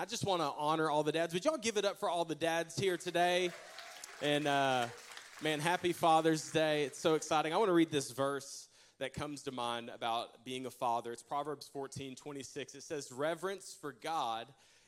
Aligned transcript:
I 0.00 0.06
just 0.06 0.24
want 0.24 0.40
to 0.40 0.50
honor 0.56 0.88
all 0.88 1.02
the 1.02 1.12
dads. 1.12 1.34
Would 1.34 1.44
y'all 1.44 1.58
give 1.58 1.76
it 1.76 1.84
up 1.84 2.00
for 2.00 2.08
all 2.08 2.24
the 2.24 2.34
dads 2.34 2.74
here 2.74 2.96
today? 2.96 3.50
And 4.22 4.46
uh, 4.46 4.86
man, 5.42 5.60
happy 5.60 5.92
Father's 5.92 6.50
Day. 6.50 6.84
It's 6.84 6.98
so 6.98 7.16
exciting. 7.16 7.52
I 7.52 7.58
want 7.58 7.68
to 7.68 7.74
read 7.74 7.90
this 7.90 8.10
verse 8.10 8.68
that 8.98 9.12
comes 9.12 9.42
to 9.42 9.52
mind 9.52 9.90
about 9.90 10.42
being 10.42 10.64
a 10.64 10.70
father. 10.70 11.12
It's 11.12 11.22
Proverbs 11.22 11.68
14 11.70 12.14
26. 12.14 12.76
It 12.76 12.82
says, 12.82 13.12
Reverence 13.12 13.76
for 13.78 13.92
God 13.92 14.46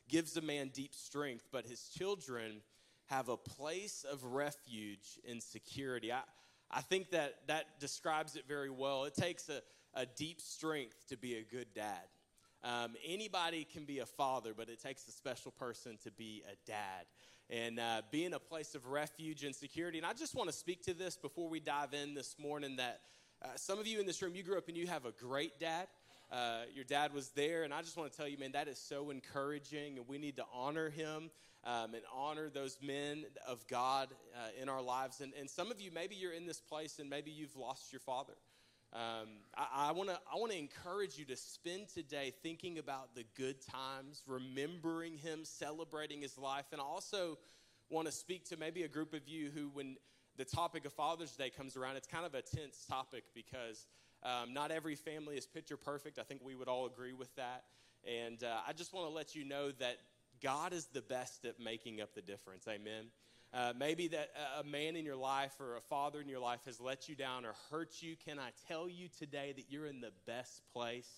gives 0.08 0.38
a 0.38 0.40
man 0.40 0.70
deep 0.72 0.94
strength, 0.94 1.46
but 1.52 1.66
his 1.66 1.90
children 1.90 2.62
have 3.10 3.28
a 3.28 3.36
place 3.36 4.06
of 4.10 4.24
refuge 4.24 5.20
and 5.28 5.42
security. 5.42 6.10
I, 6.10 6.22
I 6.70 6.80
think 6.80 7.10
that 7.10 7.34
that 7.48 7.78
describes 7.80 8.34
it 8.34 8.44
very 8.48 8.70
well. 8.70 9.04
It 9.04 9.14
takes 9.14 9.50
a, 9.50 9.60
a 9.92 10.06
deep 10.06 10.40
strength 10.40 11.06
to 11.10 11.18
be 11.18 11.34
a 11.34 11.42
good 11.42 11.66
dad. 11.74 12.00
Um, 12.64 12.94
anybody 13.04 13.64
can 13.64 13.84
be 13.84 13.98
a 13.98 14.06
father, 14.06 14.52
but 14.56 14.68
it 14.68 14.80
takes 14.80 15.06
a 15.08 15.12
special 15.12 15.50
person 15.50 15.98
to 16.04 16.10
be 16.12 16.42
a 16.50 16.54
dad. 16.66 17.06
And 17.50 17.78
uh, 17.78 18.02
being 18.10 18.34
a 18.34 18.38
place 18.38 18.74
of 18.74 18.86
refuge 18.86 19.44
and 19.44 19.54
security. 19.54 19.98
And 19.98 20.06
I 20.06 20.12
just 20.12 20.34
want 20.34 20.48
to 20.48 20.56
speak 20.56 20.84
to 20.84 20.94
this 20.94 21.16
before 21.16 21.48
we 21.48 21.60
dive 21.60 21.92
in 21.92 22.14
this 22.14 22.36
morning 22.38 22.76
that 22.76 23.00
uh, 23.42 23.48
some 23.56 23.78
of 23.78 23.86
you 23.86 24.00
in 24.00 24.06
this 24.06 24.22
room, 24.22 24.34
you 24.34 24.42
grew 24.42 24.56
up 24.56 24.68
and 24.68 24.76
you 24.76 24.86
have 24.86 25.04
a 25.04 25.12
great 25.12 25.58
dad. 25.58 25.88
Uh, 26.30 26.62
your 26.74 26.84
dad 26.84 27.12
was 27.12 27.28
there, 27.30 27.64
and 27.64 27.74
I 27.74 27.82
just 27.82 27.96
want 27.96 28.10
to 28.10 28.16
tell 28.16 28.26
you, 28.26 28.38
man, 28.38 28.52
that 28.52 28.66
is 28.66 28.78
so 28.78 29.10
encouraging, 29.10 29.98
and 29.98 30.08
we 30.08 30.16
need 30.16 30.36
to 30.36 30.44
honor 30.54 30.88
him 30.88 31.30
um, 31.64 31.94
and 31.94 32.02
honor 32.14 32.48
those 32.48 32.78
men 32.82 33.24
of 33.46 33.66
God 33.68 34.08
uh, 34.34 34.48
in 34.60 34.68
our 34.68 34.82
lives. 34.82 35.20
And, 35.20 35.32
and 35.38 35.48
some 35.48 35.70
of 35.70 35.80
you, 35.80 35.90
maybe 35.92 36.14
you're 36.14 36.32
in 36.32 36.46
this 36.46 36.60
place 36.60 36.98
and 36.98 37.08
maybe 37.08 37.30
you've 37.30 37.56
lost 37.56 37.92
your 37.92 38.00
father. 38.00 38.34
Um, 38.94 39.28
I 39.56 39.90
want 39.92 40.10
to 40.10 40.18
I 40.30 40.54
encourage 40.54 41.16
you 41.16 41.24
to 41.26 41.36
spend 41.36 41.88
today 41.88 42.32
thinking 42.42 42.78
about 42.78 43.14
the 43.14 43.24
good 43.36 43.56
times, 43.62 44.22
remembering 44.26 45.16
him, 45.16 45.44
celebrating 45.44 46.20
his 46.20 46.36
life, 46.36 46.66
and 46.72 46.80
I 46.80 46.84
also 46.84 47.38
want 47.88 48.06
to 48.06 48.12
speak 48.12 48.44
to 48.50 48.58
maybe 48.58 48.82
a 48.82 48.88
group 48.88 49.14
of 49.14 49.26
you 49.26 49.50
who, 49.54 49.70
when 49.70 49.96
the 50.36 50.44
topic 50.44 50.84
of 50.84 50.92
Father's 50.92 51.34
Day 51.34 51.48
comes 51.48 51.74
around, 51.74 51.96
it's 51.96 52.06
kind 52.06 52.26
of 52.26 52.34
a 52.34 52.42
tense 52.42 52.84
topic 52.86 53.24
because 53.34 53.86
um, 54.22 54.52
not 54.52 54.70
every 54.70 54.94
family 54.94 55.36
is 55.36 55.46
picture 55.46 55.78
perfect. 55.78 56.18
I 56.18 56.22
think 56.22 56.42
we 56.44 56.54
would 56.54 56.68
all 56.68 56.84
agree 56.84 57.14
with 57.14 57.34
that, 57.36 57.64
and 58.06 58.44
uh, 58.44 58.58
I 58.68 58.74
just 58.74 58.92
want 58.92 59.06
to 59.08 59.14
let 59.14 59.34
you 59.34 59.46
know 59.46 59.70
that 59.72 59.96
God 60.42 60.74
is 60.74 60.86
the 60.92 61.02
best 61.02 61.46
at 61.46 61.58
making 61.58 62.02
up 62.02 62.14
the 62.14 62.22
difference. 62.22 62.68
Amen. 62.68 63.06
Uh, 63.54 63.72
maybe 63.78 64.08
that 64.08 64.30
a 64.58 64.64
man 64.64 64.96
in 64.96 65.04
your 65.04 65.16
life 65.16 65.52
or 65.60 65.76
a 65.76 65.80
father 65.80 66.22
in 66.22 66.28
your 66.28 66.40
life 66.40 66.60
has 66.64 66.80
let 66.80 67.06
you 67.06 67.14
down 67.14 67.44
or 67.44 67.52
hurt 67.70 68.00
you. 68.00 68.16
Can 68.24 68.38
I 68.38 68.50
tell 68.66 68.88
you 68.88 69.08
today 69.18 69.52
that 69.54 69.66
you're 69.68 69.86
in 69.86 70.00
the 70.00 70.12
best 70.26 70.62
place 70.72 71.10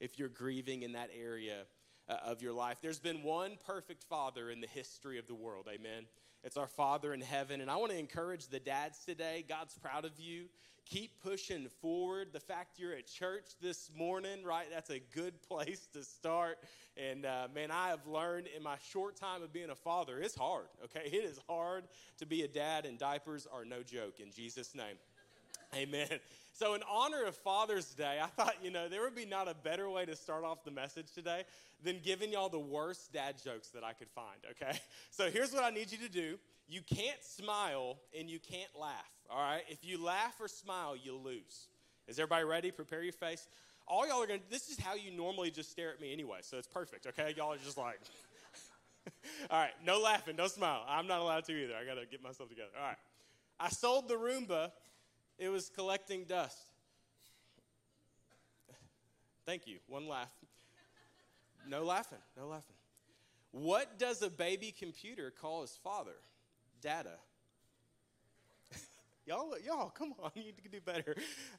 if 0.00 0.18
you're 0.18 0.30
grieving 0.30 0.82
in 0.82 0.92
that 0.92 1.10
area 1.14 1.64
uh, 2.08 2.16
of 2.24 2.40
your 2.40 2.54
life? 2.54 2.78
There's 2.80 2.98
been 2.98 3.22
one 3.22 3.58
perfect 3.66 4.02
father 4.04 4.50
in 4.50 4.62
the 4.62 4.66
history 4.66 5.18
of 5.18 5.26
the 5.26 5.34
world. 5.34 5.68
Amen. 5.68 6.04
It's 6.44 6.58
our 6.58 6.68
Father 6.68 7.14
in 7.14 7.22
heaven. 7.22 7.62
And 7.62 7.70
I 7.70 7.76
want 7.76 7.90
to 7.92 7.98
encourage 7.98 8.48
the 8.48 8.60
dads 8.60 9.02
today. 9.06 9.46
God's 9.48 9.78
proud 9.78 10.04
of 10.04 10.20
you. 10.20 10.44
Keep 10.84 11.22
pushing 11.22 11.68
forward. 11.80 12.34
The 12.34 12.40
fact 12.40 12.78
you're 12.78 12.92
at 12.92 13.06
church 13.06 13.46
this 13.62 13.90
morning, 13.96 14.44
right? 14.44 14.66
That's 14.70 14.90
a 14.90 15.00
good 15.14 15.40
place 15.48 15.88
to 15.94 16.04
start. 16.04 16.58
And 16.98 17.24
uh, 17.24 17.48
man, 17.54 17.70
I 17.70 17.88
have 17.88 18.06
learned 18.06 18.48
in 18.54 18.62
my 18.62 18.76
short 18.90 19.16
time 19.16 19.42
of 19.42 19.54
being 19.54 19.70
a 19.70 19.74
father, 19.74 20.20
it's 20.20 20.34
hard, 20.34 20.66
okay? 20.84 21.08
It 21.10 21.24
is 21.24 21.40
hard 21.48 21.84
to 22.18 22.26
be 22.26 22.42
a 22.42 22.48
dad, 22.48 22.84
and 22.84 22.98
diapers 22.98 23.48
are 23.50 23.64
no 23.64 23.82
joke 23.82 24.20
in 24.20 24.30
Jesus' 24.30 24.74
name. 24.74 24.96
Amen. 25.74 26.20
So, 26.56 26.74
in 26.74 26.82
honor 26.90 27.24
of 27.24 27.36
Father's 27.36 27.92
Day, 27.94 28.18
I 28.22 28.26
thought, 28.26 28.54
you 28.62 28.70
know, 28.70 28.88
there 28.88 29.02
would 29.02 29.14
be 29.14 29.26
not 29.26 29.48
a 29.48 29.54
better 29.54 29.90
way 29.90 30.06
to 30.06 30.16
start 30.16 30.44
off 30.44 30.64
the 30.64 30.70
message 30.70 31.12
today 31.12 31.44
than 31.82 32.00
giving 32.02 32.32
y'all 32.32 32.48
the 32.48 32.58
worst 32.58 33.12
dad 33.12 33.34
jokes 33.44 33.68
that 33.68 33.84
I 33.84 33.92
could 33.92 34.08
find, 34.10 34.38
okay? 34.50 34.78
So, 35.10 35.30
here's 35.30 35.52
what 35.52 35.64
I 35.64 35.70
need 35.70 35.92
you 35.92 35.98
to 35.98 36.08
do 36.08 36.38
you 36.66 36.80
can't 36.80 37.22
smile 37.22 37.98
and 38.18 38.30
you 38.30 38.38
can't 38.38 38.70
laugh, 38.80 39.10
all 39.30 39.38
right? 39.38 39.62
If 39.68 39.84
you 39.84 40.02
laugh 40.02 40.40
or 40.40 40.48
smile, 40.48 40.96
you 40.96 41.14
lose. 41.14 41.68
Is 42.08 42.18
everybody 42.18 42.44
ready? 42.44 42.70
Prepare 42.70 43.02
your 43.02 43.12
face 43.12 43.46
all 43.86 44.06
y'all 44.06 44.22
are 44.22 44.26
to, 44.26 44.38
this 44.50 44.68
is 44.70 44.78
how 44.78 44.94
you 44.94 45.10
normally 45.10 45.50
just 45.50 45.70
stare 45.70 45.90
at 45.90 46.00
me 46.00 46.12
anyway, 46.12 46.38
so 46.40 46.56
it's 46.56 46.66
perfect, 46.68 47.06
okay? 47.06 47.34
Y'all 47.36 47.52
are 47.52 47.58
just 47.58 47.76
like, 47.76 48.00
all 49.50 49.58
right, 49.58 49.72
no 49.84 50.00
laughing, 50.00 50.36
no 50.36 50.46
smile. 50.46 50.82
I'm 50.88 51.06
not 51.06 51.20
allowed 51.20 51.44
to 51.46 51.52
either. 51.52 51.74
I 51.74 51.84
got 51.84 52.00
to 52.00 52.06
get 52.06 52.22
myself 52.22 52.48
together. 52.48 52.70
All 52.78 52.86
right. 52.86 52.96
I 53.60 53.68
sold 53.68 54.08
the 54.08 54.14
Roomba, 54.14 54.70
it 55.38 55.48
was 55.48 55.70
collecting 55.70 56.24
dust. 56.24 56.58
Thank 59.46 59.66
you. 59.66 59.78
One 59.86 60.08
laugh. 60.08 60.30
No 61.68 61.84
laughing, 61.84 62.18
no 62.36 62.46
laughing. 62.46 62.76
What 63.50 63.98
does 63.98 64.22
a 64.22 64.30
baby 64.30 64.74
computer 64.76 65.30
call 65.30 65.62
his 65.62 65.78
father? 65.82 66.16
Data. 66.80 67.16
Y'all, 69.26 69.54
y'all, 69.64 69.88
come 69.88 70.12
on, 70.22 70.30
you 70.34 70.52
can 70.60 70.70
do 70.70 70.80
better. 70.80 71.14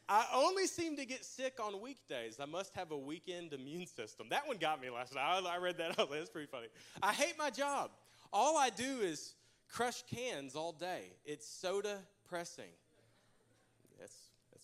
I 0.07 0.27
only 0.33 0.67
seem 0.67 0.97
to 0.97 1.05
get 1.05 1.25
sick 1.25 1.57
on 1.59 1.81
weekdays. 1.81 2.37
I 2.39 2.45
must 2.45 2.75
have 2.75 2.91
a 2.91 2.97
weekend 2.97 3.53
immune 3.53 3.87
system. 3.87 4.27
That 4.29 4.47
one 4.47 4.57
got 4.57 4.79
me 4.79 4.91
last 4.91 5.15
night. 5.15 5.23
I, 5.23 5.39
I 5.39 5.57
read 5.57 5.77
that 5.77 5.99
out. 5.99 6.11
That's 6.11 6.29
pretty 6.29 6.47
funny. 6.47 6.67
I 7.01 7.11
hate 7.11 7.35
my 7.39 7.49
job. 7.49 7.89
All 8.31 8.57
I 8.57 8.69
do 8.69 8.99
is 9.01 9.33
crush 9.67 10.03
cans 10.03 10.55
all 10.55 10.73
day. 10.73 11.13
It's 11.25 11.47
soda 11.47 11.99
pressing. 12.27 12.69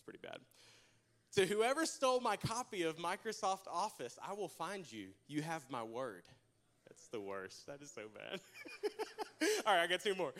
That's, 0.01 0.19
pretty 0.19 0.19
bad. 0.21 0.39
To 1.35 1.45
whoever 1.45 1.85
stole 1.85 2.19
my 2.19 2.35
copy 2.35 2.83
of 2.83 2.97
Microsoft 2.97 3.67
Office, 3.71 4.17
I 4.25 4.33
will 4.33 4.49
find 4.49 4.89
you. 4.91 5.09
You 5.27 5.41
have 5.41 5.63
my 5.69 5.83
word. 5.83 6.23
That's 6.87 7.07
the 7.07 7.21
worst. 7.21 7.67
That 7.67 7.81
is 7.81 7.91
so 7.91 8.03
bad. 8.13 8.41
All 9.65 9.73
right, 9.73 9.83
I 9.83 9.87
got 9.87 10.01
two 10.01 10.15
more. 10.15 10.33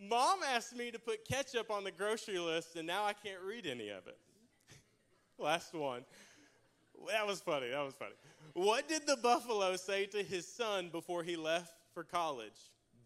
Mom 0.00 0.38
asked 0.54 0.74
me 0.74 0.90
to 0.90 0.98
put 0.98 1.26
ketchup 1.26 1.70
on 1.70 1.84
the 1.84 1.90
grocery 1.90 2.38
list, 2.38 2.76
and 2.76 2.86
now 2.86 3.04
I 3.04 3.12
can't 3.12 3.42
read 3.46 3.66
any 3.66 3.90
of 3.90 4.06
it. 4.06 4.16
Last 5.38 5.74
one. 5.74 6.04
That 7.08 7.26
was 7.26 7.40
funny. 7.40 7.68
That 7.70 7.84
was 7.84 7.94
funny. 7.94 8.14
What 8.54 8.88
did 8.88 9.06
the 9.06 9.16
buffalo 9.16 9.76
say 9.76 10.06
to 10.06 10.22
his 10.22 10.46
son 10.46 10.88
before 10.90 11.22
he 11.22 11.36
left 11.36 11.74
for 11.92 12.04
college? 12.04 12.58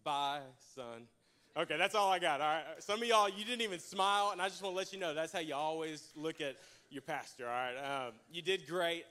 Bye, 0.05 0.41
son. 0.75 1.09
Okay, 1.55 1.77
that's 1.77 1.95
all 1.95 2.11
I 2.11 2.19
got. 2.19 2.41
All 2.41 2.47
right. 2.47 2.65
Some 2.79 3.03
of 3.03 3.07
y'all, 3.07 3.29
you 3.29 3.45
didn't 3.45 3.61
even 3.61 3.79
smile, 3.79 4.31
and 4.33 4.41
I 4.41 4.49
just 4.49 4.63
want 4.63 4.73
to 4.73 4.77
let 4.79 4.91
you 4.91 4.99
know 4.99 5.13
that's 5.13 5.35
how 5.35 5.41
you 5.41 5.55
always 5.55 6.09
look 6.17 6.41
at 6.41 6.57
your 6.89 7.03
pastor. 7.03 7.47
All 7.47 7.53
right. 7.53 8.07
Um, 8.07 8.15
you 8.33 8.41
did 8.41 8.67
great. 8.67 9.05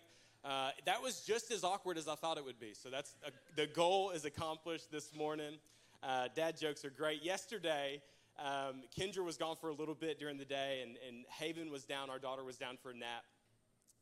Uh, 0.44 0.72
that 0.86 1.04
was 1.04 1.22
just 1.22 1.52
as 1.52 1.64
awkward 1.64 2.00
as 2.00 2.08
I 2.08 2.16
thought 2.16 2.40
it 2.40 2.44
would 2.46 2.60
be. 2.60 2.74
So 2.74 2.90
that's 2.90 3.14
a, 3.24 3.30
the 3.56 3.68
goal 3.68 4.10
is 4.10 4.26
accomplished 4.26 4.92
this 4.92 5.16
morning. 5.16 5.60
Uh, 6.02 6.30
dad 6.36 6.58
jokes 6.58 6.84
are 6.84 6.90
great. 6.90 7.22
Yesterday, 7.22 8.02
um, 8.40 8.82
Kendra 9.00 9.24
was 9.24 9.38
gone 9.38 9.56
for 9.56 9.70
a 9.70 9.76
little 9.76 9.94
bit 9.94 10.18
during 10.18 10.40
the 10.40 10.46
day, 10.46 10.80
and, 10.82 10.98
and 11.08 11.26
Haven 11.30 11.70
was 11.70 11.84
down. 11.84 12.10
Our 12.10 12.18
daughter 12.18 12.44
was 12.44 12.58
down 12.58 12.78
for 12.82 12.90
a 12.90 12.96
nap. 12.96 13.24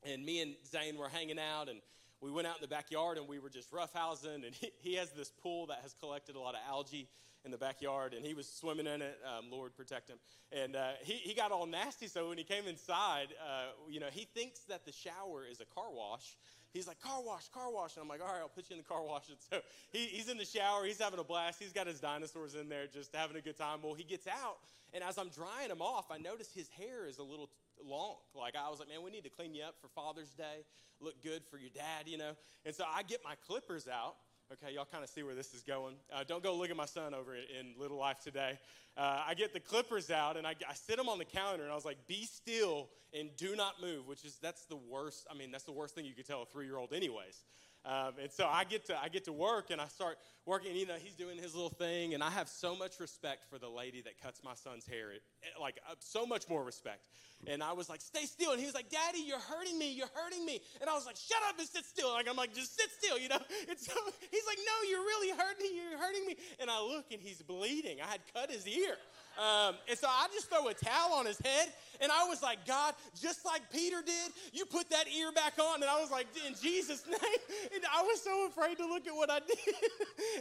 And 0.04 0.24
me 0.24 0.42
and 0.42 0.56
Zane 0.66 0.98
were 0.98 1.10
hanging 1.10 1.40
out, 1.40 1.68
and 1.68 1.82
we 2.22 2.32
went 2.32 2.48
out 2.48 2.56
in 2.56 2.62
the 2.62 2.70
backyard 2.70 3.18
and 3.18 3.28
we 3.28 3.40
were 3.40 3.50
just 3.50 3.70
roughhousing. 3.74 4.46
And 4.46 4.54
he, 4.54 4.72
he 4.80 4.96
has 4.96 5.12
this 5.12 5.30
pool 5.30 5.66
that 5.68 5.80
has 5.82 5.94
collected 6.00 6.38
a 6.38 6.40
lot 6.40 6.54
of 6.54 6.62
algae 6.70 7.10
in 7.46 7.52
the 7.52 7.58
backyard, 7.58 8.14
and 8.14 8.26
he 8.26 8.34
was 8.34 8.48
swimming 8.50 8.88
in 8.88 9.02
it. 9.02 9.18
Um, 9.26 9.46
Lord 9.50 9.76
protect 9.76 10.10
him. 10.10 10.18
And 10.52 10.76
uh, 10.76 10.92
he, 11.04 11.14
he 11.14 11.34
got 11.34 11.52
all 11.52 11.66
nasty, 11.66 12.08
so 12.08 12.30
when 12.30 12.38
he 12.38 12.44
came 12.44 12.68
inside, 12.68 13.28
uh, 13.42 13.72
you 13.90 14.00
know, 14.00 14.10
he 14.12 14.26
thinks 14.26 14.60
that 14.62 14.86
the 14.86 14.92
shower 14.92 15.46
is 15.50 15.62
a 15.62 15.66
car 15.66 15.92
wash. 15.92 16.36
He's 16.74 16.88
like, 16.88 17.00
car 17.02 17.24
wash, 17.24 17.48
car 17.50 17.72
wash. 17.72 17.96
And 17.96 18.04
I'm 18.04 18.10
like, 18.10 18.22
all 18.22 18.28
right, 18.28 18.42
I'll 18.42 18.50
put 18.50 18.70
you 18.70 18.76
in 18.76 18.82
the 18.82 18.88
car 18.88 19.04
wash. 19.04 19.28
And 19.30 19.38
so 19.50 19.60
he, 19.92 20.06
he's 20.06 20.30
in 20.30 20.38
the 20.38 20.46
shower, 20.46 20.86
he's 20.86 21.00
having 21.00 21.20
a 21.20 21.24
blast. 21.24 21.60
He's 21.60 21.74
got 21.74 21.88
his 21.88 22.00
dinosaurs 22.00 22.56
in 22.56 22.70
there, 22.70 22.86
just 22.88 23.16
having 23.16 23.38
a 23.38 23.42
good 23.42 23.58
time. 23.58 23.80
Well, 23.82 23.96
he 23.96 24.04
gets 24.04 24.28
out, 24.28 24.58
and 24.94 25.04
as 25.04 25.18
I'm 25.18 25.30
drying 25.30 25.72
him 25.72 25.82
off, 25.82 26.12
I 26.12 26.18
notice 26.18 26.52
his 26.54 26.70
hair 26.70 27.08
is 27.08 27.18
a 27.18 27.24
little 27.24 27.50
long. 27.84 28.18
Like, 28.36 28.56
I 28.56 28.70
was 28.70 28.80
like, 28.80 28.90
man, 28.90 29.02
we 29.04 29.12
need 29.12 29.24
to 29.24 29.30
clean 29.30 29.56
you 29.56 29.64
up 29.64 29.76
for 29.82 29.88
Father's 29.88 30.32
Day. 30.32 30.66
Look 31.00 31.24
good 31.24 31.44
for 31.50 31.58
your 31.58 31.70
dad, 31.74 32.06
you 32.08 32.18
know? 32.18 32.34
And 32.66 32.76
so 32.76 32.84
I 32.94 33.04
get 33.04 33.22
my 33.24 33.36
clippers 33.48 33.88
out 33.88 34.16
Okay, 34.52 34.74
y'all 34.74 34.88
kind 34.92 35.04
of 35.04 35.12
see 35.12 35.22
where 35.22 35.36
this 35.36 35.54
is 35.54 35.62
going. 35.62 35.94
Uh, 36.12 36.24
don't 36.28 36.42
go 36.42 36.56
look 36.56 36.72
at 36.72 36.76
my 36.76 36.88
son 36.88 37.14
over 37.14 37.36
in 37.36 37.76
Little 37.80 37.98
Life 37.98 38.18
today. 38.24 38.58
Uh, 38.98 39.22
I 39.28 39.36
get 39.36 39.54
the 39.54 39.60
clippers 39.60 40.10
out 40.10 40.38
and 40.38 40.48
I, 40.48 40.56
I 40.68 40.74
sit 40.74 40.98
them 40.98 41.08
on 41.08 41.20
the 41.20 41.26
counter 41.26 41.62
and 41.62 41.72
I 41.72 41.76
was 41.76 41.86
like, 41.86 41.98
"Be 42.08 42.26
still 42.26 42.90
and 43.14 43.30
do 43.38 43.56
not 43.56 43.80
move," 43.80 44.08
which 44.08 44.26
is 44.26 44.40
that's 44.42 44.66
the 44.66 44.76
worst. 44.76 45.28
I 45.30 45.38
mean, 45.38 45.52
that's 45.52 45.66
the 45.66 45.72
worst 45.72 45.94
thing 45.94 46.04
you 46.04 46.16
could 46.16 46.26
tell 46.26 46.42
a 46.42 46.46
three-year-old, 46.48 46.94
anyways. 46.94 47.44
Um, 47.86 48.14
and 48.20 48.32
so 48.32 48.48
I 48.48 48.64
get 48.64 48.88
to 48.88 49.00
I 49.00 49.08
get 49.10 49.26
to 49.26 49.32
work 49.34 49.70
and 49.70 49.80
I 49.80 49.88
start 49.88 50.18
working. 50.48 50.76
You 50.76 50.88
know, 50.88 50.98
he's 51.00 51.16
doing 51.16 51.38
his 51.38 51.54
little 51.54 51.70
thing, 51.70 52.16
and 52.16 52.24
I 52.24 52.32
have 52.32 52.50
so 52.50 52.76
much 52.76 53.00
respect 53.00 53.46
for 53.52 53.60
the 53.60 53.70
lady 53.70 54.02
that 54.02 54.20
cuts 54.20 54.42
my 54.44 54.56
son's 54.56 54.88
hair. 54.88 55.12
It, 55.44 55.60
like 55.60 55.80
uh, 55.90 55.96
so 56.00 56.26
much 56.26 56.50
more 56.50 56.64
respect. 56.64 57.02
And 57.48 57.64
I 57.64 57.72
was 57.72 57.88
like, 57.88 58.02
"Stay 58.02 58.26
still," 58.26 58.52
and 58.52 58.60
he 58.60 58.66
was 58.66 58.76
like, 58.76 58.90
"Daddy, 58.90 59.20
you're 59.20 59.40
hurting 59.40 59.80
me. 59.80 59.94
You're 59.94 60.12
hurting 60.14 60.46
me." 60.46 60.60
And 60.82 60.90
I 60.90 60.94
was 60.94 61.06
like, 61.06 61.16
"Shut 61.16 61.40
up 61.48 61.58
and 61.58 61.68
sit 61.68 61.86
still." 61.86 62.12
Like 62.12 62.28
I'm 62.28 62.36
like, 62.36 62.54
"Just 62.54 62.78
sit 62.78 62.90
still," 62.92 63.18
you 63.18 63.30
know. 63.30 63.40
And 63.70 63.78
so 63.78 63.94
he's 64.32 64.46
like, 64.46 64.60
"No, 64.66 64.90
you're 64.90 65.06
really 65.08 65.30
hurting 65.30 65.64
me. 65.64 65.76
You're 65.76 66.00
hurting 66.00 66.26
me." 66.26 66.36
And 66.60 66.70
I 66.70 66.82
look, 66.82 67.06
and 67.12 67.22
he's 67.22 67.42
bleeding. 67.42 68.02
I 68.02 68.08
had 68.08 68.20
cut 68.34 68.52
his 68.52 68.68
ear. 68.68 68.98
Um, 69.40 69.76
and 69.88 69.98
so 69.98 70.08
I 70.10 70.28
just 70.34 70.50
throw 70.50 70.68
a 70.68 70.74
towel 70.74 71.14
on 71.14 71.26
his 71.26 71.40
head, 71.40 71.72
and 72.02 72.12
I 72.12 72.26
was 72.28 72.44
like, 72.44 72.66
God, 72.68 72.94
just 73.22 73.46
like 73.46 73.62
Peter 73.72 74.02
did, 74.06 74.34
you 74.52 74.66
put 74.66 74.90
that 74.90 75.06
ear 75.08 75.32
back 75.32 75.54
on. 75.58 75.82
And 75.82 75.90
I 75.90 76.02
was 76.02 76.12
like, 76.12 76.28
in 76.46 76.56
Jesus' 76.62 77.06
name, 77.08 77.42
and 77.74 77.84
I 77.88 78.02
was 78.02 78.22
so 78.22 78.48
afraid 78.48 78.78
to 78.80 78.86
look 78.86 79.08
at 79.08 79.16
what 79.16 79.32
I 79.32 79.40
did. 79.48 79.58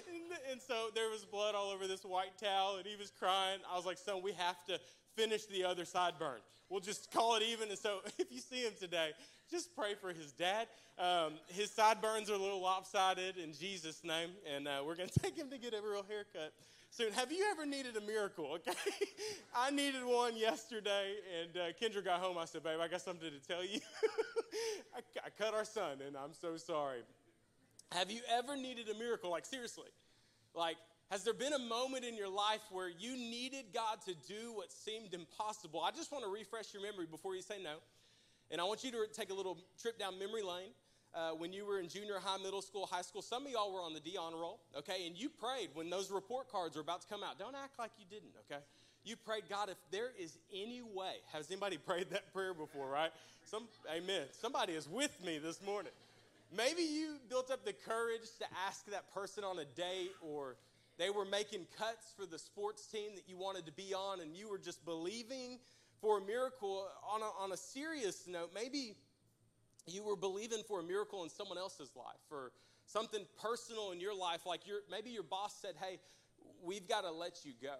and, 0.08 0.50
and 0.50 0.60
so 0.60 0.88
there 0.96 1.10
was 1.10 1.24
blood 1.24 1.54
all 1.54 1.70
over 1.70 1.86
this 1.86 2.02
white 2.02 2.36
towel, 2.42 2.76
and 2.78 2.86
he 2.86 2.96
was 2.96 3.12
crying. 3.20 3.60
I 3.70 3.76
was 3.76 3.86
like, 3.86 3.98
son, 3.98 4.20
we 4.20 4.32
have 4.32 4.64
to 4.66 4.80
finish 5.18 5.46
the 5.46 5.64
other 5.64 5.82
sideburn. 5.82 6.38
We'll 6.70 6.80
just 6.80 7.10
call 7.10 7.34
it 7.34 7.42
even. 7.42 7.70
And 7.70 7.78
so 7.78 7.98
if 8.18 8.30
you 8.30 8.40
see 8.40 8.62
him 8.62 8.72
today, 8.78 9.10
just 9.50 9.74
pray 9.74 9.94
for 10.00 10.12
his 10.12 10.32
dad. 10.32 10.68
Um, 10.98 11.34
his 11.48 11.70
sideburns 11.70 12.30
are 12.30 12.34
a 12.34 12.38
little 12.38 12.62
lopsided 12.62 13.36
in 13.36 13.52
Jesus' 13.52 14.04
name, 14.04 14.30
and 14.54 14.68
uh, 14.68 14.82
we're 14.86 14.94
going 14.94 15.08
to 15.12 15.20
take 15.20 15.36
him 15.36 15.50
to 15.50 15.58
get 15.58 15.74
a 15.74 15.80
real 15.82 16.04
haircut 16.08 16.52
soon. 16.90 17.12
Have 17.12 17.32
you 17.32 17.46
ever 17.50 17.66
needed 17.66 17.96
a 17.96 18.00
miracle? 18.00 18.46
Okay, 18.54 18.78
I 19.56 19.70
needed 19.70 20.04
one 20.04 20.36
yesterday, 20.36 21.14
and 21.40 21.56
uh, 21.56 21.60
Kendra 21.80 22.04
got 22.04 22.20
home. 22.20 22.36
I 22.38 22.44
said, 22.44 22.62
"Babe, 22.62 22.78
I 22.80 22.88
got 22.88 23.00
something 23.00 23.30
to 23.30 23.48
tell 23.48 23.64
you. 23.64 23.80
I, 24.94 25.00
I 25.24 25.30
cut 25.42 25.54
our 25.54 25.64
son, 25.64 25.98
and 26.06 26.16
I'm 26.16 26.34
so 26.34 26.56
sorry." 26.56 27.00
Have 27.92 28.10
you 28.10 28.20
ever 28.30 28.54
needed 28.54 28.90
a 28.90 28.94
miracle? 28.98 29.30
Like 29.30 29.46
seriously, 29.46 29.88
like 30.54 30.76
has 31.10 31.24
there 31.24 31.34
been 31.34 31.54
a 31.54 31.58
moment 31.58 32.04
in 32.04 32.16
your 32.16 32.28
life 32.28 32.60
where 32.70 32.88
you 32.88 33.16
needed 33.16 33.66
God 33.72 34.02
to 34.04 34.14
do 34.26 34.52
what 34.52 34.70
seemed 34.70 35.14
impossible? 35.14 35.80
I 35.80 35.90
just 35.90 36.12
want 36.12 36.24
to 36.24 36.30
refresh 36.30 36.74
your 36.74 36.82
memory 36.82 37.06
before 37.10 37.34
you 37.34 37.40
say 37.40 37.62
no. 37.62 37.76
And 38.50 38.60
I 38.60 38.64
want 38.64 38.84
you 38.84 38.90
to 38.92 39.06
take 39.12 39.30
a 39.30 39.34
little 39.34 39.58
trip 39.80 39.98
down 39.98 40.18
memory 40.18 40.42
lane. 40.42 40.70
Uh, 41.14 41.30
when 41.30 41.54
you 41.54 41.64
were 41.64 41.80
in 41.80 41.88
junior 41.88 42.18
high, 42.22 42.36
middle 42.42 42.60
school, 42.60 42.86
high 42.86 43.00
school, 43.00 43.22
some 43.22 43.46
of 43.46 43.52
y'all 43.52 43.72
were 43.72 43.80
on 43.80 43.94
the 43.94 44.00
D 44.00 44.16
honor 44.20 44.36
roll, 44.36 44.60
okay? 44.76 45.06
And 45.06 45.16
you 45.16 45.30
prayed 45.30 45.70
when 45.72 45.88
those 45.88 46.10
report 46.10 46.50
cards 46.50 46.76
were 46.76 46.82
about 46.82 47.00
to 47.00 47.08
come 47.08 47.22
out. 47.22 47.38
Don't 47.38 47.56
act 47.56 47.78
like 47.78 47.90
you 47.98 48.04
didn't, 48.10 48.32
okay? 48.44 48.62
You 49.04 49.16
prayed, 49.16 49.44
God, 49.48 49.70
if 49.70 49.78
there 49.90 50.10
is 50.18 50.36
any 50.52 50.82
way, 50.82 51.14
has 51.32 51.50
anybody 51.50 51.78
prayed 51.86 52.10
that 52.10 52.30
prayer 52.34 52.52
before, 52.52 52.90
right? 52.90 53.10
Some, 53.46 53.68
amen. 53.90 54.26
Somebody 54.32 54.74
is 54.74 54.86
with 54.86 55.16
me 55.24 55.38
this 55.38 55.62
morning. 55.64 55.92
Maybe 56.54 56.82
you 56.82 57.16
built 57.30 57.50
up 57.50 57.64
the 57.64 57.72
courage 57.72 58.28
to 58.38 58.44
ask 58.66 58.84
that 58.90 59.12
person 59.12 59.44
on 59.44 59.58
a 59.58 59.64
date, 59.64 60.12
or 60.20 60.56
they 60.98 61.10
were 61.10 61.24
making 61.24 61.66
cuts 61.76 62.12
for 62.16 62.26
the 62.26 62.38
sports 62.38 62.86
team 62.86 63.12
that 63.14 63.28
you 63.28 63.36
wanted 63.36 63.66
to 63.66 63.72
be 63.72 63.94
on, 63.94 64.20
and 64.20 64.34
you 64.34 64.48
were 64.48 64.58
just 64.58 64.84
believing 64.84 65.58
for 66.00 66.18
a 66.18 66.20
miracle 66.20 66.88
on 67.08 67.22
a, 67.22 67.30
on 67.42 67.52
a 67.52 67.56
serious 67.56 68.26
note. 68.26 68.50
Maybe 68.54 68.94
you 69.86 70.02
were 70.02 70.16
believing 70.16 70.62
for 70.66 70.80
a 70.80 70.82
miracle 70.82 71.22
in 71.22 71.30
someone 71.30 71.56
else's 71.56 71.90
life, 71.96 72.30
or 72.30 72.52
something 72.86 73.24
personal 73.40 73.92
in 73.92 74.00
your 74.00 74.14
life, 74.14 74.44
like 74.44 74.66
your, 74.66 74.80
maybe 74.90 75.10
your 75.10 75.22
boss 75.22 75.54
said, 75.60 75.74
Hey, 75.80 75.98
we've 76.62 76.88
got 76.88 77.02
to 77.02 77.12
let 77.12 77.44
you 77.44 77.52
go. 77.62 77.76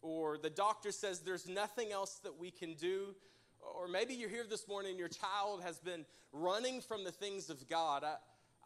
Or 0.00 0.36
the 0.36 0.50
doctor 0.50 0.90
says 0.90 1.20
there's 1.20 1.48
nothing 1.48 1.92
else 1.92 2.20
that 2.24 2.38
we 2.38 2.50
can 2.50 2.74
do. 2.74 3.14
Or 3.60 3.86
maybe 3.86 4.14
you're 4.14 4.28
here 4.28 4.44
this 4.48 4.66
morning 4.66 4.98
your 4.98 5.08
child 5.08 5.62
has 5.62 5.78
been 5.78 6.04
running 6.32 6.80
from 6.80 7.04
the 7.04 7.12
things 7.12 7.50
of 7.50 7.68
God. 7.68 8.02
I, 8.02 8.16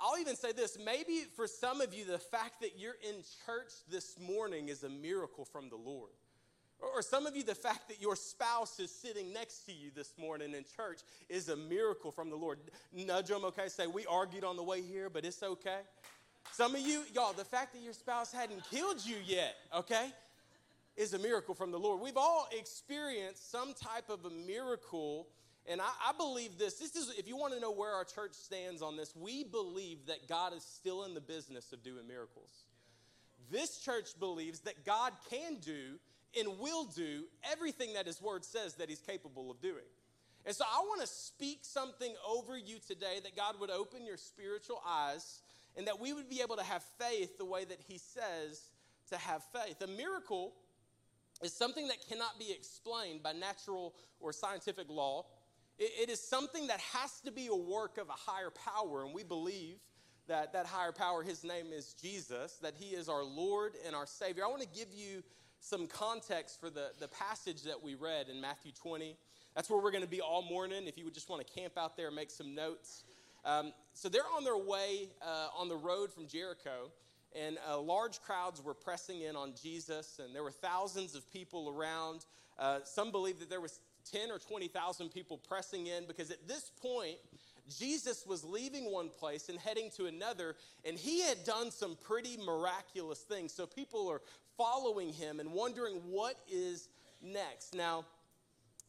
I'll 0.00 0.18
even 0.18 0.36
say 0.36 0.52
this 0.52 0.78
maybe 0.82 1.24
for 1.34 1.46
some 1.46 1.80
of 1.80 1.94
you, 1.94 2.04
the 2.04 2.18
fact 2.18 2.60
that 2.60 2.78
you're 2.78 2.96
in 3.08 3.16
church 3.46 3.72
this 3.90 4.18
morning 4.20 4.68
is 4.68 4.82
a 4.82 4.88
miracle 4.88 5.44
from 5.44 5.68
the 5.68 5.76
Lord. 5.76 6.10
Or 6.78 7.00
some 7.00 7.26
of 7.26 7.34
you, 7.34 7.42
the 7.42 7.54
fact 7.54 7.88
that 7.88 8.02
your 8.02 8.16
spouse 8.16 8.78
is 8.78 8.90
sitting 8.90 9.32
next 9.32 9.64
to 9.66 9.72
you 9.72 9.90
this 9.94 10.12
morning 10.18 10.52
in 10.52 10.64
church 10.76 11.00
is 11.28 11.48
a 11.48 11.56
miracle 11.56 12.10
from 12.10 12.28
the 12.28 12.36
Lord. 12.36 12.58
Nudge 12.92 13.28
them, 13.28 13.44
okay? 13.46 13.68
Say, 13.68 13.86
we 13.86 14.04
argued 14.04 14.44
on 14.44 14.56
the 14.56 14.62
way 14.62 14.82
here, 14.82 15.08
but 15.08 15.24
it's 15.24 15.42
okay. 15.42 15.80
Some 16.52 16.74
of 16.74 16.82
you, 16.82 17.02
y'all, 17.14 17.32
the 17.32 17.44
fact 17.44 17.72
that 17.72 17.82
your 17.82 17.94
spouse 17.94 18.30
hadn't 18.30 18.62
killed 18.70 19.04
you 19.04 19.16
yet, 19.24 19.54
okay, 19.74 20.10
is 20.96 21.14
a 21.14 21.18
miracle 21.18 21.54
from 21.54 21.70
the 21.70 21.78
Lord. 21.78 22.00
We've 22.00 22.16
all 22.16 22.46
experienced 22.56 23.50
some 23.50 23.72
type 23.72 24.10
of 24.10 24.24
a 24.26 24.30
miracle. 24.30 25.28
And 25.68 25.80
I, 25.80 25.88
I 26.08 26.12
believe 26.16 26.58
this. 26.58 26.74
This 26.74 26.94
is, 26.94 27.12
if 27.18 27.26
you 27.26 27.36
want 27.36 27.54
to 27.54 27.60
know 27.60 27.72
where 27.72 27.92
our 27.92 28.04
church 28.04 28.32
stands 28.34 28.82
on 28.82 28.96
this, 28.96 29.14
we 29.16 29.44
believe 29.44 30.06
that 30.06 30.28
God 30.28 30.54
is 30.54 30.62
still 30.62 31.04
in 31.04 31.14
the 31.14 31.20
business 31.20 31.72
of 31.72 31.82
doing 31.82 32.06
miracles. 32.06 32.50
This 33.50 33.78
church 33.78 34.18
believes 34.18 34.60
that 34.60 34.84
God 34.84 35.12
can 35.30 35.56
do 35.56 35.98
and 36.38 36.58
will 36.58 36.84
do 36.84 37.24
everything 37.50 37.94
that 37.94 38.06
His 38.06 38.20
Word 38.20 38.44
says 38.44 38.74
that 38.74 38.88
He's 38.88 39.00
capable 39.00 39.50
of 39.50 39.60
doing. 39.60 39.84
And 40.44 40.54
so 40.54 40.64
I 40.64 40.78
want 40.80 41.00
to 41.00 41.06
speak 41.06 41.60
something 41.62 42.14
over 42.28 42.56
you 42.56 42.78
today 42.86 43.18
that 43.24 43.36
God 43.36 43.58
would 43.60 43.70
open 43.70 44.06
your 44.06 44.16
spiritual 44.16 44.80
eyes 44.86 45.40
and 45.76 45.86
that 45.88 46.00
we 46.00 46.12
would 46.12 46.30
be 46.30 46.40
able 46.40 46.56
to 46.56 46.62
have 46.62 46.84
faith 46.98 47.38
the 47.38 47.44
way 47.44 47.64
that 47.64 47.80
He 47.86 47.98
says 47.98 48.70
to 49.10 49.16
have 49.16 49.42
faith. 49.52 49.80
A 49.82 49.86
miracle 49.86 50.52
is 51.42 51.52
something 51.52 51.88
that 51.88 51.98
cannot 52.08 52.38
be 52.38 52.52
explained 52.52 53.22
by 53.22 53.32
natural 53.32 53.94
or 54.20 54.32
scientific 54.32 54.88
law. 54.88 55.26
It 55.78 56.10
is 56.10 56.20
something 56.20 56.68
that 56.68 56.80
has 56.80 57.20
to 57.20 57.32
be 57.32 57.48
a 57.48 57.54
work 57.54 57.98
of 57.98 58.08
a 58.08 58.12
higher 58.12 58.50
power, 58.50 59.04
and 59.04 59.14
we 59.14 59.22
believe 59.22 59.76
that 60.28 60.52
that 60.52 60.66
higher 60.66 60.92
power, 60.92 61.22
his 61.22 61.44
name 61.44 61.66
is 61.72 61.94
Jesus, 61.94 62.54
that 62.62 62.74
he 62.76 62.94
is 62.94 63.08
our 63.08 63.24
Lord 63.24 63.74
and 63.86 63.94
our 63.94 64.06
Savior. 64.06 64.44
I 64.44 64.48
want 64.48 64.62
to 64.62 64.68
give 64.68 64.88
you 64.92 65.22
some 65.60 65.86
context 65.86 66.60
for 66.60 66.70
the, 66.70 66.90
the 66.98 67.08
passage 67.08 67.62
that 67.62 67.82
we 67.82 67.94
read 67.94 68.28
in 68.28 68.40
Matthew 68.40 68.72
20. 68.72 69.16
That's 69.54 69.70
where 69.70 69.80
we're 69.80 69.90
going 69.90 70.04
to 70.04 70.10
be 70.10 70.20
all 70.20 70.42
morning. 70.42 70.86
If 70.86 70.98
you 70.98 71.04
would 71.04 71.14
just 71.14 71.28
want 71.28 71.46
to 71.46 71.52
camp 71.52 71.74
out 71.76 71.96
there 71.96 72.08
and 72.08 72.16
make 72.16 72.30
some 72.30 72.54
notes. 72.54 73.04
Um, 73.44 73.72
so 73.94 74.08
they're 74.08 74.28
on 74.36 74.44
their 74.44 74.56
way 74.56 75.08
uh, 75.22 75.48
on 75.56 75.68
the 75.68 75.76
road 75.76 76.12
from 76.12 76.26
Jericho, 76.26 76.90
and 77.34 77.58
uh, 77.68 77.78
large 77.78 78.20
crowds 78.20 78.62
were 78.62 78.74
pressing 78.74 79.22
in 79.22 79.36
on 79.36 79.54
Jesus, 79.60 80.20
and 80.22 80.34
there 80.34 80.42
were 80.42 80.50
thousands 80.50 81.14
of 81.14 81.30
people 81.32 81.68
around. 81.68 82.26
Uh, 82.58 82.80
some 82.84 83.12
believe 83.12 83.38
that 83.38 83.50
there 83.50 83.60
was 83.60 83.78
10 84.12 84.30
or 84.30 84.38
20,000 84.38 85.08
people 85.10 85.38
pressing 85.38 85.86
in 85.86 86.06
because 86.06 86.30
at 86.30 86.46
this 86.46 86.70
point, 86.80 87.16
Jesus 87.68 88.24
was 88.26 88.44
leaving 88.44 88.92
one 88.92 89.08
place 89.08 89.48
and 89.48 89.58
heading 89.58 89.90
to 89.96 90.06
another, 90.06 90.54
and 90.84 90.96
he 90.96 91.22
had 91.22 91.44
done 91.44 91.70
some 91.70 91.96
pretty 91.96 92.36
miraculous 92.36 93.20
things. 93.20 93.52
So 93.52 93.66
people 93.66 94.08
are 94.08 94.22
following 94.56 95.12
him 95.12 95.40
and 95.40 95.52
wondering 95.52 95.96
what 96.08 96.36
is 96.50 96.88
next. 97.22 97.74
Now, 97.74 98.04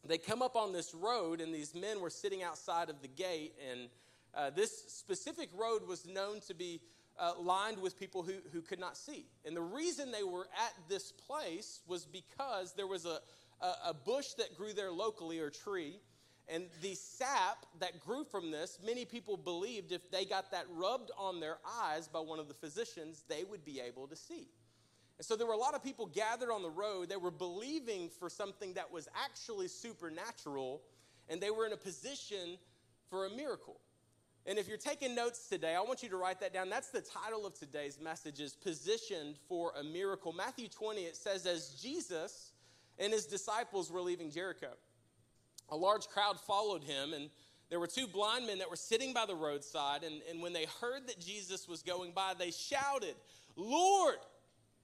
they 0.06 0.18
come 0.18 0.42
up 0.42 0.54
on 0.54 0.72
this 0.72 0.94
road, 0.94 1.40
and 1.40 1.52
these 1.52 1.74
men 1.74 2.00
were 2.00 2.10
sitting 2.10 2.42
outside 2.42 2.88
of 2.88 3.02
the 3.02 3.08
gate, 3.08 3.54
and 3.70 3.88
uh, 4.34 4.50
this 4.50 4.84
specific 4.88 5.48
road 5.58 5.86
was 5.86 6.06
known 6.06 6.40
to 6.42 6.54
be 6.54 6.80
uh, 7.18 7.32
lined 7.40 7.78
with 7.78 7.98
people 7.98 8.22
who, 8.22 8.34
who 8.52 8.62
could 8.62 8.78
not 8.78 8.96
see. 8.96 9.26
And 9.44 9.56
the 9.56 9.60
reason 9.60 10.12
they 10.12 10.22
were 10.22 10.46
at 10.64 10.72
this 10.88 11.10
place 11.10 11.80
was 11.88 12.04
because 12.04 12.74
there 12.74 12.86
was 12.86 13.06
a, 13.06 13.18
a, 13.60 13.90
a 13.90 13.94
bush 13.94 14.34
that 14.34 14.56
grew 14.56 14.72
there 14.72 14.92
locally, 14.92 15.38
or 15.38 15.50
tree, 15.50 16.00
and 16.48 16.64
the 16.80 16.94
sap 16.94 17.66
that 17.78 18.00
grew 18.00 18.24
from 18.24 18.50
this, 18.50 18.78
many 18.84 19.04
people 19.04 19.36
believed 19.36 19.92
if 19.92 20.10
they 20.10 20.24
got 20.24 20.50
that 20.50 20.64
rubbed 20.70 21.10
on 21.18 21.40
their 21.40 21.58
eyes 21.82 22.08
by 22.08 22.20
one 22.20 22.38
of 22.38 22.48
the 22.48 22.54
physicians, 22.54 23.24
they 23.28 23.44
would 23.44 23.64
be 23.64 23.80
able 23.80 24.06
to 24.08 24.16
see. 24.16 24.48
And 25.18 25.26
so 25.26 25.36
there 25.36 25.46
were 25.46 25.52
a 25.52 25.58
lot 25.58 25.74
of 25.74 25.82
people 25.82 26.06
gathered 26.06 26.50
on 26.50 26.62
the 26.62 26.70
road. 26.70 27.08
They 27.08 27.16
were 27.16 27.30
believing 27.30 28.08
for 28.08 28.30
something 28.30 28.74
that 28.74 28.90
was 28.90 29.08
actually 29.22 29.68
supernatural, 29.68 30.80
and 31.28 31.40
they 31.40 31.50
were 31.50 31.66
in 31.66 31.72
a 31.72 31.76
position 31.76 32.56
for 33.10 33.26
a 33.26 33.30
miracle. 33.30 33.80
And 34.46 34.58
if 34.58 34.68
you're 34.68 34.78
taking 34.78 35.14
notes 35.14 35.48
today, 35.48 35.74
I 35.74 35.80
want 35.80 36.02
you 36.02 36.08
to 36.08 36.16
write 36.16 36.40
that 36.40 36.54
down. 36.54 36.70
That's 36.70 36.88
the 36.88 37.02
title 37.02 37.44
of 37.44 37.52
today's 37.58 38.00
message 38.00 38.40
is 38.40 38.54
Positioned 38.54 39.36
for 39.48 39.72
a 39.78 39.84
Miracle. 39.84 40.32
Matthew 40.32 40.68
20, 40.68 41.02
it 41.02 41.16
says, 41.16 41.44
as 41.44 41.70
Jesus 41.82 42.47
and 42.98 43.12
his 43.12 43.26
disciples 43.26 43.90
were 43.90 44.00
leaving 44.00 44.30
Jericho, 44.30 44.70
a 45.68 45.76
large 45.76 46.08
crowd 46.08 46.40
followed 46.40 46.82
him, 46.82 47.12
and 47.12 47.30
there 47.70 47.78
were 47.78 47.86
two 47.86 48.06
blind 48.06 48.46
men 48.46 48.58
that 48.58 48.70
were 48.70 48.76
sitting 48.76 49.12
by 49.12 49.26
the 49.26 49.34
roadside. 49.34 50.02
And, 50.02 50.22
and 50.30 50.40
when 50.40 50.52
they 50.52 50.66
heard 50.80 51.06
that 51.06 51.20
Jesus 51.20 51.68
was 51.68 51.82
going 51.82 52.12
by, 52.12 52.32
they 52.38 52.50
shouted, 52.50 53.14
Lord, 53.56 54.16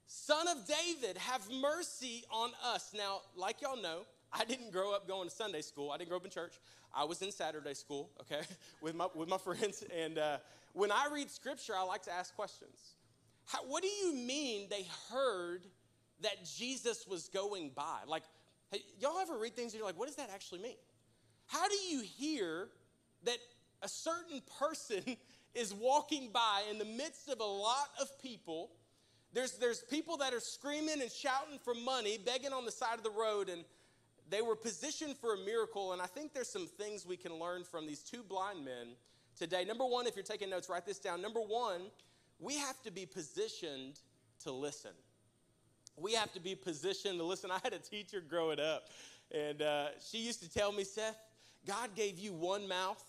Son 0.07 0.47
of 0.49 0.59
David, 0.67 1.17
have 1.17 1.49
mercy 1.51 2.25
on 2.31 2.51
us. 2.63 2.93
Now, 2.95 3.23
like 3.37 3.63
y'all 3.63 3.81
know, 3.81 4.01
I 4.33 4.45
didn't 4.45 4.71
grow 4.71 4.93
up 4.93 5.09
going 5.09 5.29
to 5.29 5.35
Sunday 5.35 5.63
school. 5.63 5.91
I 5.91 5.97
didn't 5.97 6.11
grow 6.11 6.19
up 6.19 6.25
in 6.25 6.31
church. 6.31 6.55
I 6.95 7.05
was 7.05 7.23
in 7.23 7.33
Saturday 7.33 7.75
school, 7.75 8.11
okay, 8.21 8.43
with 8.83 8.95
my, 8.95 9.09
with 9.15 9.29
my 9.29 9.39
friends. 9.45 9.83
And 9.97 10.19
uh, 10.19 10.39
when 10.73 10.93
I 10.93 11.09
read 11.13 11.31
scripture, 11.31 11.75
I 11.77 11.85
like 11.85 12.03
to 12.03 12.13
ask 12.13 12.35
questions. 12.35 12.79
How, 13.47 13.61
what 13.67 13.83
do 13.83 13.89
you 13.89 14.15
mean 14.15 14.69
they 14.69 14.87
heard 15.11 15.63
that 16.25 16.45
Jesus 16.45 17.07
was 17.07 17.29
going 17.29 17.71
by? 17.75 17.99
Like, 18.07 18.25
hey, 18.71 18.81
y'all 19.01 19.19
ever 19.21 19.39
read 19.39 19.55
things 19.55 19.73
and 19.73 19.79
you're 19.79 19.87
like, 19.87 19.99
what 19.99 20.09
does 20.09 20.17
that 20.17 20.31
actually 20.33 20.61
mean? 20.61 20.77
How 21.47 21.69
do 21.69 21.77
you 21.89 22.01
hear 22.01 22.69
that 23.25 23.39
a 23.83 23.89
certain 23.89 24.43
person 24.59 25.03
is 25.55 25.73
walking 25.73 26.31
by 26.33 26.63
in 26.71 26.79
the 26.79 26.85
midst 26.85 27.29
of 27.29 27.41
a 27.41 27.45
lot 27.45 27.89
of 28.01 28.09
people? 28.21 28.71
There's, 29.33 29.53
there's 29.53 29.83
people 29.83 30.17
that 30.19 30.33
are 30.33 30.41
screaming 30.41 31.01
and 31.01 31.11
shouting 31.11 31.59
for 31.63 31.75
money, 31.75 32.19
begging 32.19 32.53
on 32.53 32.65
the 32.65 32.73
side 32.73 32.99
of 32.99 33.05
the 33.05 33.11
road, 33.11 33.49
and 33.49 33.65
they 34.31 34.43
were 34.43 34.57
positioned 34.57 35.17
for 35.17 35.35
a 35.35 35.39
miracle. 35.39 35.93
And 35.93 36.01
I 36.01 36.07
think 36.07 36.33
there's 36.33 36.49
some 36.49 36.67
things 36.67 37.05
we 37.07 37.17
can 37.17 37.35
learn 37.39 37.65
from 37.65 37.87
these 37.87 38.01
two 38.01 38.23
blind 38.23 38.65
men 38.65 38.95
today. 39.39 39.65
Number 39.65 39.85
one, 39.85 40.07
if 40.07 40.17
you're 40.17 40.23
taking 40.25 40.51
notes, 40.51 40.69
write 40.69 40.87
this 40.87 40.99
down. 40.99 41.21
Number 41.21 41.41
one, 41.41 41.83
we 42.39 42.57
have 42.59 42.81
to 42.83 42.91
be 42.91 43.07
positioned 43.07 44.01
to 44.45 44.53
listen. 44.53 44.93
We 45.97 46.15
have 46.15 46.33
to 46.33 46.41
be 46.41 46.55
positioned 46.55 47.19
to 47.19 47.25
listen. 47.25 47.51
I 47.51 47.59
had 47.63 47.73
a 47.73 47.79
teacher 47.79 48.21
growing 48.21 48.59
up, 48.59 48.89
and 49.31 49.63
uh, 49.63 49.87
she 50.01 50.19
used 50.19 50.43
to 50.43 50.51
tell 50.51 50.73
me, 50.73 50.85
Seth, 50.85 51.17
God 51.67 51.95
gave 51.95 52.19
you 52.19 52.33
one 52.33 52.69
mouth. 52.69 53.03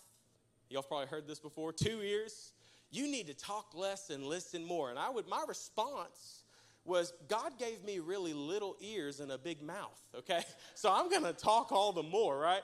Y'all 0.68 0.82
probably 0.82 1.06
heard 1.06 1.26
this 1.26 1.38
before, 1.38 1.72
two 1.72 2.00
ears, 2.02 2.52
You 2.90 3.08
need 3.08 3.26
to 3.26 3.34
talk 3.34 3.72
less 3.74 4.10
and 4.10 4.24
listen 4.24 4.64
more. 4.64 4.90
And 4.90 4.98
I 4.98 5.10
would, 5.10 5.26
my 5.28 5.44
response 5.46 6.44
was 6.84 7.12
God 7.28 7.58
gave 7.58 7.84
me 7.84 7.98
really 7.98 8.32
little 8.32 8.76
ears 8.80 9.20
and 9.20 9.32
a 9.32 9.38
big 9.38 9.62
mouth, 9.62 10.00
okay? 10.14 10.42
So 10.74 10.92
I'm 10.92 11.10
gonna 11.10 11.32
talk 11.32 11.72
all 11.72 11.92
the 11.92 12.02
more, 12.02 12.38
right? 12.38 12.62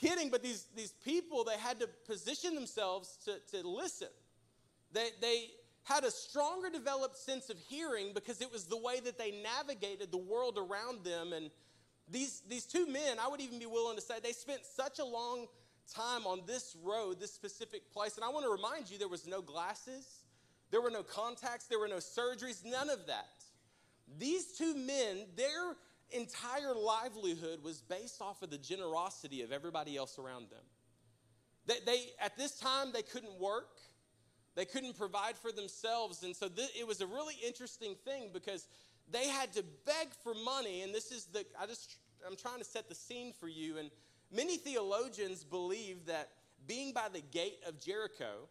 Kidding, 0.00 0.30
but 0.30 0.42
these, 0.42 0.66
these 0.74 0.92
people, 1.04 1.44
they 1.44 1.58
had 1.58 1.78
to 1.80 1.86
position 2.06 2.54
themselves 2.54 3.18
to, 3.24 3.38
to 3.52 3.68
listen. 3.68 4.08
They, 4.92 5.10
they 5.20 5.50
had 5.84 6.04
a 6.04 6.10
stronger 6.10 6.70
developed 6.70 7.16
sense 7.16 7.50
of 7.50 7.58
hearing 7.68 8.12
because 8.14 8.40
it 8.40 8.52
was 8.52 8.64
the 8.64 8.76
way 8.76 9.00
that 9.00 9.18
they 9.18 9.42
navigated 9.42 10.10
the 10.10 10.18
world 10.18 10.58
around 10.58 11.04
them. 11.04 11.32
And 11.32 11.50
these, 12.10 12.42
these 12.48 12.66
two 12.66 12.86
men, 12.86 13.18
I 13.20 13.28
would 13.28 13.40
even 13.40 13.58
be 13.58 13.66
willing 13.66 13.96
to 13.96 14.02
say, 14.02 14.14
they 14.22 14.32
spent 14.32 14.60
such 14.64 14.98
a 14.98 15.04
long 15.04 15.46
time 15.94 16.26
on 16.26 16.42
this 16.46 16.76
road, 16.82 17.18
this 17.18 17.32
specific 17.32 17.90
place. 17.92 18.16
And 18.16 18.24
I 18.24 18.28
want 18.28 18.44
to 18.44 18.50
remind 18.50 18.90
you 18.90 18.98
there 18.98 19.08
was 19.08 19.26
no 19.26 19.42
glasses, 19.42 20.06
there 20.70 20.80
were 20.80 20.90
no 20.90 21.02
contacts, 21.02 21.66
there 21.66 21.78
were 21.78 21.88
no 21.88 21.96
surgeries, 21.96 22.64
none 22.64 22.90
of 22.90 23.06
that. 23.06 23.44
These 24.18 24.58
two 24.58 24.74
men, 24.74 25.26
their 25.36 25.76
entire 26.12 26.74
livelihood 26.74 27.62
was 27.62 27.80
based 27.80 28.20
off 28.20 28.42
of 28.42 28.50
the 28.50 28.58
generosity 28.58 29.42
of 29.42 29.52
everybody 29.52 29.96
else 29.96 30.18
around 30.18 30.50
them. 30.50 30.64
They, 31.66 31.76
they 31.86 32.06
at 32.20 32.36
this 32.36 32.58
time, 32.58 32.90
they 32.92 33.02
couldn't 33.02 33.38
work. 33.38 33.68
They 34.56 34.64
couldn't 34.64 34.98
provide 34.98 35.36
for 35.36 35.52
themselves. 35.52 36.22
And 36.22 36.34
so 36.34 36.48
th- 36.48 36.70
it 36.78 36.86
was 36.86 37.00
a 37.00 37.06
really 37.06 37.36
interesting 37.46 37.94
thing 38.04 38.30
because 38.32 38.66
they 39.10 39.28
had 39.28 39.52
to 39.54 39.64
beg 39.86 40.08
for 40.22 40.34
money. 40.34 40.82
And 40.82 40.94
this 40.94 41.12
is 41.12 41.26
the, 41.26 41.44
I 41.60 41.66
just, 41.66 41.96
I'm 42.26 42.36
trying 42.36 42.58
to 42.58 42.64
set 42.64 42.88
the 42.88 42.94
scene 42.94 43.32
for 43.32 43.48
you. 43.48 43.78
And 43.78 43.90
many 44.34 44.56
theologians 44.56 45.44
believe 45.44 46.06
that 46.06 46.30
being 46.66 46.92
by 46.92 47.08
the 47.12 47.20
gate 47.20 47.60
of 47.66 47.80
Jericho, 47.80 48.48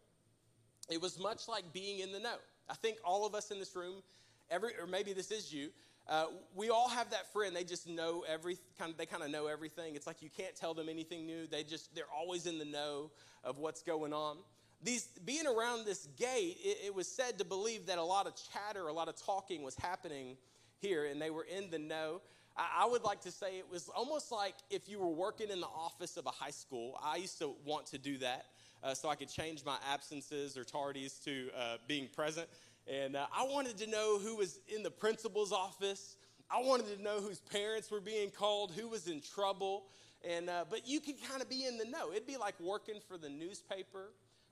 it 0.89 1.01
was 1.01 1.19
much 1.19 1.47
like 1.47 1.71
being 1.73 1.99
in 1.99 2.11
the 2.11 2.19
know. 2.19 2.35
I 2.69 2.73
think 2.75 2.97
all 3.03 3.25
of 3.25 3.35
us 3.35 3.51
in 3.51 3.59
this 3.59 3.75
room, 3.75 4.01
every, 4.49 4.71
or 4.79 4.87
maybe 4.87 5.13
this 5.13 5.31
is 5.31 5.53
you, 5.53 5.69
uh, 6.09 6.25
we 6.55 6.69
all 6.69 6.89
have 6.89 7.11
that 7.11 7.31
friend. 7.31 7.55
They 7.55 7.63
just 7.63 7.87
know 7.87 8.25
every 8.27 8.57
kind. 8.79 8.91
Of, 8.91 8.97
they 8.97 9.05
kind 9.05 9.21
of 9.21 9.29
know 9.29 9.45
everything. 9.45 9.93
It's 9.95 10.07
like 10.07 10.23
you 10.23 10.29
can't 10.35 10.55
tell 10.55 10.73
them 10.73 10.89
anything 10.89 11.27
new. 11.27 11.45
They 11.45 11.61
just 11.61 11.93
they're 11.93 12.11
always 12.11 12.47
in 12.47 12.57
the 12.57 12.65
know 12.65 13.11
of 13.43 13.59
what's 13.59 13.83
going 13.83 14.11
on. 14.11 14.37
These 14.81 15.07
being 15.25 15.45
around 15.45 15.86
this 15.86 16.07
gate, 16.17 16.57
it, 16.63 16.77
it 16.88 16.95
was 16.95 17.07
said 17.07 17.38
to 17.39 17.45
believe 17.45 17.88
that 17.88 17.98
a 17.98 18.03
lot 18.03 18.27
of 18.27 18.33
chatter, 18.53 18.88
a 18.88 18.93
lot 18.93 19.09
of 19.09 19.15
talking 19.21 19.62
was 19.62 19.75
happening 19.75 20.38
here, 20.79 21.05
and 21.05 21.21
they 21.21 21.29
were 21.29 21.43
in 21.45 21.69
the 21.69 21.79
know. 21.79 22.21
I, 22.57 22.86
would 22.86 23.03
like 23.03 23.21
to 23.21 23.31
say 23.31 23.57
it 23.57 23.69
was 23.71 23.89
almost 23.89 24.31
like 24.31 24.55
if 24.69 24.89
you 24.89 25.00
were 25.00 25.09
working 25.09 25.50
in 25.50 25.62
the 25.62 25.67
office 25.67 26.17
of 26.17 26.25
a 26.25 26.31
high 26.31 26.51
school. 26.51 27.00
I 27.01 27.15
used 27.15 27.39
to 27.39 27.55
want 27.65 27.86
to 27.88 27.98
do 27.98 28.17
that 28.17 28.48
uh, 28.83 28.93
so 28.93 29.07
I 29.07 29.15
could 29.15 29.29
change 29.29 29.63
my 29.65 29.77
absences 29.91 30.57
or 30.57 30.63
tardies 30.63 31.24
to 31.24 31.50
uh, 31.57 31.77
being 31.88 32.07
present. 32.13 32.48
And 32.88 33.15
uh, 33.15 33.27
I 33.33 33.43
wanted 33.43 33.77
to 33.77 33.88
know 33.88 34.19
who 34.19 34.36
was 34.36 34.59
in 34.67 34.83
the 34.83 34.91
principal's 34.91 35.51
office. 35.51 36.17
I 36.51 36.62
wanted 36.62 36.98
to 36.98 37.01
know 37.01 37.21
whose 37.21 37.39
parents 37.39 37.91
were 37.91 38.01
being 38.01 38.29
called, 38.29 38.74
who 38.74 38.89
was 38.89 39.07
in 39.07 39.21
trouble. 39.21 39.86
And, 40.27 40.50
uh, 40.50 40.65
but 40.69 40.88
you 40.88 41.00
could 41.00 41.15
kind 41.29 41.41
of 41.41 41.50
be 41.50 41.65
in 41.65 41.77
the 41.77 41.86
know. 41.86 42.12
It'd 42.12 42.27
be 42.27 42.38
like 42.38 42.59
working 42.59 42.95
for 43.07 43.17
the 43.17 43.29
newspaper 43.29 44.09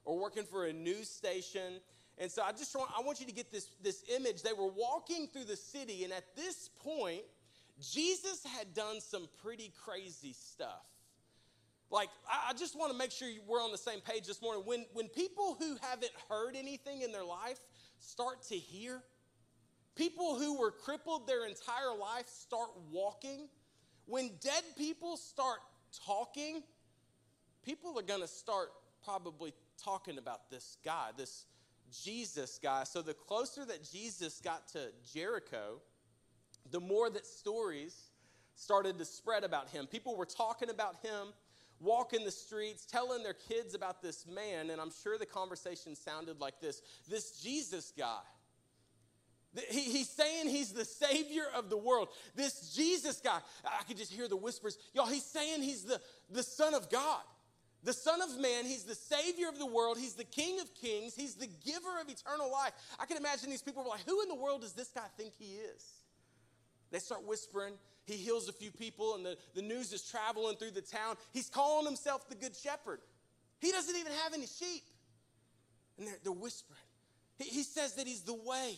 or 0.07 0.17
working 0.17 0.45
for 0.45 0.65
a 0.65 0.73
news 0.73 1.09
station. 1.09 1.81
And 2.17 2.31
so 2.31 2.41
I 2.41 2.53
just 2.53 2.73
want, 2.73 2.89
I 2.97 3.01
want 3.01 3.19
you 3.19 3.25
to 3.27 3.33
get 3.33 3.51
this, 3.51 3.69
this 3.83 4.05
image. 4.15 4.41
They 4.41 4.53
were 4.53 4.69
walking 4.69 5.27
through 5.27 5.43
the 5.43 5.57
city, 5.57 6.05
and 6.05 6.13
at 6.13 6.23
this 6.35 6.69
point, 6.81 7.23
Jesus 7.79 8.43
had 8.57 8.73
done 8.73 9.01
some 9.01 9.27
pretty 9.43 9.71
crazy 9.83 10.33
stuff. 10.33 10.85
Like, 11.91 12.09
I 12.27 12.53
just 12.53 12.77
want 12.77 12.91
to 12.91 12.97
make 12.97 13.11
sure 13.11 13.27
we're 13.47 13.61
on 13.61 13.71
the 13.71 13.77
same 13.77 13.99
page 13.99 14.25
this 14.25 14.41
morning. 14.41 14.63
When, 14.65 14.85
when 14.93 15.09
people 15.09 15.57
who 15.59 15.77
haven't 15.81 16.11
heard 16.29 16.55
anything 16.55 17.01
in 17.01 17.11
their 17.11 17.23
life 17.23 17.59
start 17.99 18.43
to 18.43 18.55
hear, 18.55 19.01
people 19.95 20.39
who 20.39 20.57
were 20.57 20.71
crippled 20.71 21.27
their 21.27 21.45
entire 21.45 21.95
life 21.99 22.27
start 22.27 22.69
walking, 22.91 23.47
when 24.05 24.31
dead 24.41 24.63
people 24.77 25.17
start 25.17 25.59
talking, 26.05 26.63
people 27.63 27.97
are 27.97 28.03
going 28.03 28.21
to 28.21 28.27
start 28.27 28.69
probably 29.03 29.53
talking 29.83 30.17
about 30.17 30.49
this 30.49 30.77
guy, 30.83 31.09
this 31.17 31.45
Jesus 32.03 32.59
guy. 32.61 32.83
So 32.83 33.01
the 33.01 33.13
closer 33.13 33.65
that 33.65 33.89
Jesus 33.89 34.41
got 34.41 34.67
to 34.69 34.89
Jericho, 35.13 35.81
the 36.69 36.79
more 36.79 37.09
that 37.09 37.25
stories 37.25 37.95
started 38.55 38.97
to 38.97 39.05
spread 39.05 39.43
about 39.43 39.69
him. 39.69 39.87
People 39.87 40.17
were 40.17 40.25
talking 40.25 40.69
about 40.69 40.95
him 41.03 41.27
walking 41.79 42.25
the 42.25 42.31
streets, 42.31 42.85
telling 42.85 43.23
their 43.23 43.35
kids 43.35 43.75
about 43.75 44.01
this 44.01 44.25
man, 44.27 44.71
and 44.71 44.81
I'm 44.81 44.91
sure 45.03 45.17
the 45.17 45.25
conversation 45.25 45.95
sounded 45.95 46.39
like 46.41 46.59
this 46.59 46.81
this 47.07 47.39
Jesus 47.39 47.93
guy. 47.97 48.19
He, 49.69 49.81
he's 49.81 50.09
saying 50.09 50.49
he's 50.49 50.73
the 50.73 50.85
savior 50.85 51.45
of 51.55 51.69
the 51.69 51.77
world. 51.77 52.09
This 52.35 52.75
Jesus 52.75 53.21
guy, 53.23 53.39
I 53.65 53.83
could 53.87 53.97
just 53.97 54.11
hear 54.11 54.27
the 54.27 54.35
whispers. 54.35 54.77
Y'all, 54.93 55.07
he's 55.07 55.25
saying 55.25 55.63
he's 55.63 55.83
the, 55.83 55.99
the 56.29 56.43
Son 56.43 56.73
of 56.73 56.89
God, 56.89 57.21
the 57.87 57.93
Son 57.93 58.21
of 58.21 58.37
Man. 58.37 58.65
He's 58.65 58.83
the 58.83 58.93
savior 58.93 59.47
of 59.47 59.57
the 59.57 59.65
world. 59.65 59.97
He's 59.97 60.13
the 60.13 60.25
King 60.25 60.59
of 60.59 60.75
kings. 60.75 61.15
He's 61.15 61.35
the 61.35 61.47
giver 61.47 62.01
of 62.01 62.09
eternal 62.09 62.51
life. 62.51 62.73
I 62.99 63.05
can 63.05 63.15
imagine 63.15 63.49
these 63.49 63.61
people 63.61 63.81
were 63.81 63.89
like, 63.89 64.05
Who 64.05 64.21
in 64.21 64.27
the 64.27 64.35
world 64.35 64.61
does 64.61 64.73
this 64.73 64.89
guy 64.89 65.05
think 65.15 65.31
he 65.39 65.55
is? 65.55 65.85
They 66.91 66.99
start 66.99 67.25
whispering. 67.25 67.75
He 68.03 68.15
heals 68.15 68.49
a 68.49 68.53
few 68.53 68.71
people, 68.71 69.15
and 69.15 69.25
the, 69.25 69.37
the 69.55 69.61
news 69.61 69.93
is 69.93 70.03
traveling 70.03 70.57
through 70.57 70.71
the 70.71 70.81
town. 70.81 71.15
He's 71.31 71.49
calling 71.49 71.85
himself 71.85 72.27
the 72.27 72.35
Good 72.35 72.57
Shepherd. 72.57 72.99
He 73.61 73.71
doesn't 73.71 73.95
even 73.95 74.11
have 74.23 74.33
any 74.33 74.47
sheep. 74.47 74.83
And 75.97 76.07
they're, 76.07 76.17
they're 76.23 76.33
whispering. 76.33 76.79
He, 77.37 77.45
he 77.45 77.63
says 77.63 77.95
that 77.95 78.05
he's 78.05 78.21
the 78.21 78.35
way 78.35 78.75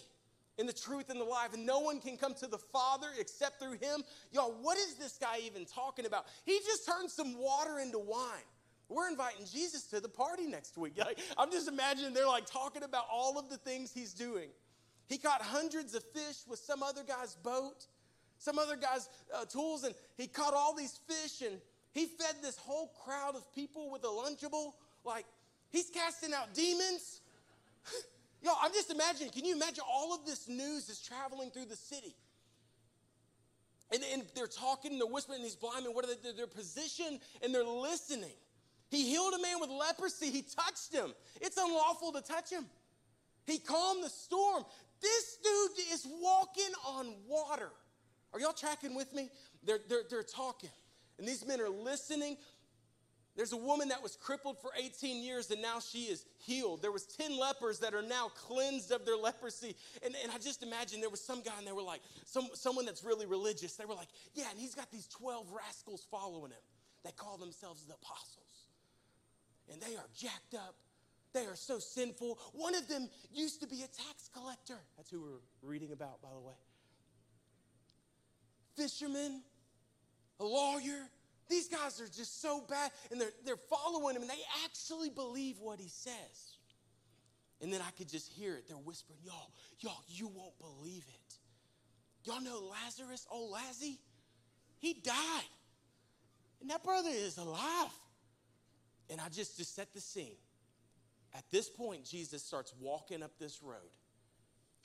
and 0.60 0.70
the 0.70 0.74
truth 0.74 1.10
and 1.10 1.20
the 1.20 1.26
life, 1.26 1.56
and 1.56 1.66
no 1.66 1.80
one 1.80 2.00
can 2.00 2.16
come 2.16 2.36
to 2.36 2.48
the 2.48 2.60
Father 2.60 3.08
except 3.20 3.60
through 3.60 3.74
him. 3.74 4.04
Y'all, 4.32 4.56
what 4.62 4.78
is 4.78 4.96
this 4.96 5.18
guy 5.18 5.40
even 5.44 5.66
talking 5.66 6.06
about? 6.06 6.26
He 6.46 6.60
just 6.60 6.86
turned 6.86 7.10
some 7.10 7.40
water 7.40 7.80
into 7.80 7.98
wine. 7.98 8.46
We're 8.90 9.08
inviting 9.08 9.46
Jesus 9.46 9.84
to 9.88 10.00
the 10.00 10.10
party 10.10 10.48
next 10.48 10.78
week. 10.78 10.94
Like, 10.98 11.20
I'm 11.38 11.52
just 11.52 11.68
imagining 11.68 12.14
they're 12.14 12.28
like 12.28 12.46
talking 12.46 12.84
about 12.84 13.06
all 13.12 13.40
of 13.40 13.50
the 13.50 13.58
things 13.58 13.92
he's 13.94 14.14
doing. 14.14 14.50
He 15.08 15.18
caught 15.18 15.42
hundreds 15.42 15.96
of 15.96 16.04
fish 16.14 16.38
with 16.48 16.60
some 16.60 16.84
other 16.84 17.04
guy's 17.04 17.36
boat 17.36 17.88
some 18.40 18.58
other 18.58 18.78
guy's 18.78 19.10
uh, 19.36 19.46
tools, 19.46 19.84
and 19.84 19.94
he 20.16 20.26
caught 20.26 20.54
all 20.54 20.74
these 20.74 20.98
fish 21.08 21.46
and 21.48 21.60
he 21.92 22.06
fed 22.06 22.36
this 22.42 22.58
whole 22.58 22.92
crowd 23.04 23.36
of 23.36 23.54
people 23.54 23.92
with 23.92 24.04
a 24.04 24.08
Lunchable. 24.08 24.74
Like, 25.04 25.26
he's 25.70 25.90
casting 25.90 26.34
out 26.34 26.54
demons. 26.54 27.22
Y'all, 28.44 28.56
I'm 28.62 28.72
just 28.72 28.92
imagining, 28.92 29.32
can 29.32 29.44
you 29.44 29.56
imagine 29.56 29.84
all 29.88 30.14
of 30.14 30.26
this 30.26 30.48
news 30.48 30.88
is 30.88 31.02
traveling 31.02 31.52
through 31.52 31.66
the 31.66 31.76
city? 31.76 32.16
And, 33.92 34.04
and 34.14 34.24
they're 34.36 34.48
talking, 34.48 34.92
and 34.92 35.02
they're 35.02 35.08
whispering, 35.08 35.42
these 35.44 35.56
blind 35.56 35.84
men, 35.84 35.94
what 35.94 36.06
are 36.06 36.08
they? 36.08 36.32
They're 36.32 36.48
positioned 36.48 37.20
and 37.44 37.54
they're 37.54 37.64
listening. 37.64 38.36
He 38.90 39.10
healed 39.10 39.34
a 39.34 39.42
man 39.42 39.60
with 39.60 39.70
leprosy. 39.70 40.32
He 40.32 40.42
touched 40.42 40.94
him. 40.94 41.14
It's 41.42 41.58
unlawful 41.58 42.12
to 42.14 42.22
touch 42.22 42.50
him. 42.50 42.66
He 43.46 43.60
calmed 43.60 44.04
the 44.04 44.10
storm. 44.10 44.64
This 45.02 45.38
dude 45.44 45.86
is 45.94 46.08
walking 46.22 46.74
on 46.86 47.14
water. 47.28 47.70
Are 48.34 48.40
y'all 48.40 48.54
tracking 48.54 48.96
with 48.96 49.14
me? 49.14 49.30
They're, 49.64 49.80
they're, 49.88 50.04
they're 50.10 50.24
talking, 50.24 50.70
and 51.18 51.28
these 51.28 51.46
men 51.46 51.60
are 51.60 51.70
listening. 51.70 52.38
There's 53.36 53.54
a 53.54 53.58
woman 53.58 53.88
that 53.88 54.04
was 54.04 54.18
crippled 54.18 54.60
for 54.62 54.72
18 54.78 55.24
years 55.24 55.50
and 55.50 55.62
now 55.62 55.80
she 55.80 56.06
is 56.06 56.26
healed. 56.40 56.82
There 56.82 56.92
was 56.92 57.06
10 57.06 57.38
lepers 57.40 57.80
that 57.80 57.94
are 57.94 58.02
now 58.02 58.30
cleansed 58.36 58.92
of 58.92 59.06
their 59.06 59.16
leprosy. 59.16 59.78
And, 60.04 60.14
and 60.22 60.30
I 60.30 60.40
just 60.40 60.62
imagine 60.62 61.00
there 61.00 61.10
was 61.10 61.24
some 61.24 61.42
guy 61.42 61.54
and 61.58 61.66
they 61.66 61.72
were 61.72 61.82
like, 61.82 62.02
some, 62.26 62.50
someone 62.54 62.86
that's 62.86 63.02
really 63.02 63.26
religious. 63.26 63.76
They 63.78 63.86
were 63.86 63.94
like, 63.94 64.10
yeah, 64.34 64.50
and 64.50 64.60
he's 64.60 64.76
got 64.76 64.92
these 64.92 65.08
12 65.08 65.48
rascals 65.54 66.06
following 66.12 66.52
him. 66.52 66.60
They 67.06 67.12
call 67.12 67.38
themselves 67.38 67.86
the 67.86 67.94
apostles. 67.94 68.49
And 69.72 69.82
they 69.82 69.96
are 69.96 70.08
jacked 70.16 70.56
up. 70.56 70.76
They 71.34 71.46
are 71.46 71.56
so 71.56 71.80
sinful. 71.80 72.40
One 72.54 72.74
of 72.74 72.88
them 72.88 73.08
used 73.32 73.62
to 73.62 73.68
be 73.68 73.84
a 73.84 73.88
tax 73.88 74.30
collector. 74.34 74.80
That's 74.98 75.12
who 75.12 75.22
we're 75.22 75.70
reading 75.70 75.92
about, 75.92 76.22
by 76.22 76.30
the 76.34 76.40
way 76.40 76.56
fisherman, 78.80 79.42
a 80.40 80.46
lawyer. 80.46 81.10
These 81.50 81.68
guys 81.68 82.00
are 82.00 82.08
just 82.08 82.42
so 82.42 82.64
bad, 82.70 82.92
and 83.12 83.20
they're, 83.20 83.34
they're 83.46 83.58
following 83.58 84.16
him, 84.16 84.22
and 84.22 84.32
they 84.32 84.42
actually 84.64 85.10
believe 85.10 85.58
what 85.60 85.80
he 85.80 85.90
says. 85.90 86.58
And 87.62 87.74
then 87.74 87.82
I 87.86 87.92
could 87.92 88.08
just 88.08 88.30
hear 88.30 88.56
it. 88.56 88.68
They're 88.68 88.78
whispering, 88.78 89.20
Y'all, 89.26 89.52
y'all, 89.80 90.04
you 90.08 90.28
won't 90.28 90.58
believe 90.60 91.06
it. 91.08 91.36
Y'all 92.24 92.42
know 92.42 92.72
Lazarus, 92.72 93.26
old 93.30 93.52
Lazzy? 93.52 93.98
He 94.78 94.94
died. 94.94 95.44
And 96.62 96.70
that 96.70 96.84
brother 96.84 97.10
is 97.12 97.38
alive. 97.38 97.90
And 99.10 99.20
I 99.20 99.30
just, 99.30 99.58
just 99.58 99.76
set 99.76 99.94
the 99.94 100.02
scene. 100.02 100.38
At 101.34 101.44
this 101.52 101.70
point, 101.70 102.06
Jesus 102.06 102.44
starts 102.44 102.74
walking 102.80 103.24
up 103.24 103.32
this 103.40 103.62
road. 103.62 103.76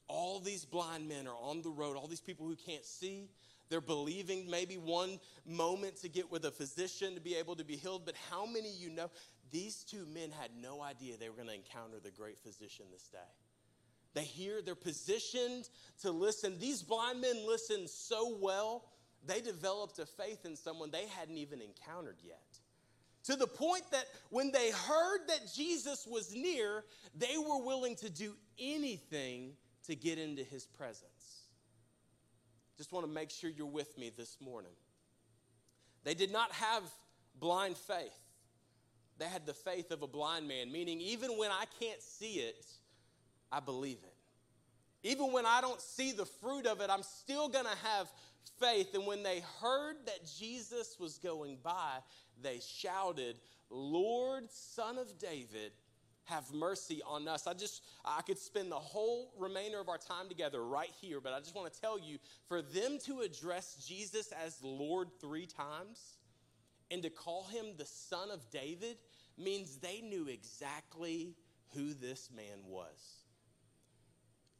All 0.08 0.40
these 0.40 0.64
blind 0.64 1.08
men 1.08 1.26
are 1.26 1.36
on 1.40 1.62
the 1.62 1.70
road, 1.70 1.96
all 1.96 2.06
these 2.06 2.20
people 2.20 2.46
who 2.46 2.56
can't 2.56 2.84
see, 2.84 3.28
They're 3.70 3.80
believing 3.80 4.50
maybe 4.50 4.76
one 4.76 5.18
moment 5.46 5.96
to 6.02 6.08
get 6.08 6.30
with 6.30 6.44
a 6.44 6.50
physician 6.50 7.14
to 7.14 7.20
be 7.20 7.34
able 7.36 7.56
to 7.56 7.64
be 7.64 7.76
healed, 7.76 8.02
but 8.04 8.14
how 8.30 8.46
many 8.46 8.70
you 8.70 8.90
know? 8.90 9.10
These 9.50 9.84
two 9.84 10.06
men 10.12 10.30
had 10.30 10.50
no 10.60 10.82
idea 10.82 11.16
they 11.16 11.28
were 11.28 11.36
going 11.36 11.48
to 11.48 11.54
encounter 11.54 11.98
the 12.02 12.10
great 12.10 12.38
physician 12.40 12.86
this 12.92 13.08
day. 13.08 13.18
They 14.14 14.24
hear, 14.24 14.62
they're 14.62 14.74
positioned 14.74 15.68
to 16.02 16.10
listen. 16.10 16.58
These 16.58 16.82
blind 16.82 17.20
men 17.20 17.46
listened 17.46 17.88
so 17.90 18.36
well, 18.40 18.84
they 19.26 19.40
developed 19.40 19.98
a 19.98 20.06
faith 20.06 20.44
in 20.44 20.56
someone 20.56 20.90
they 20.90 21.06
hadn't 21.06 21.38
even 21.38 21.60
encountered 21.60 22.18
yet. 22.22 22.58
To 23.24 23.36
the 23.36 23.46
point 23.46 23.84
that 23.90 24.04
when 24.30 24.52
they 24.52 24.70
heard 24.70 25.20
that 25.28 25.50
Jesus 25.54 26.06
was 26.06 26.34
near, 26.34 26.84
they 27.14 27.36
were 27.38 27.64
willing 27.64 27.96
to 27.96 28.10
do 28.10 28.34
anything 28.58 29.52
to 29.86 29.96
get 29.96 30.18
into 30.18 30.42
his 30.42 30.66
presence. 30.66 31.44
Just 32.76 32.92
want 32.92 33.06
to 33.06 33.12
make 33.12 33.30
sure 33.30 33.50
you're 33.50 33.66
with 33.66 33.96
me 33.96 34.10
this 34.14 34.36
morning. 34.40 34.72
They 36.02 36.14
did 36.14 36.32
not 36.32 36.52
have 36.52 36.82
blind 37.40 37.76
faith. 37.76 38.18
They 39.18 39.26
had 39.26 39.46
the 39.46 39.54
faith 39.54 39.90
of 39.90 40.02
a 40.02 40.06
blind 40.06 40.46
man, 40.48 40.70
meaning 40.70 41.00
even 41.00 41.38
when 41.38 41.50
I 41.50 41.64
can't 41.80 42.02
see 42.02 42.40
it, 42.40 42.66
I 43.50 43.60
believe 43.60 43.98
it. 44.02 45.08
Even 45.08 45.32
when 45.32 45.46
I 45.46 45.60
don't 45.60 45.80
see 45.80 46.12
the 46.12 46.26
fruit 46.26 46.66
of 46.66 46.80
it, 46.80 46.90
I'm 46.90 47.02
still 47.02 47.48
going 47.48 47.66
to 47.66 47.86
have 47.86 48.10
faith. 48.58 48.94
And 48.94 49.06
when 49.06 49.22
they 49.22 49.42
heard 49.60 49.96
that 50.06 50.26
Jesus 50.38 50.96
was 50.98 51.18
going 51.18 51.58
by, 51.62 51.98
they 52.42 52.60
shouted, 52.60 53.36
Lord, 53.70 54.50
Son 54.50 54.98
of 54.98 55.18
David, 55.18 55.72
have 56.24 56.52
mercy 56.52 57.02
on 57.06 57.28
us. 57.28 57.46
I 57.46 57.52
just, 57.52 57.82
I 58.04 58.22
could 58.22 58.38
spend 58.38 58.70
the 58.70 58.76
whole 58.76 59.32
remainder 59.38 59.80
of 59.80 59.88
our 59.88 59.98
time 59.98 60.28
together 60.28 60.64
right 60.64 60.92
here, 61.00 61.20
but 61.20 61.32
I 61.32 61.38
just 61.38 61.54
want 61.54 61.72
to 61.72 61.80
tell 61.80 61.98
you 61.98 62.18
for 62.48 62.62
them 62.62 62.98
to 63.04 63.20
address 63.20 63.84
Jesus 63.86 64.32
as 64.32 64.58
Lord 64.62 65.08
three 65.20 65.46
times 65.46 66.18
and 66.90 67.02
to 67.02 67.10
call 67.10 67.44
him 67.44 67.66
the 67.76 67.84
Son 67.84 68.30
of 68.30 68.50
David 68.50 68.96
means 69.36 69.76
they 69.76 70.00
knew 70.00 70.28
exactly 70.28 71.34
who 71.74 71.92
this 71.92 72.30
man 72.34 72.58
was. 72.66 73.23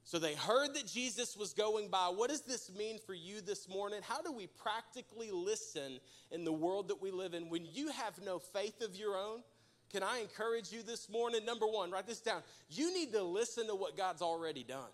So 0.04 0.18
they 0.18 0.34
heard 0.34 0.74
that 0.74 0.86
Jesus 0.86 1.34
was 1.34 1.54
going 1.54 1.88
by. 1.88 2.08
What 2.08 2.28
does 2.28 2.42
this 2.42 2.70
mean 2.76 2.98
for 3.06 3.14
you 3.14 3.40
this 3.40 3.68
morning? 3.68 4.00
How 4.02 4.20
do 4.20 4.32
we 4.32 4.46
practically 4.46 5.30
listen 5.30 5.98
in 6.30 6.44
the 6.44 6.52
world 6.52 6.88
that 6.88 7.00
we 7.00 7.10
live 7.10 7.32
in 7.32 7.48
when 7.48 7.64
you 7.64 7.88
have 7.88 8.20
no 8.22 8.38
faith 8.38 8.82
of 8.82 8.94
your 8.94 9.16
own? 9.16 9.42
Can 9.90 10.02
I 10.02 10.18
encourage 10.18 10.72
you 10.72 10.82
this 10.82 11.08
morning? 11.08 11.44
Number 11.46 11.66
one, 11.66 11.90
write 11.90 12.06
this 12.06 12.20
down. 12.20 12.42
You 12.68 12.92
need 12.92 13.12
to 13.12 13.22
listen 13.22 13.66
to 13.68 13.74
what 13.74 13.96
God's 13.96 14.20
already 14.20 14.62
done. 14.62 14.90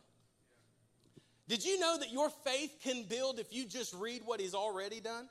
Did 1.48 1.64
you 1.64 1.80
know 1.80 1.98
that 1.98 2.12
your 2.12 2.30
faith 2.44 2.76
can 2.80 3.02
build 3.02 3.40
if 3.40 3.52
you 3.52 3.66
just 3.66 3.92
read 3.94 4.22
what 4.24 4.38
He's 4.38 4.54
already 4.54 5.00
done? 5.00 5.28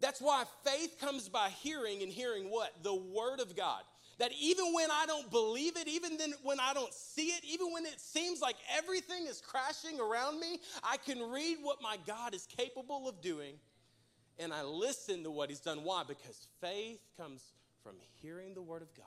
That's 0.00 0.20
why 0.20 0.42
faith 0.64 0.96
comes 1.00 1.28
by 1.28 1.50
hearing, 1.50 2.02
and 2.02 2.10
hearing 2.10 2.50
what? 2.50 2.82
The 2.82 2.94
Word 2.94 3.38
of 3.38 3.54
God. 3.54 3.82
That 4.22 4.30
even 4.40 4.72
when 4.72 4.88
I 4.88 5.04
don't 5.04 5.28
believe 5.32 5.76
it, 5.76 5.88
even 5.88 6.16
then 6.16 6.32
when 6.44 6.60
I 6.60 6.72
don't 6.72 6.94
see 6.94 7.30
it, 7.30 7.42
even 7.44 7.72
when 7.72 7.84
it 7.84 8.00
seems 8.00 8.40
like 8.40 8.54
everything 8.72 9.26
is 9.26 9.40
crashing 9.40 9.98
around 9.98 10.38
me, 10.38 10.60
I 10.84 10.96
can 10.96 11.18
read 11.32 11.56
what 11.60 11.82
my 11.82 11.96
God 12.06 12.32
is 12.32 12.46
capable 12.46 13.08
of 13.08 13.20
doing 13.20 13.54
and 14.38 14.52
I 14.52 14.62
listen 14.62 15.24
to 15.24 15.30
what 15.32 15.48
He's 15.48 15.58
done. 15.58 15.82
Why? 15.82 16.04
Because 16.06 16.46
faith 16.60 17.00
comes 17.16 17.42
from 17.82 17.96
hearing 18.20 18.54
the 18.54 18.62
Word 18.62 18.82
of 18.82 18.94
God. 18.94 19.06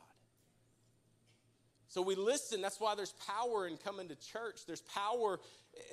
So 1.87 2.01
we 2.01 2.15
listen. 2.15 2.61
That's 2.61 2.81
why 2.81 2.93
there's 2.95 3.13
power 3.25 3.69
in 3.69 3.77
coming 3.77 4.09
to 4.09 4.15
church. 4.15 4.65
There's 4.67 4.81
power 4.81 5.39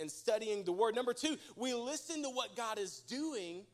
in 0.01 0.09
studying 0.09 0.65
the 0.65 0.73
Word. 0.73 0.97
Number 0.97 1.13
two, 1.13 1.37
we 1.55 1.75
listen 1.75 2.25
to 2.25 2.29
what 2.29 2.57
God 2.57 2.77
is 2.77 2.99
doing 3.07 3.67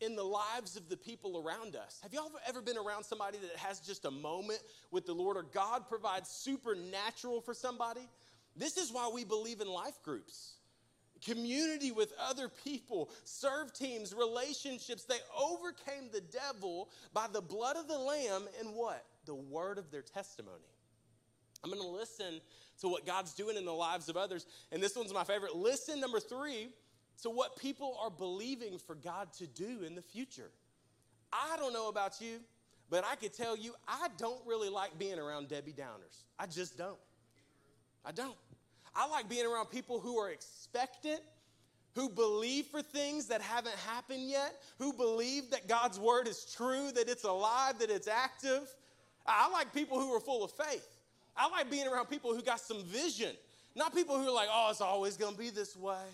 in 0.00 0.16
the 0.16 0.24
lives 0.24 0.76
of 0.76 0.88
the 0.88 0.96
people 0.96 1.42
around 1.44 1.76
us. 1.76 2.00
Have 2.02 2.12
y'all 2.12 2.30
ever 2.46 2.60
been 2.60 2.76
around 2.76 3.04
somebody 3.04 3.38
that 3.38 3.56
has 3.56 3.80
just 3.80 4.04
a 4.04 4.10
moment 4.10 4.60
with 4.90 5.06
the 5.06 5.14
Lord 5.14 5.36
or 5.36 5.44
God 5.44 5.88
provides 5.88 6.28
supernatural 6.28 7.40
for 7.40 7.54
somebody? 7.54 8.08
This 8.56 8.76
is 8.76 8.92
why 8.92 9.10
we 9.12 9.24
believe 9.24 9.60
in 9.60 9.68
life 9.68 10.02
groups. 10.02 10.54
Community 11.24 11.90
with 11.90 12.12
other 12.20 12.50
people, 12.64 13.08
serve 13.24 13.72
teams, 13.72 14.14
relationships. 14.14 15.04
They 15.04 15.20
overcame 15.38 16.10
the 16.12 16.20
devil 16.20 16.90
by 17.12 17.26
the 17.32 17.40
blood 17.40 17.76
of 17.76 17.88
the 17.88 17.98
Lamb 17.98 18.46
and 18.60 18.74
what? 18.74 19.04
The 19.24 19.34
word 19.34 19.78
of 19.78 19.90
their 19.90 20.02
testimony. 20.02 20.58
I'm 21.62 21.70
going 21.70 21.82
to 21.82 21.88
listen 21.88 22.40
to 22.80 22.88
what 22.88 23.06
God's 23.06 23.32
doing 23.32 23.56
in 23.56 23.64
the 23.64 23.72
lives 23.72 24.10
of 24.10 24.16
others. 24.16 24.44
And 24.70 24.82
this 24.82 24.94
one's 24.94 25.14
my 25.14 25.24
favorite. 25.24 25.56
Listen, 25.56 25.98
number 25.98 26.20
three, 26.20 26.68
to 27.22 27.30
what 27.30 27.56
people 27.56 27.98
are 28.02 28.10
believing 28.10 28.78
for 28.78 28.94
God 28.94 29.32
to 29.34 29.46
do 29.46 29.82
in 29.86 29.94
the 29.94 30.02
future. 30.02 30.50
I 31.32 31.56
don't 31.56 31.72
know 31.72 31.88
about 31.88 32.20
you, 32.20 32.40
but 32.90 33.04
I 33.04 33.16
could 33.16 33.32
tell 33.32 33.56
you 33.56 33.74
I 33.88 34.08
don't 34.18 34.40
really 34.46 34.68
like 34.68 34.98
being 34.98 35.18
around 35.18 35.48
Debbie 35.48 35.72
Downers. 35.72 36.24
I 36.38 36.46
just 36.46 36.76
don't. 36.76 36.98
I 38.04 38.12
don't. 38.12 38.36
I 38.94 39.08
like 39.08 39.28
being 39.28 39.46
around 39.46 39.66
people 39.66 39.98
who 39.98 40.18
are 40.18 40.30
expectant, 40.30 41.20
who 41.94 42.08
believe 42.08 42.66
for 42.66 42.82
things 42.82 43.26
that 43.26 43.40
haven't 43.40 43.74
happened 43.76 44.28
yet, 44.28 44.60
who 44.78 44.92
believe 44.92 45.50
that 45.50 45.68
God's 45.68 45.98
word 45.98 46.28
is 46.28 46.44
true, 46.56 46.90
that 46.92 47.08
it's 47.08 47.24
alive, 47.24 47.78
that 47.78 47.90
it's 47.90 48.08
active. 48.08 48.62
I 49.26 49.50
like 49.50 49.72
people 49.72 49.98
who 49.98 50.14
are 50.14 50.20
full 50.20 50.44
of 50.44 50.52
faith. 50.52 50.86
I 51.36 51.48
like 51.48 51.70
being 51.70 51.88
around 51.88 52.06
people 52.06 52.34
who 52.34 52.42
got 52.42 52.60
some 52.60 52.84
vision, 52.84 53.34
not 53.74 53.94
people 53.94 54.16
who 54.18 54.28
are 54.28 54.34
like, 54.34 54.48
oh, 54.50 54.68
it's 54.70 54.80
always 54.80 55.16
to 55.16 55.38
be 55.38 55.50
this 55.50 55.76
way. 55.76 56.06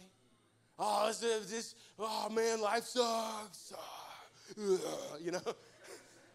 Oh, 0.82 1.08
it's 1.08 1.20
this, 1.20 1.74
oh 1.98 2.30
man, 2.30 2.62
life 2.62 2.84
sucks. 2.84 3.74
Ah, 3.76 5.16
you 5.22 5.30
know? 5.30 5.54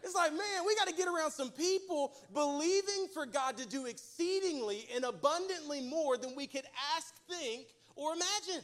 It's 0.03 0.13
like, 0.13 0.33
man, 0.33 0.65
we 0.67 0.75
got 0.75 0.87
to 0.87 0.93
get 0.93 1.07
around 1.07 1.31
some 1.31 1.49
people 1.49 2.13
believing 2.31 3.07
for 3.11 3.25
God 3.25 3.57
to 3.57 3.67
do 3.67 3.87
exceedingly 3.87 4.87
and 4.93 5.03
abundantly 5.03 5.81
more 5.81 6.15
than 6.15 6.35
we 6.35 6.45
could 6.45 6.65
ask, 6.95 7.15
think, 7.27 7.65
or 7.95 8.13
imagine. 8.13 8.63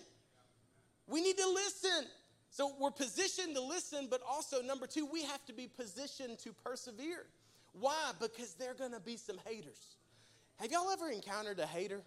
We 1.07 1.23
need 1.23 1.37
to 1.39 1.49
listen. 1.49 2.05
So 2.51 2.73
we're 2.79 2.91
positioned 2.91 3.55
to 3.55 3.61
listen, 3.61 4.07
but 4.07 4.21
also, 4.29 4.61
number 4.61 4.85
two, 4.85 5.07
we 5.11 5.23
have 5.23 5.43
to 5.47 5.53
be 5.53 5.67
positioned 5.67 6.37
to 6.39 6.53
persevere. 6.63 7.25
Why? 7.73 8.11
Because 8.19 8.53
there 8.53 8.69
are 8.69 8.75
going 8.75 8.91
to 8.91 8.99
be 8.99 9.17
some 9.17 9.39
haters. 9.47 9.95
Have 10.59 10.71
y'all 10.71 10.91
ever 10.91 11.09
encountered 11.09 11.57
a 11.57 11.65
hater? 11.65 12.01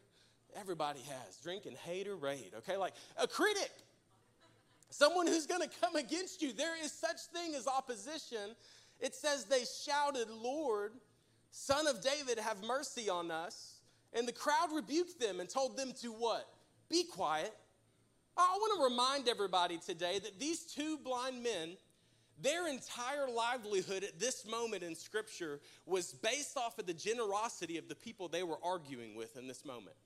Everybody 0.59 1.01
has. 1.01 1.37
Drinking 1.43 1.77
Haterade, 1.87 2.55
okay? 2.59 2.77
Like 2.77 2.95
a 3.17 3.27
critic, 3.27 3.71
someone 4.91 5.27
who's 5.27 5.47
to 5.47 5.69
come 5.81 5.97
against 5.97 6.43
you. 6.43 6.53
There 6.53 6.83
is 6.83 6.93
such 6.93 7.21
thing 7.33 7.55
as 7.55 7.67
opposition. 7.67 8.55
It 9.01 9.15
says 9.15 9.45
they 9.45 9.65
shouted, 9.65 10.31
Lord, 10.31 10.93
son 11.51 11.87
of 11.87 12.01
David, 12.01 12.39
have 12.39 12.63
mercy 12.65 13.09
on 13.09 13.31
us. 13.31 13.81
And 14.13 14.29
the 14.29 14.33
crowd 14.33 14.69
rebuked 14.73 15.21
them 15.21 15.41
and 15.41 15.49
told 15.49 15.77
them 15.77 15.93
to 16.03 16.09
what? 16.13 16.49
Be 16.89 17.05
quiet. 17.05 17.53
I 18.37 18.57
want 18.61 18.79
to 18.79 18.85
remind 18.93 19.29
everybody 19.29 19.79
today 19.79 20.19
that 20.21 20.39
these 20.39 20.61
two 20.61 20.99
blind 20.99 21.43
men, 21.43 21.77
their 22.41 22.69
entire 22.69 23.29
livelihood 23.29 24.05
at 24.05 24.19
this 24.19 24.47
moment 24.47 24.83
in 24.83 24.95
Scripture 24.95 25.61
was 25.87 26.13
based 26.13 26.57
off 26.57 26.79
of 26.79 26.87
the 26.87 26.95
generosity 26.95 27.79
of 27.79 27.89
the 27.89 27.95
people 27.95 28.29
they 28.29 28.43
were 28.43 28.59
arguing 28.63 29.15
with 29.15 29.37
in 29.37 29.47
this 29.47 29.65
moment. 29.65 29.97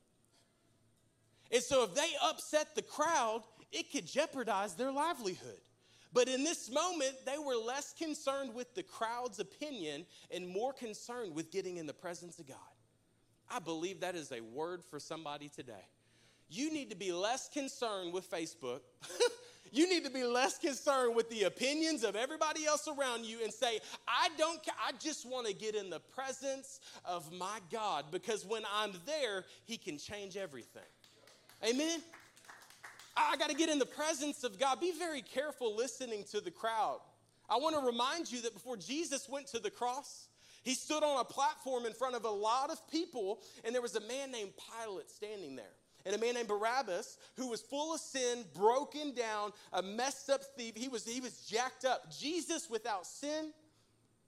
And 1.50 1.62
so 1.62 1.84
if 1.84 1.94
they 1.94 2.10
upset 2.22 2.74
the 2.74 2.82
crowd, 2.82 3.42
it 3.72 3.90
could 3.90 4.06
jeopardize 4.06 4.74
their 4.74 4.92
livelihood. 4.92 5.60
But 6.12 6.28
in 6.28 6.42
this 6.42 6.70
moment, 6.70 7.14
they 7.26 7.38
were 7.38 7.56
less 7.56 7.92
concerned 7.92 8.54
with 8.54 8.74
the 8.74 8.82
crowd's 8.82 9.40
opinion 9.40 10.06
and 10.30 10.48
more 10.48 10.72
concerned 10.72 11.34
with 11.34 11.50
getting 11.50 11.76
in 11.76 11.86
the 11.86 11.92
presence 11.92 12.38
of 12.38 12.46
God. 12.46 12.56
I 13.50 13.58
believe 13.58 14.00
that 14.00 14.14
is 14.14 14.32
a 14.32 14.40
word 14.40 14.82
for 14.84 14.98
somebody 14.98 15.48
today. 15.48 15.86
You 16.48 16.72
need 16.72 16.90
to 16.90 16.96
be 16.96 17.12
less 17.12 17.48
concerned 17.48 18.12
with 18.12 18.30
Facebook. 18.30 18.80
you 19.72 19.88
need 19.88 20.04
to 20.04 20.10
be 20.10 20.24
less 20.24 20.58
concerned 20.58 21.14
with 21.14 21.28
the 21.28 21.42
opinions 21.44 22.04
of 22.04 22.16
everybody 22.16 22.64
else 22.64 22.88
around 22.88 23.26
you 23.26 23.42
and 23.42 23.52
say, 23.52 23.80
I 24.06 24.30
don't 24.38 24.60
I 24.82 24.92
just 24.98 25.28
want 25.28 25.46
to 25.46 25.54
get 25.54 25.74
in 25.74 25.90
the 25.90 26.00
presence 26.00 26.80
of 27.04 27.30
my 27.32 27.58
God 27.70 28.06
because 28.10 28.46
when 28.46 28.62
I'm 28.74 28.92
there, 29.04 29.44
he 29.64 29.76
can 29.76 29.98
change 29.98 30.36
everything. 30.36 30.82
Amen? 31.64 32.00
I 33.16 33.36
got 33.36 33.50
to 33.50 33.56
get 33.56 33.68
in 33.68 33.78
the 33.78 33.86
presence 33.86 34.44
of 34.44 34.58
God. 34.58 34.80
Be 34.80 34.92
very 34.92 35.22
careful 35.22 35.74
listening 35.74 36.24
to 36.30 36.40
the 36.40 36.50
crowd. 36.50 37.00
I 37.50 37.56
want 37.56 37.74
to 37.76 37.84
remind 37.84 38.30
you 38.30 38.42
that 38.42 38.54
before 38.54 38.76
Jesus 38.76 39.28
went 39.28 39.48
to 39.48 39.58
the 39.58 39.70
cross, 39.70 40.28
he 40.62 40.74
stood 40.74 41.02
on 41.02 41.20
a 41.20 41.24
platform 41.24 41.86
in 41.86 41.92
front 41.92 42.14
of 42.14 42.24
a 42.24 42.30
lot 42.30 42.70
of 42.70 42.88
people, 42.90 43.40
and 43.64 43.74
there 43.74 43.82
was 43.82 43.96
a 43.96 44.00
man 44.00 44.30
named 44.30 44.52
Pilate 44.56 45.10
standing 45.10 45.56
there. 45.56 45.72
And 46.06 46.14
a 46.14 46.18
man 46.18 46.34
named 46.34 46.48
Barabbas, 46.48 47.18
who 47.36 47.48
was 47.48 47.60
full 47.60 47.94
of 47.94 48.00
sin, 48.00 48.44
broken 48.54 49.14
down, 49.14 49.52
a 49.72 49.82
messed 49.82 50.30
up 50.30 50.42
thief. 50.56 50.74
He 50.76 50.88
was, 50.88 51.04
he 51.04 51.20
was 51.20 51.40
jacked 51.46 51.84
up. 51.84 52.12
Jesus, 52.16 52.70
without 52.70 53.06
sin, 53.06 53.52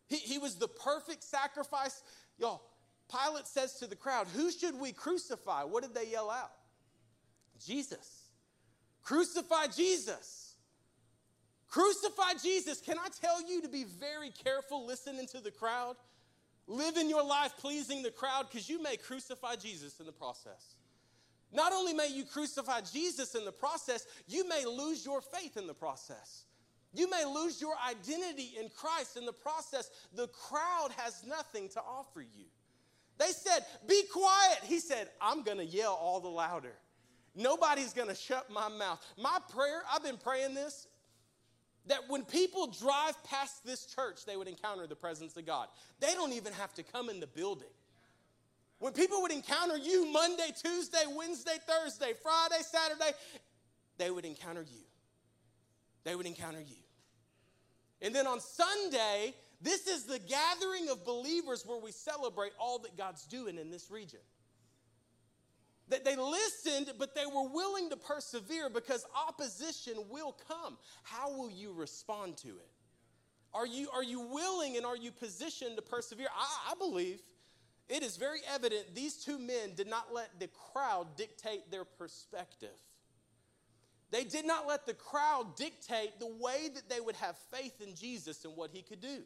he, 0.08 0.16
he 0.16 0.38
was 0.38 0.56
the 0.56 0.68
perfect 0.68 1.22
sacrifice. 1.22 2.02
Y'all, 2.38 2.62
Pilate 3.10 3.46
says 3.46 3.74
to 3.74 3.86
the 3.86 3.96
crowd, 3.96 4.26
Who 4.34 4.50
should 4.50 4.78
we 4.78 4.92
crucify? 4.92 5.62
What 5.64 5.82
did 5.82 5.94
they 5.94 6.10
yell 6.10 6.30
out? 6.30 6.50
Jesus. 7.64 8.24
Crucify 9.02 9.66
Jesus. 9.68 10.54
Crucify 11.68 12.34
Jesus. 12.42 12.80
Can 12.80 12.98
I 12.98 13.08
tell 13.20 13.48
you 13.48 13.62
to 13.62 13.68
be 13.68 13.84
very 13.84 14.30
careful 14.30 14.86
listening 14.86 15.26
to 15.28 15.40
the 15.40 15.50
crowd? 15.50 15.96
Living 16.66 17.08
your 17.08 17.24
life 17.24 17.52
pleasing 17.58 18.02
the 18.02 18.10
crowd 18.10 18.46
because 18.50 18.68
you 18.68 18.82
may 18.82 18.96
crucify 18.96 19.56
Jesus 19.56 19.98
in 20.00 20.06
the 20.06 20.12
process. 20.12 20.74
Not 21.52 21.72
only 21.72 21.92
may 21.92 22.08
you 22.08 22.24
crucify 22.24 22.80
Jesus 22.92 23.34
in 23.34 23.44
the 23.44 23.52
process, 23.52 24.06
you 24.28 24.48
may 24.48 24.64
lose 24.64 25.04
your 25.04 25.20
faith 25.20 25.56
in 25.56 25.66
the 25.66 25.74
process. 25.74 26.44
You 26.92 27.08
may 27.08 27.24
lose 27.24 27.60
your 27.60 27.74
identity 27.88 28.54
in 28.60 28.68
Christ 28.68 29.16
in 29.16 29.24
the 29.24 29.32
process. 29.32 29.90
The 30.14 30.28
crowd 30.28 30.90
has 30.96 31.24
nothing 31.26 31.68
to 31.70 31.80
offer 31.80 32.20
you. 32.20 32.46
They 33.18 33.30
said, 33.32 33.64
Be 33.86 34.02
quiet. 34.12 34.58
He 34.64 34.78
said, 34.80 35.08
I'm 35.20 35.42
going 35.42 35.58
to 35.58 35.64
yell 35.64 35.94
all 36.00 36.20
the 36.20 36.28
louder. 36.28 36.72
Nobody's 37.34 37.92
going 37.92 38.08
to 38.08 38.14
shut 38.14 38.50
my 38.50 38.68
mouth. 38.68 39.04
My 39.16 39.38
prayer, 39.52 39.82
I've 39.92 40.02
been 40.02 40.16
praying 40.16 40.54
this 40.54 40.86
that 41.86 42.08
when 42.08 42.24
people 42.24 42.66
drive 42.66 43.22
past 43.24 43.64
this 43.64 43.86
church, 43.86 44.24
they 44.26 44.36
would 44.36 44.48
encounter 44.48 44.86
the 44.86 44.94
presence 44.94 45.36
of 45.36 45.46
God. 45.46 45.68
They 45.98 46.14
don't 46.14 46.32
even 46.32 46.52
have 46.52 46.74
to 46.74 46.82
come 46.82 47.08
in 47.08 47.20
the 47.20 47.26
building. 47.26 47.68
When 48.78 48.92
people 48.92 49.22
would 49.22 49.32
encounter 49.32 49.76
you 49.76 50.10
Monday, 50.10 50.52
Tuesday, 50.62 51.04
Wednesday, 51.16 51.56
Thursday, 51.66 52.12
Friday, 52.22 52.62
Saturday, 52.62 53.16
they 53.98 54.10
would 54.10 54.24
encounter 54.24 54.62
you. 54.62 54.82
They 56.04 56.14
would 56.14 56.26
encounter 56.26 56.60
you. 56.60 56.76
And 58.02 58.14
then 58.14 58.26
on 58.26 58.40
Sunday, 58.40 59.34
this 59.60 59.86
is 59.86 60.04
the 60.04 60.18
gathering 60.18 60.88
of 60.88 61.04
believers 61.04 61.64
where 61.66 61.78
we 61.78 61.92
celebrate 61.92 62.52
all 62.58 62.78
that 62.80 62.96
God's 62.96 63.26
doing 63.26 63.58
in 63.58 63.70
this 63.70 63.90
region. 63.90 64.20
That 65.90 66.04
they 66.04 66.16
listened, 66.16 66.92
but 66.98 67.14
they 67.14 67.26
were 67.26 67.48
willing 67.48 67.90
to 67.90 67.96
persevere 67.96 68.70
because 68.70 69.04
opposition 69.28 69.94
will 70.08 70.36
come. 70.48 70.78
How 71.02 71.30
will 71.30 71.50
you 71.50 71.72
respond 71.72 72.36
to 72.38 72.48
it? 72.48 72.70
Are 73.52 73.66
you, 73.66 73.88
are 73.92 74.04
you 74.04 74.20
willing 74.20 74.76
and 74.76 74.86
are 74.86 74.96
you 74.96 75.10
positioned 75.10 75.76
to 75.76 75.82
persevere? 75.82 76.28
I, 76.34 76.72
I 76.72 76.74
believe 76.78 77.20
it 77.88 78.04
is 78.04 78.16
very 78.16 78.38
evident 78.54 78.94
these 78.94 79.16
two 79.16 79.38
men 79.38 79.74
did 79.74 79.88
not 79.88 80.14
let 80.14 80.38
the 80.38 80.48
crowd 80.72 81.16
dictate 81.16 81.70
their 81.72 81.84
perspective. 81.84 82.78
They 84.12 84.24
did 84.24 84.46
not 84.46 84.68
let 84.68 84.86
the 84.86 84.94
crowd 84.94 85.56
dictate 85.56 86.20
the 86.20 86.26
way 86.26 86.68
that 86.72 86.88
they 86.88 87.00
would 87.00 87.16
have 87.16 87.36
faith 87.52 87.80
in 87.80 87.94
Jesus 87.94 88.44
and 88.44 88.56
what 88.56 88.70
he 88.72 88.82
could 88.82 89.00
do. 89.00 89.22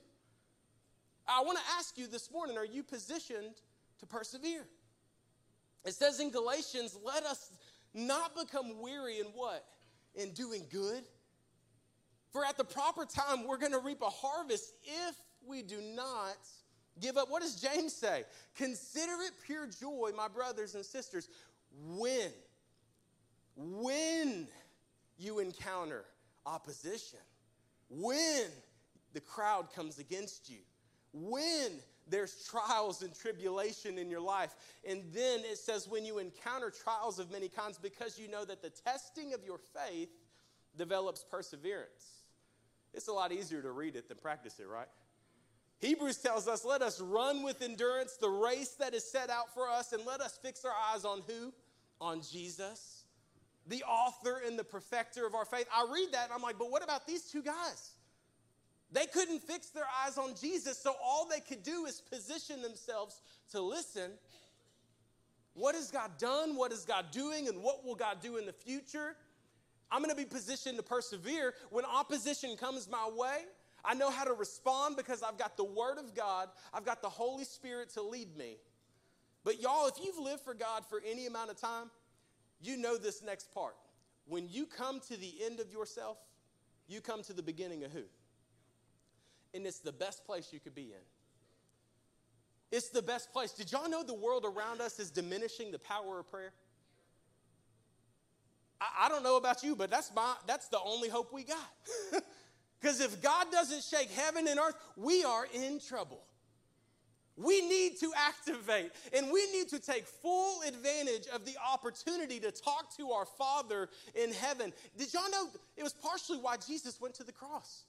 I 1.26 1.42
want 1.42 1.58
to 1.58 1.64
ask 1.78 1.96
you 1.98 2.06
this 2.06 2.30
morning 2.30 2.56
are 2.56 2.66
you 2.66 2.82
positioned 2.82 3.54
to 3.98 4.06
persevere? 4.06 4.64
It 5.84 5.94
says 5.94 6.20
in 6.20 6.30
Galatians, 6.30 6.96
let 7.04 7.24
us 7.24 7.50
not 7.92 8.36
become 8.36 8.80
weary 8.80 9.18
in 9.18 9.26
what? 9.26 9.64
In 10.14 10.32
doing 10.32 10.64
good. 10.70 11.04
For 12.32 12.44
at 12.44 12.56
the 12.56 12.64
proper 12.64 13.04
time, 13.04 13.46
we're 13.46 13.58
going 13.58 13.72
to 13.72 13.78
reap 13.78 14.02
a 14.02 14.10
harvest 14.10 14.72
if 14.82 15.14
we 15.46 15.62
do 15.62 15.80
not 15.94 16.36
give 17.00 17.16
up. 17.16 17.30
What 17.30 17.42
does 17.42 17.60
James 17.60 17.92
say? 17.92 18.24
Consider 18.56 19.12
it 19.22 19.32
pure 19.46 19.66
joy, 19.66 20.10
my 20.16 20.28
brothers 20.28 20.74
and 20.74 20.84
sisters, 20.84 21.28
when, 21.96 22.30
when 23.56 24.48
you 25.18 25.38
encounter 25.38 26.04
opposition, 26.46 27.20
when 27.88 28.46
the 29.12 29.20
crowd 29.20 29.72
comes 29.72 29.98
against 29.98 30.50
you, 30.50 30.58
when 31.12 31.72
there's 32.08 32.44
trials 32.44 33.02
and 33.02 33.14
tribulation 33.14 33.98
in 33.98 34.10
your 34.10 34.20
life. 34.20 34.54
And 34.88 35.02
then 35.12 35.40
it 35.40 35.58
says, 35.58 35.88
when 35.88 36.04
you 36.04 36.18
encounter 36.18 36.70
trials 36.70 37.18
of 37.18 37.30
many 37.30 37.48
kinds, 37.48 37.78
because 37.78 38.18
you 38.18 38.28
know 38.28 38.44
that 38.44 38.62
the 38.62 38.70
testing 38.70 39.32
of 39.32 39.44
your 39.44 39.58
faith 39.58 40.10
develops 40.76 41.24
perseverance. 41.24 42.22
It's 42.92 43.08
a 43.08 43.12
lot 43.12 43.32
easier 43.32 43.62
to 43.62 43.70
read 43.70 43.96
it 43.96 44.08
than 44.08 44.18
practice 44.18 44.58
it, 44.60 44.68
right? 44.68 44.88
Hebrews 45.80 46.18
tells 46.18 46.46
us, 46.46 46.64
let 46.64 46.82
us 46.82 47.00
run 47.00 47.42
with 47.42 47.60
endurance 47.62 48.16
the 48.20 48.28
race 48.28 48.70
that 48.78 48.94
is 48.94 49.04
set 49.04 49.30
out 49.30 49.52
for 49.52 49.68
us, 49.68 49.92
and 49.92 50.04
let 50.06 50.20
us 50.20 50.38
fix 50.40 50.64
our 50.64 50.72
eyes 50.92 51.04
on 51.04 51.22
who? 51.26 51.52
On 52.00 52.20
Jesus, 52.22 53.04
the 53.66 53.82
author 53.84 54.42
and 54.46 54.58
the 54.58 54.64
perfecter 54.64 55.26
of 55.26 55.34
our 55.34 55.44
faith. 55.44 55.66
I 55.74 55.86
read 55.92 56.12
that 56.12 56.24
and 56.24 56.32
I'm 56.32 56.42
like, 56.42 56.58
but 56.58 56.70
what 56.70 56.82
about 56.82 57.06
these 57.06 57.22
two 57.22 57.42
guys? 57.42 57.92
They 58.92 59.06
couldn't 59.06 59.40
fix 59.40 59.68
their 59.70 59.86
eyes 60.04 60.18
on 60.18 60.34
Jesus, 60.40 60.78
so 60.78 60.94
all 61.02 61.26
they 61.28 61.40
could 61.40 61.62
do 61.62 61.86
is 61.86 62.00
position 62.00 62.62
themselves 62.62 63.22
to 63.50 63.60
listen. 63.60 64.12
What 65.54 65.74
has 65.74 65.90
God 65.90 66.12
done? 66.18 66.56
What 66.56 66.72
is 66.72 66.84
God 66.84 67.06
doing? 67.10 67.48
And 67.48 67.62
what 67.62 67.84
will 67.84 67.94
God 67.94 68.18
do 68.22 68.36
in 68.36 68.46
the 68.46 68.52
future? 68.52 69.16
I'm 69.90 70.00
going 70.00 70.10
to 70.10 70.16
be 70.16 70.24
positioned 70.24 70.76
to 70.76 70.82
persevere. 70.82 71.54
When 71.70 71.84
opposition 71.84 72.56
comes 72.56 72.88
my 72.88 73.08
way, 73.14 73.44
I 73.84 73.94
know 73.94 74.10
how 74.10 74.24
to 74.24 74.32
respond 74.32 74.96
because 74.96 75.22
I've 75.22 75.38
got 75.38 75.56
the 75.56 75.64
Word 75.64 75.98
of 75.98 76.14
God, 76.14 76.48
I've 76.72 76.84
got 76.84 77.02
the 77.02 77.08
Holy 77.08 77.44
Spirit 77.44 77.90
to 77.94 78.02
lead 78.02 78.36
me. 78.36 78.56
But 79.44 79.60
y'all, 79.60 79.86
if 79.86 79.94
you've 80.02 80.18
lived 80.18 80.40
for 80.40 80.54
God 80.54 80.84
for 80.88 81.02
any 81.06 81.26
amount 81.26 81.50
of 81.50 81.60
time, 81.60 81.90
you 82.62 82.76
know 82.76 82.96
this 82.96 83.22
next 83.22 83.52
part. 83.52 83.76
When 84.26 84.48
you 84.48 84.64
come 84.64 85.00
to 85.08 85.16
the 85.16 85.34
end 85.44 85.60
of 85.60 85.70
yourself, 85.70 86.16
you 86.88 87.00
come 87.00 87.22
to 87.24 87.34
the 87.34 87.42
beginning 87.42 87.84
of 87.84 87.92
who? 87.92 88.04
And 89.54 89.66
it's 89.66 89.78
the 89.78 89.92
best 89.92 90.24
place 90.26 90.48
you 90.52 90.60
could 90.60 90.74
be 90.74 90.92
in. 90.92 91.04
It's 92.72 92.88
the 92.88 93.02
best 93.02 93.32
place. 93.32 93.52
Did 93.52 93.70
y'all 93.70 93.88
know 93.88 94.02
the 94.02 94.14
world 94.14 94.44
around 94.44 94.80
us 94.80 94.98
is 94.98 95.10
diminishing 95.10 95.70
the 95.70 95.78
power 95.78 96.18
of 96.18 96.30
prayer? 96.30 96.52
I, 98.80 99.06
I 99.06 99.08
don't 99.08 99.22
know 99.22 99.36
about 99.36 99.62
you, 99.62 99.76
but 99.76 99.90
that's 99.90 100.12
my 100.14 100.34
that's 100.46 100.68
the 100.68 100.80
only 100.80 101.08
hope 101.08 101.32
we 101.32 101.44
got. 101.44 102.22
Because 102.84 103.00
if 103.00 103.22
God 103.22 103.46
doesn't 103.50 103.82
shake 103.82 104.10
heaven 104.10 104.46
and 104.46 104.60
earth, 104.60 104.74
we 104.94 105.24
are 105.24 105.46
in 105.54 105.80
trouble. 105.80 106.20
We 107.34 107.66
need 107.66 107.98
to 108.00 108.12
activate 108.14 108.90
and 109.16 109.32
we 109.32 109.50
need 109.52 109.70
to 109.70 109.78
take 109.78 110.04
full 110.06 110.60
advantage 110.68 111.26
of 111.32 111.46
the 111.46 111.54
opportunity 111.66 112.38
to 112.40 112.50
talk 112.50 112.94
to 112.98 113.12
our 113.12 113.24
Father 113.24 113.88
in 114.14 114.34
heaven. 114.34 114.70
Did 114.98 115.14
y'all 115.14 115.30
know 115.30 115.46
it 115.78 115.82
was 115.82 115.94
partially 115.94 116.36
why 116.36 116.58
Jesus 116.58 117.00
went 117.00 117.14
to 117.14 117.24
the 117.24 117.32
cross? 117.32 117.84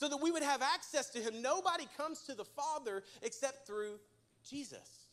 So 0.00 0.08
that 0.08 0.16
we 0.16 0.30
would 0.30 0.42
have 0.42 0.62
access 0.62 1.10
to 1.10 1.18
him. 1.18 1.42
Nobody 1.42 1.86
comes 1.98 2.22
to 2.22 2.34
the 2.34 2.46
Father 2.46 3.02
except 3.20 3.66
through 3.66 4.00
Jesus. 4.48 5.08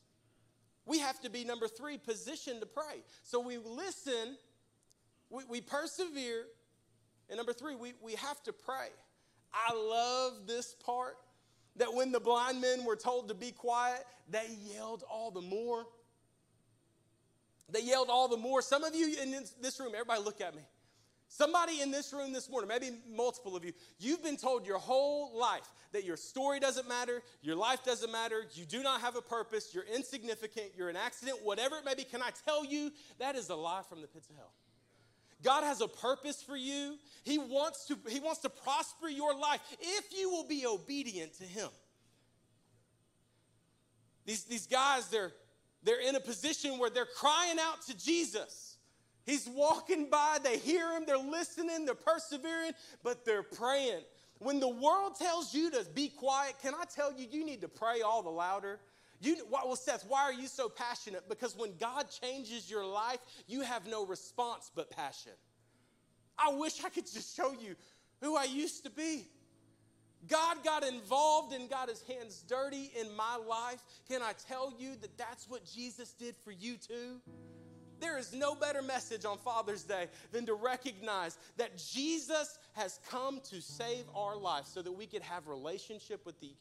We 0.86 1.00
have 1.00 1.19
to 1.19 1.30
be, 1.30 1.43
number 1.43 1.67
three, 1.67 1.97
positioned 1.97 2.62
to 2.62 2.65
pray. 2.65 3.04
So 3.23 3.41
we 3.41 3.58
listen, 3.58 4.38
we, 5.30 5.43
we 5.50 5.60
persevere, 5.60 6.45
and 7.30 7.36
number 7.36 7.52
three, 7.52 7.76
we, 7.76 7.95
we 8.02 8.13
have 8.13 8.41
to 8.43 8.54
pray. 8.54 8.88
I 9.54 9.76
love 9.76 10.47
this 10.47 10.73
part 10.73 11.17
that 11.76 11.93
when 11.93 12.13
the 12.13 12.21
blind 12.21 12.62
men 12.62 12.86
were 12.86 12.95
told 12.95 13.28
to 13.28 13.34
be 13.34 13.52
quiet, 13.52 14.06
they 14.30 14.47
yelled 14.73 15.04
all 15.12 15.32
the 15.32 15.41
more. 15.41 15.86
They 17.69 17.82
yelled 17.82 18.08
all 18.10 18.30
the 18.30 18.38
more. 18.38 18.62
Some 18.62 18.86
of 18.86 18.95
you 18.95 19.17
in 19.21 19.32
this 19.62 19.82
room, 19.82 19.91
everybody 19.93 20.21
look 20.21 20.39
at 20.39 20.56
me. 20.56 20.62
Somebody 21.29 21.81
in 21.81 21.91
this 21.91 22.13
room 22.13 22.31
this 22.31 22.49
morning, 22.49 22.69
maybe 22.69 22.91
multiple 23.09 23.55
of 23.55 23.65
you, 23.65 23.73
you've 23.99 24.23
been 24.23 24.37
told 24.37 24.65
your 24.65 24.77
whole 24.77 25.37
life 25.37 25.69
that 25.91 26.05
your 26.05 26.17
story 26.17 26.59
doesn't 26.59 26.87
matter, 26.87 27.21
your 27.41 27.55
life 27.55 27.83
doesn't 27.83 28.11
matter, 28.11 28.45
you 28.53 28.65
do 28.65 28.81
not 28.81 29.01
have 29.01 29.15
a 29.15 29.21
purpose, 29.21 29.73
you're 29.73 29.85
insignificant, 29.93 30.67
you're 30.75 30.89
an 30.89 30.95
accident, 30.95 31.39
whatever 31.43 31.75
it 31.77 31.85
may 31.85 31.95
be. 31.95 32.03
Can 32.03 32.21
I 32.21 32.29
tell 32.45 32.63
you 32.63 32.91
that 33.19 33.35
is 33.35 33.49
a 33.49 33.55
lie 33.55 33.81
from 33.87 34.01
the 34.01 34.07
pits 34.07 34.29
of 34.29 34.37
hell? 34.37 34.51
God 35.43 35.63
has 35.63 35.81
a 35.81 35.87
purpose 35.87 36.41
for 36.41 36.55
you. 36.55 36.97
He 37.23 37.37
wants 37.37 37.85
to, 37.87 37.97
he 38.09 38.19
wants 38.19 38.41
to 38.41 38.49
prosper 38.49 39.07
your 39.07 39.35
life 39.35 39.59
if 39.79 40.05
you 40.17 40.29
will 40.29 40.47
be 40.47 40.65
obedient 40.65 41.37
to 41.37 41.43
Him. 41.43 41.69
These, 44.25 44.45
these 44.45 44.67
guys, 44.67 45.07
they're, 45.09 45.31
they're 45.83 46.01
in 46.01 46.15
a 46.15 46.19
position 46.19 46.79
where 46.79 46.89
they're 46.89 47.05
crying 47.05 47.57
out 47.59 47.85
to 47.87 47.97
Jesus. 47.97 48.76
He's 49.27 49.47
walking 49.47 50.09
by, 50.09 50.37
they 50.41 50.57
hear 50.57 50.89
him, 50.93 51.03
they're 51.05 51.17
listening, 51.17 51.85
they're 51.85 51.95
persevering, 51.95 52.71
but 53.03 53.25
they're 53.25 53.43
praying. 53.43 53.99
When 54.39 54.61
the 54.61 54.69
world 54.69 55.15
tells 55.19 55.53
you 55.53 55.69
to 55.71 55.85
be 55.93 56.07
quiet, 56.07 56.55
can 56.61 56.73
I 56.73 56.85
tell 56.85 57.11
you, 57.11 57.27
you 57.29 57.45
need 57.45 57.59
to 57.61 57.67
pray 57.67 58.01
all 58.01 58.23
the 58.23 58.29
louder? 58.29 58.79
You, 59.19 59.35
well, 59.51 59.75
Seth, 59.75 60.05
why 60.07 60.21
are 60.21 60.33
you 60.33 60.47
so 60.47 60.69
passionate? 60.69 61.27
Because 61.27 61.57
when 61.57 61.75
God 61.77 62.05
changes 62.21 62.71
your 62.71 62.85
life, 62.85 63.19
you 63.47 63.61
have 63.61 63.85
no 63.85 64.05
response 64.05 64.71
but 64.73 64.89
passion. 64.91 65.33
I 66.39 66.53
wish 66.53 66.85
I 66.85 66.89
could 66.89 67.11
just 67.11 67.35
show 67.35 67.51
you 67.51 67.75
who 68.21 68.37
I 68.37 68.45
used 68.45 68.85
to 68.85 68.89
be. 68.89 69.25
God 70.29 70.63
got 70.63 70.85
involved 70.85 71.53
and 71.53 71.69
got 71.69 71.89
his 71.89 72.01
hands 72.03 72.45
dirty 72.47 72.91
in 72.99 73.13
my 73.13 73.35
life. 73.35 73.81
Can 74.07 74.21
I 74.21 74.33
tell 74.47 74.73
you 74.79 74.95
that 75.01 75.17
that's 75.17 75.49
what 75.49 75.65
Jesus 75.65 76.13
did 76.13 76.35
for 76.45 76.51
you 76.51 76.75
too? 76.77 77.19
There 77.99 78.17
is 78.17 78.33
no 78.33 78.55
better 78.55 78.81
message 78.81 79.25
on 79.25 79.38
Father's 79.38 79.83
Day 79.83 80.07
than 80.31 80.45
to 80.45 80.53
recognize 80.53 81.38
that 81.57 81.77
Jesus 81.77 82.60
has 82.73 82.99
come 83.10 83.39
to 83.49 83.62
save 83.62 84.05
our 84.15 84.38
life 84.38 84.65
so 84.65 84.81
that 84.81 84.91
we 84.91 85.07
could 85.07 85.23
have 85.23 85.47
relationship 85.47 86.25
with 86.25 86.39
the 86.39 86.53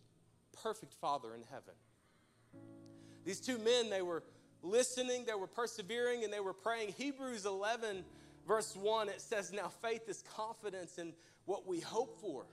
perfect 0.62 0.94
Father 0.94 1.34
in 1.34 1.42
heaven. 1.50 1.74
These 3.24 3.40
two 3.40 3.58
men, 3.58 3.90
they 3.90 4.02
were 4.02 4.22
listening, 4.62 5.24
they 5.26 5.34
were 5.34 5.46
persevering, 5.46 6.24
and 6.24 6.32
they 6.32 6.40
were 6.40 6.54
praying. 6.54 6.94
Hebrews 6.96 7.44
11, 7.44 8.04
Verse 8.46 8.76
1, 8.76 9.08
it 9.08 9.20
says, 9.20 9.52
Now 9.52 9.68
faith 9.68 10.08
is 10.08 10.22
confidence 10.36 10.98
in 10.98 11.12
what 11.46 11.66
we 11.66 11.80
hope 11.80 12.20
for, 12.20 12.46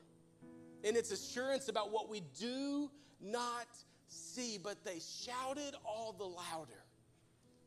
and 0.83 0.97
it's 0.97 1.11
assurance 1.11 1.69
about 1.69 1.91
what 1.91 2.09
we 2.09 2.21
do 2.39 2.89
not 3.21 3.67
see. 4.07 4.57
But 4.61 4.83
they 4.83 4.99
shouted 4.99 5.75
all 5.85 6.13
the 6.13 6.25
louder. 6.25 6.82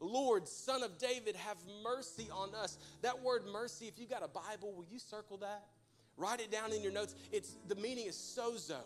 Lord, 0.00 0.46
Son 0.48 0.82
of 0.82 0.98
David, 0.98 1.36
have 1.36 1.56
mercy 1.82 2.28
on 2.32 2.54
us. 2.54 2.78
That 3.02 3.22
word 3.22 3.42
mercy, 3.50 3.86
if 3.86 3.98
you 3.98 4.06
got 4.06 4.22
a 4.22 4.28
Bible, 4.28 4.72
will 4.72 4.86
you 4.90 4.98
circle 4.98 5.38
that? 5.38 5.64
Write 6.16 6.40
it 6.40 6.50
down 6.50 6.72
in 6.72 6.82
your 6.82 6.92
notes. 6.92 7.14
It's 7.32 7.56
the 7.68 7.74
meaning 7.76 8.06
is 8.06 8.16
sozo. 8.16 8.80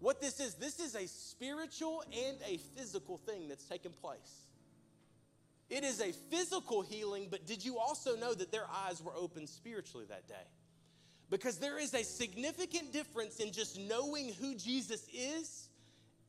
What 0.00 0.20
this 0.20 0.40
is, 0.40 0.54
this 0.54 0.80
is 0.80 0.96
a 0.96 1.06
spiritual 1.06 2.02
and 2.12 2.36
a 2.46 2.58
physical 2.76 3.18
thing 3.18 3.48
that's 3.48 3.64
taken 3.64 3.92
place. 3.92 4.46
It 5.70 5.84
is 5.84 6.00
a 6.00 6.12
physical 6.12 6.82
healing, 6.82 7.28
but 7.30 7.46
did 7.46 7.64
you 7.64 7.78
also 7.78 8.16
know 8.16 8.34
that 8.34 8.52
their 8.52 8.66
eyes 8.70 9.00
were 9.02 9.14
open 9.16 9.46
spiritually 9.46 10.06
that 10.08 10.28
day? 10.28 10.34
Because 11.30 11.58
there 11.58 11.78
is 11.78 11.94
a 11.94 12.02
significant 12.02 12.92
difference 12.92 13.38
in 13.38 13.52
just 13.52 13.78
knowing 13.78 14.34
who 14.34 14.54
Jesus 14.54 15.06
is 15.14 15.68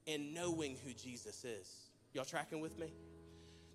and 0.07 0.33
knowing 0.33 0.77
who 0.85 0.93
Jesus 0.93 1.43
is. 1.43 1.69
Y'all 2.13 2.25
tracking 2.25 2.61
with 2.61 2.77
me? 2.79 2.93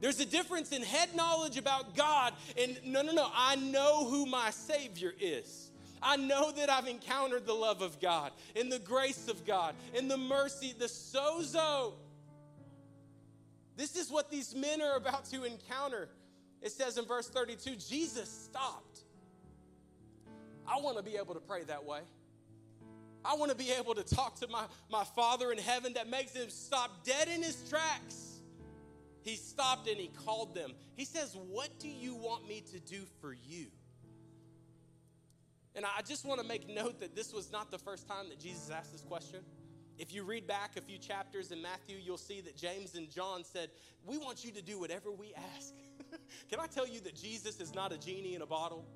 There's 0.01 0.21
a 0.21 0.27
difference 0.27 0.73
in 0.73 0.83
head 0.83 1.15
knowledge 1.15 1.57
about 1.57 1.97
God 1.97 2.33
and 2.57 2.79
no, 2.85 3.03
no, 3.03 3.13
no, 3.13 3.29
I 3.35 3.57
know 3.57 4.07
who 4.07 4.27
my 4.27 4.51
Savior 4.51 5.13
is. 5.21 5.71
I 6.01 6.17
know 6.17 6.53
that 6.53 6.71
I've 6.71 6.87
encountered 6.87 7.47
the 7.47 7.55
love 7.55 7.83
of 7.83 8.01
God 8.01 8.31
and 8.55 8.71
the 8.71 8.79
grace 8.79 9.29
of 9.29 9.45
God 9.45 9.75
and 9.97 10.09
the 10.09 10.17
mercy, 10.17 10.73
the 10.79 10.85
sozo. 10.85 11.95
This 13.77 13.97
is 13.97 14.11
what 14.11 14.31
these 14.31 14.55
men 14.55 14.81
are 14.81 14.97
about 14.97 15.25
to 15.27 15.43
encounter. 15.45 16.09
It 16.63 16.71
says 16.71 16.99
in 16.99 17.05
verse 17.05 17.29
32 17.29 17.77
Jesus 17.77 18.29
stopped. 18.31 19.01
I 20.67 20.81
want 20.81 20.97
to 20.99 21.03
be 21.03 21.17
able 21.17 21.35
to 21.35 21.41
pray 21.41 21.65
that 21.65 21.85
way. 21.85 22.01
I 23.25 23.35
want 23.35 23.51
to 23.51 23.57
be 23.57 23.73
able 23.73 23.95
to 23.95 24.05
talk 24.05 24.39
to 24.41 24.49
my, 24.49 24.65
my 24.91 25.03
Father 25.03 25.51
in 25.51 25.59
heaven 25.59 25.95
that 25.95 26.09
makes 26.09 26.35
him 26.35 26.51
stop 26.51 27.05
dead 27.05 27.29
in 27.29 27.43
his 27.43 27.69
tracks 27.69 28.28
he 29.29 29.37
stopped 29.37 29.88
and 29.88 29.99
he 29.99 30.09
called 30.09 30.55
them. 30.55 30.73
He 30.97 31.05
says, 31.05 31.37
What 31.37 31.79
do 31.79 31.88
you 31.88 32.14
want 32.14 32.49
me 32.49 32.62
to 32.73 32.81
do 32.81 33.03
for 33.21 33.33
you? 33.33 33.67
And 35.75 35.85
I 35.85 36.03
just 36.03 36.25
want 36.25 36.41
to 36.41 36.47
make 36.47 36.69
note 36.69 36.99
that 37.01 37.14
this 37.14 37.33
was 37.33 37.53
not 37.53 37.71
the 37.71 37.79
first 37.79 38.09
time 38.09 38.29
that 38.31 38.41
Jesus 38.41 38.71
asked 38.71 38.91
this 38.91 39.03
question. 39.03 39.41
If 39.99 40.14
you 40.14 40.25
read 40.25 40.47
back 40.47 40.77
a 40.77 40.81
few 40.81 40.99
chapters 40.99 41.53
in 41.53 41.61
Matthew, 41.61 41.99
you'll 42.01 42.17
see 42.17 42.41
that 42.41 42.57
James 42.57 42.95
and 42.95 43.11
John 43.11 43.45
said, 43.45 43.69
We 44.07 44.17
want 44.17 44.45
you 44.45 44.53
to 44.53 44.62
do 44.62 44.81
whatever 44.81 45.12
we 45.12 45.35
ask. 45.57 45.75
Can 46.51 46.59
I 46.61 46.67
tell 46.67 46.87
you 46.87 47.01
that 47.01 47.14
Jesus 47.14 47.61
is 47.61 47.75
not 47.75 47.93
a 47.93 47.99
genie 47.99 48.35
in 48.35 48.43
a 48.43 48.47
bottle? 48.47 48.87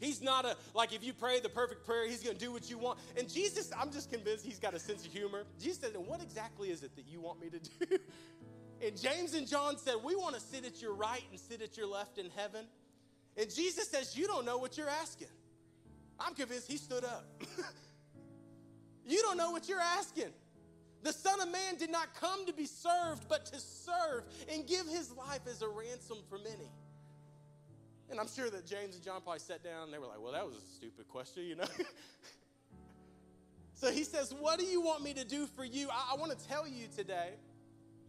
He's 0.00 0.22
not 0.22 0.44
a, 0.44 0.56
like, 0.74 0.92
if 0.92 1.02
you 1.02 1.12
pray 1.12 1.40
the 1.40 1.48
perfect 1.48 1.84
prayer, 1.84 2.08
he's 2.08 2.22
going 2.22 2.36
to 2.36 2.44
do 2.44 2.52
what 2.52 2.70
you 2.70 2.78
want. 2.78 3.00
And 3.18 3.28
Jesus, 3.28 3.72
I'm 3.76 3.90
just 3.90 4.12
convinced 4.12 4.44
he's 4.44 4.60
got 4.60 4.72
a 4.72 4.78
sense 4.78 5.04
of 5.04 5.12
humor. 5.12 5.44
Jesus 5.60 5.78
said, 5.80 5.94
And 5.94 6.06
what 6.06 6.22
exactly 6.22 6.70
is 6.70 6.84
it 6.84 6.94
that 6.94 7.06
you 7.08 7.20
want 7.20 7.40
me 7.40 7.50
to 7.50 7.58
do? 7.58 7.98
And 8.84 8.96
James 8.96 9.34
and 9.34 9.46
John 9.46 9.76
said, 9.76 9.96
We 10.04 10.14
want 10.14 10.34
to 10.34 10.40
sit 10.40 10.64
at 10.64 10.80
your 10.80 10.94
right 10.94 11.24
and 11.30 11.40
sit 11.40 11.62
at 11.62 11.76
your 11.76 11.86
left 11.86 12.18
in 12.18 12.30
heaven. 12.36 12.64
And 13.36 13.52
Jesus 13.52 13.88
says, 13.88 14.16
You 14.16 14.26
don't 14.26 14.44
know 14.44 14.58
what 14.58 14.76
you're 14.76 14.88
asking. 14.88 15.28
I'm 16.20 16.34
convinced 16.34 16.70
he 16.70 16.76
stood 16.76 17.04
up. 17.04 17.26
you 19.06 19.20
don't 19.22 19.36
know 19.36 19.50
what 19.50 19.68
you're 19.68 19.80
asking. 19.80 20.32
The 21.02 21.12
Son 21.12 21.40
of 21.40 21.50
Man 21.50 21.76
did 21.76 21.90
not 21.90 22.08
come 22.20 22.46
to 22.46 22.52
be 22.52 22.66
served, 22.66 23.28
but 23.28 23.46
to 23.46 23.60
serve 23.60 24.24
and 24.52 24.66
give 24.66 24.86
his 24.86 25.12
life 25.16 25.42
as 25.48 25.62
a 25.62 25.68
ransom 25.68 26.18
for 26.28 26.38
many. 26.38 26.70
And 28.10 28.18
I'm 28.18 28.26
sure 28.26 28.50
that 28.50 28.66
James 28.66 28.96
and 28.96 29.04
John 29.04 29.20
probably 29.20 29.38
sat 29.38 29.62
down 29.62 29.84
and 29.84 29.92
they 29.92 29.98
were 29.98 30.06
like, 30.06 30.20
Well, 30.20 30.32
that 30.32 30.46
was 30.46 30.54
a 30.54 30.66
stupid 30.76 31.08
question, 31.08 31.44
you 31.44 31.56
know? 31.56 31.66
so 33.74 33.90
he 33.90 34.04
says, 34.04 34.32
What 34.38 34.60
do 34.60 34.64
you 34.64 34.80
want 34.80 35.02
me 35.02 35.14
to 35.14 35.24
do 35.24 35.46
for 35.46 35.64
you? 35.64 35.88
I, 35.90 36.14
I 36.14 36.16
want 36.16 36.36
to 36.36 36.48
tell 36.48 36.66
you 36.66 36.86
today 36.94 37.34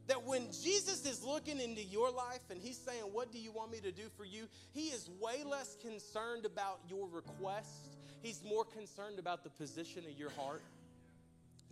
that 0.09 0.25
when 0.25 0.47
Jesus 0.63 1.05
is 1.05 1.23
looking 1.23 1.59
into 1.59 1.83
your 1.83 2.09
life 2.09 2.41
and 2.49 2.59
he's 2.59 2.77
saying, 2.77 3.03
What 3.13 3.31
do 3.31 3.39
you 3.39 3.51
want 3.51 3.71
me 3.71 3.79
to 3.79 3.91
do 3.91 4.09
for 4.17 4.25
you? 4.25 4.47
He 4.73 4.87
is 4.87 5.09
way 5.21 5.43
less 5.45 5.77
concerned 5.81 6.45
about 6.45 6.79
your 6.89 7.07
request. 7.07 7.95
He's 8.21 8.43
more 8.43 8.65
concerned 8.65 9.19
about 9.19 9.43
the 9.43 9.51
position 9.51 10.03
of 10.05 10.17
your 10.19 10.31
heart. 10.31 10.63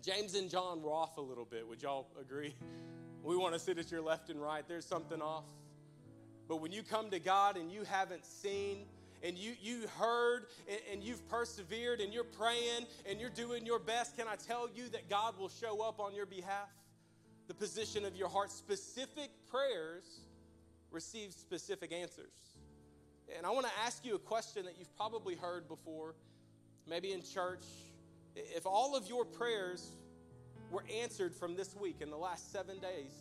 James 0.06 0.36
and 0.36 0.50
John 0.50 0.82
were 0.84 0.93
off 0.93 1.17
a 1.17 1.21
little 1.21 1.45
bit. 1.45 1.67
Would 1.67 1.82
y'all 1.82 2.08
agree? 2.21 2.54
We 3.23 3.36
want 3.36 3.56
to 3.56 3.60
sit 3.60 3.80
at 3.80 3.91
your 3.91 4.02
left 4.02 4.30
and 4.30 4.41
right. 4.41 4.63
There's 4.67 4.86
something 4.86 5.21
off. 5.21 5.43
But 6.47 6.62
when 6.62 6.71
you 6.71 6.84
come 6.84 7.10
to 7.10 7.19
God 7.19 7.58
and 7.58 7.71
you 7.71 7.84
haven't 7.84 8.26
seen, 8.26 8.86
and 9.23 9.36
you, 9.36 9.54
you 9.60 9.88
heard 9.97 10.45
and, 10.69 10.80
and, 10.93 11.04
you've 11.04 11.28
persevered 11.28 12.02
and 12.02 12.13
you're 12.13 12.23
praying 12.23 12.86
and 13.10 13.19
you're 13.19 13.32
doing 13.32 13.65
your 13.65 13.80
best, 13.80 14.15
can 14.15 14.28
I 14.28 14.36
tell 14.36 14.69
you 14.76 14.88
that 14.89 15.10
God 15.10 15.39
will 15.39 15.50
show 15.50 15.82
up 15.82 16.00
on 16.00 16.13
your 16.13 16.28
behalf? 16.28 16.69
The 17.47 17.53
position 17.53 18.05
of 18.05 18.15
your 18.15 18.29
heart. 18.29 18.51
Specific 18.51 19.29
prayers 19.49 20.21
receive 20.91 21.33
specific 21.33 21.91
answers. 21.91 22.33
And 23.36 23.45
I 23.45 23.49
want 23.49 23.65
to 23.65 23.71
ask 23.86 24.05
you 24.05 24.15
a 24.15 24.19
question 24.19 24.65
that 24.65 24.77
you've 24.77 24.95
probably 24.95 25.36
heard 25.36 25.67
before, 25.67 26.15
maybe 26.88 27.12
in 27.12 27.21
church. 27.21 27.65
If 28.36 28.65
all 28.65 28.95
of 28.95 29.07
your 29.07 29.25
prayers 29.25 29.91
were 30.71 30.83
answered 31.01 31.33
from 31.36 31.55
this 31.55 31.75
week 31.75 31.97
in 32.01 32.10
the 32.10 32.17
last 32.17 32.51
seven 32.51 32.79
days, 32.79 33.12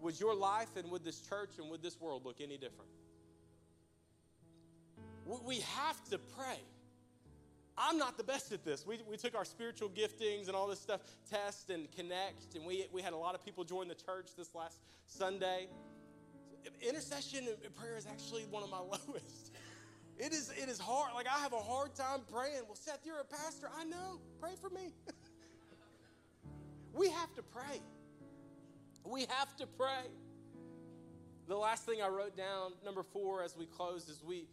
would 0.00 0.20
your 0.20 0.34
life 0.34 0.76
and 0.76 0.90
would 0.90 1.04
this 1.04 1.20
church 1.20 1.50
and 1.58 1.70
would 1.70 1.82
this 1.82 2.00
world 2.00 2.24
look 2.24 2.40
any 2.40 2.58
different? 2.58 2.90
We 5.44 5.60
have 5.60 6.02
to 6.10 6.18
pray. 6.18 6.60
I'm 7.76 7.98
not 7.98 8.16
the 8.16 8.24
best 8.24 8.52
at 8.52 8.64
this. 8.64 8.86
We, 8.86 9.00
we 9.08 9.16
took 9.16 9.34
our 9.34 9.44
spiritual 9.44 9.88
giftings 9.88 10.46
and 10.46 10.56
all 10.56 10.68
this 10.68 10.80
stuff, 10.80 11.00
test 11.28 11.70
and 11.70 11.90
connect, 11.92 12.54
and 12.54 12.64
we, 12.64 12.86
we 12.92 13.02
had 13.02 13.12
a 13.12 13.16
lot 13.16 13.34
of 13.34 13.44
people 13.44 13.64
join 13.64 13.88
the 13.88 13.96
church 13.96 14.28
this 14.36 14.54
last 14.54 14.80
Sunday. 15.06 15.68
Intercession 16.86 17.46
and 17.64 17.74
prayer 17.74 17.96
is 17.96 18.06
actually 18.06 18.42
one 18.50 18.62
of 18.62 18.70
my 18.70 18.78
lowest. 19.08 19.52
It 20.18 20.32
is, 20.32 20.52
it 20.56 20.68
is 20.68 20.78
hard. 20.78 21.10
Like, 21.14 21.26
I 21.26 21.40
have 21.40 21.52
a 21.52 21.58
hard 21.58 21.94
time 21.94 22.20
praying. 22.32 22.62
Well, 22.66 22.76
Seth, 22.76 23.00
you're 23.04 23.20
a 23.20 23.24
pastor. 23.24 23.68
I 23.76 23.84
know. 23.84 24.20
Pray 24.40 24.52
for 24.60 24.70
me. 24.70 24.92
we 26.94 27.10
have 27.10 27.34
to 27.34 27.42
pray. 27.42 27.80
We 29.04 29.22
have 29.22 29.56
to 29.56 29.66
pray. 29.66 30.08
The 31.48 31.56
last 31.56 31.84
thing 31.84 32.00
I 32.00 32.08
wrote 32.08 32.36
down, 32.36 32.72
number 32.84 33.02
four, 33.02 33.42
as 33.42 33.56
we 33.56 33.66
close, 33.66 34.08
is 34.08 34.22
we, 34.24 34.46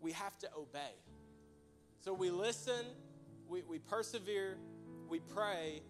we 0.00 0.10
have 0.12 0.36
to 0.40 0.48
obey. 0.58 0.92
So 2.04 2.12
we 2.12 2.28
listen, 2.28 2.84
we, 3.48 3.62
we 3.62 3.78
persevere, 3.78 4.58
we 5.08 5.20
pray, 5.20 5.80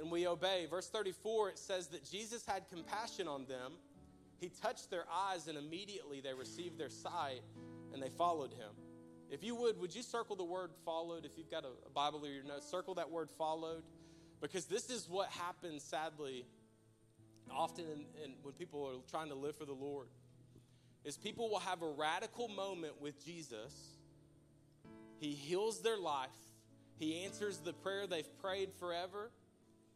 and 0.00 0.10
we 0.10 0.26
obey. 0.26 0.66
Verse 0.68 0.88
34, 0.88 1.50
it 1.50 1.58
says 1.60 1.86
that 1.88 2.04
Jesus 2.04 2.44
had 2.44 2.68
compassion 2.68 3.28
on 3.28 3.46
them. 3.46 3.74
He 4.40 4.48
touched 4.48 4.90
their 4.90 5.04
eyes, 5.08 5.46
and 5.46 5.56
immediately 5.56 6.20
they 6.20 6.34
received 6.34 6.76
their 6.76 6.88
sight 6.88 7.42
and 7.92 8.02
they 8.02 8.08
followed 8.08 8.50
him. 8.50 8.72
If 9.30 9.44
you 9.44 9.54
would, 9.54 9.78
would 9.78 9.94
you 9.94 10.02
circle 10.02 10.34
the 10.34 10.42
word 10.42 10.70
followed? 10.84 11.24
If 11.24 11.38
you've 11.38 11.52
got 11.52 11.62
a, 11.64 11.90
Bible 11.90 12.24
or 12.24 12.28
your 12.28 12.42
notes, 12.42 12.68
circle 12.68 12.96
that 12.96 13.08
word 13.08 13.30
followed. 13.38 13.84
Because 14.40 14.64
this 14.64 14.90
is 14.90 15.08
what 15.08 15.28
happens, 15.28 15.84
sadly, 15.84 16.46
often 17.48 17.84
in, 17.84 18.24
in, 18.24 18.32
when 18.42 18.54
people 18.54 18.84
are 18.88 19.08
trying 19.08 19.28
to 19.28 19.36
live 19.36 19.54
for 19.54 19.66
the 19.66 19.72
Lord. 19.72 20.08
Is 21.04 21.16
people 21.16 21.48
will 21.48 21.60
have 21.60 21.82
a 21.82 21.90
radical 21.90 22.48
moment 22.48 23.00
with 23.00 23.24
Jesus 23.24 23.93
he 25.18 25.32
heals 25.32 25.80
their 25.80 25.98
life. 25.98 26.28
He 26.98 27.24
answers 27.24 27.58
the 27.58 27.72
prayer 27.72 28.06
they've 28.06 28.38
prayed 28.40 28.72
forever, 28.78 29.30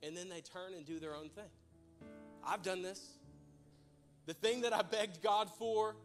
and 0.02 0.16
then 0.16 0.28
they 0.28 0.40
turn 0.40 0.74
and 0.74 0.85
do 0.85 0.98
their 0.98 1.14
own 1.14 1.28
thing. 1.28 1.50
I've 2.44 2.62
done 2.62 2.83
this. 2.83 3.18
The 4.26 4.35
thing 4.35 4.62
that 4.62 4.72
I 4.72 4.83
begged 4.83 5.22
God 5.22 5.50
for, 5.59 5.96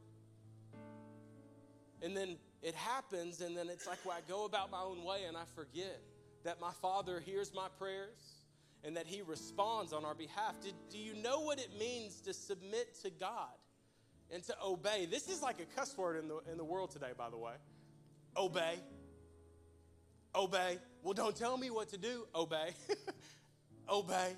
and 2.02 2.16
then 2.16 2.38
it 2.62 2.76
happens, 2.76 3.42
and 3.42 3.56
then 3.56 3.70
it's 3.70 3.88
like 3.88 4.00
well, 4.06 4.16
I 4.18 4.22
go 4.30 4.46
about 4.46 4.72
my 4.72 4.82
own 4.82 5.04
way 5.04 5.24
and 5.28 5.36
I 5.36 5.44
forget 5.56 6.02
that 6.44 6.60
my 6.62 6.72
Father 6.82 7.20
hears 7.20 7.54
my 7.54 7.68
prayers 7.78 8.44
and 8.84 8.98
that 8.98 9.08
He 9.08 9.22
responds 9.22 9.94
on 9.94 10.06
our 10.06 10.16
behalf. 10.16 10.56
Do, 10.62 10.70
do 10.90 10.98
you 10.98 11.16
know 11.16 11.42
what 11.42 11.60
it 11.60 11.70
means 11.78 12.22
to 12.22 12.34
submit 12.34 13.02
to 13.04 13.10
God 13.10 13.56
and 14.32 14.44
to 14.44 14.56
obey? 14.64 15.08
This 15.10 15.30
is 15.30 15.42
like 15.42 15.60
a 15.60 15.66
cuss 15.78 15.98
word 15.98 16.18
in 16.18 16.28
the, 16.28 16.40
in 16.52 16.58
the 16.58 16.64
world 16.64 16.92
today, 16.92 17.12
by 17.18 17.30
the 17.30 17.38
way. 17.38 17.54
Obey. 18.36 18.80
Obey. 20.36 20.80
Well, 21.02 21.14
don't 21.14 21.36
tell 21.36 21.58
me 21.58 21.70
what 21.70 21.90
to 21.90 21.98
do. 21.98 22.26
Obey. 22.34 22.72
Obey. 23.90 24.36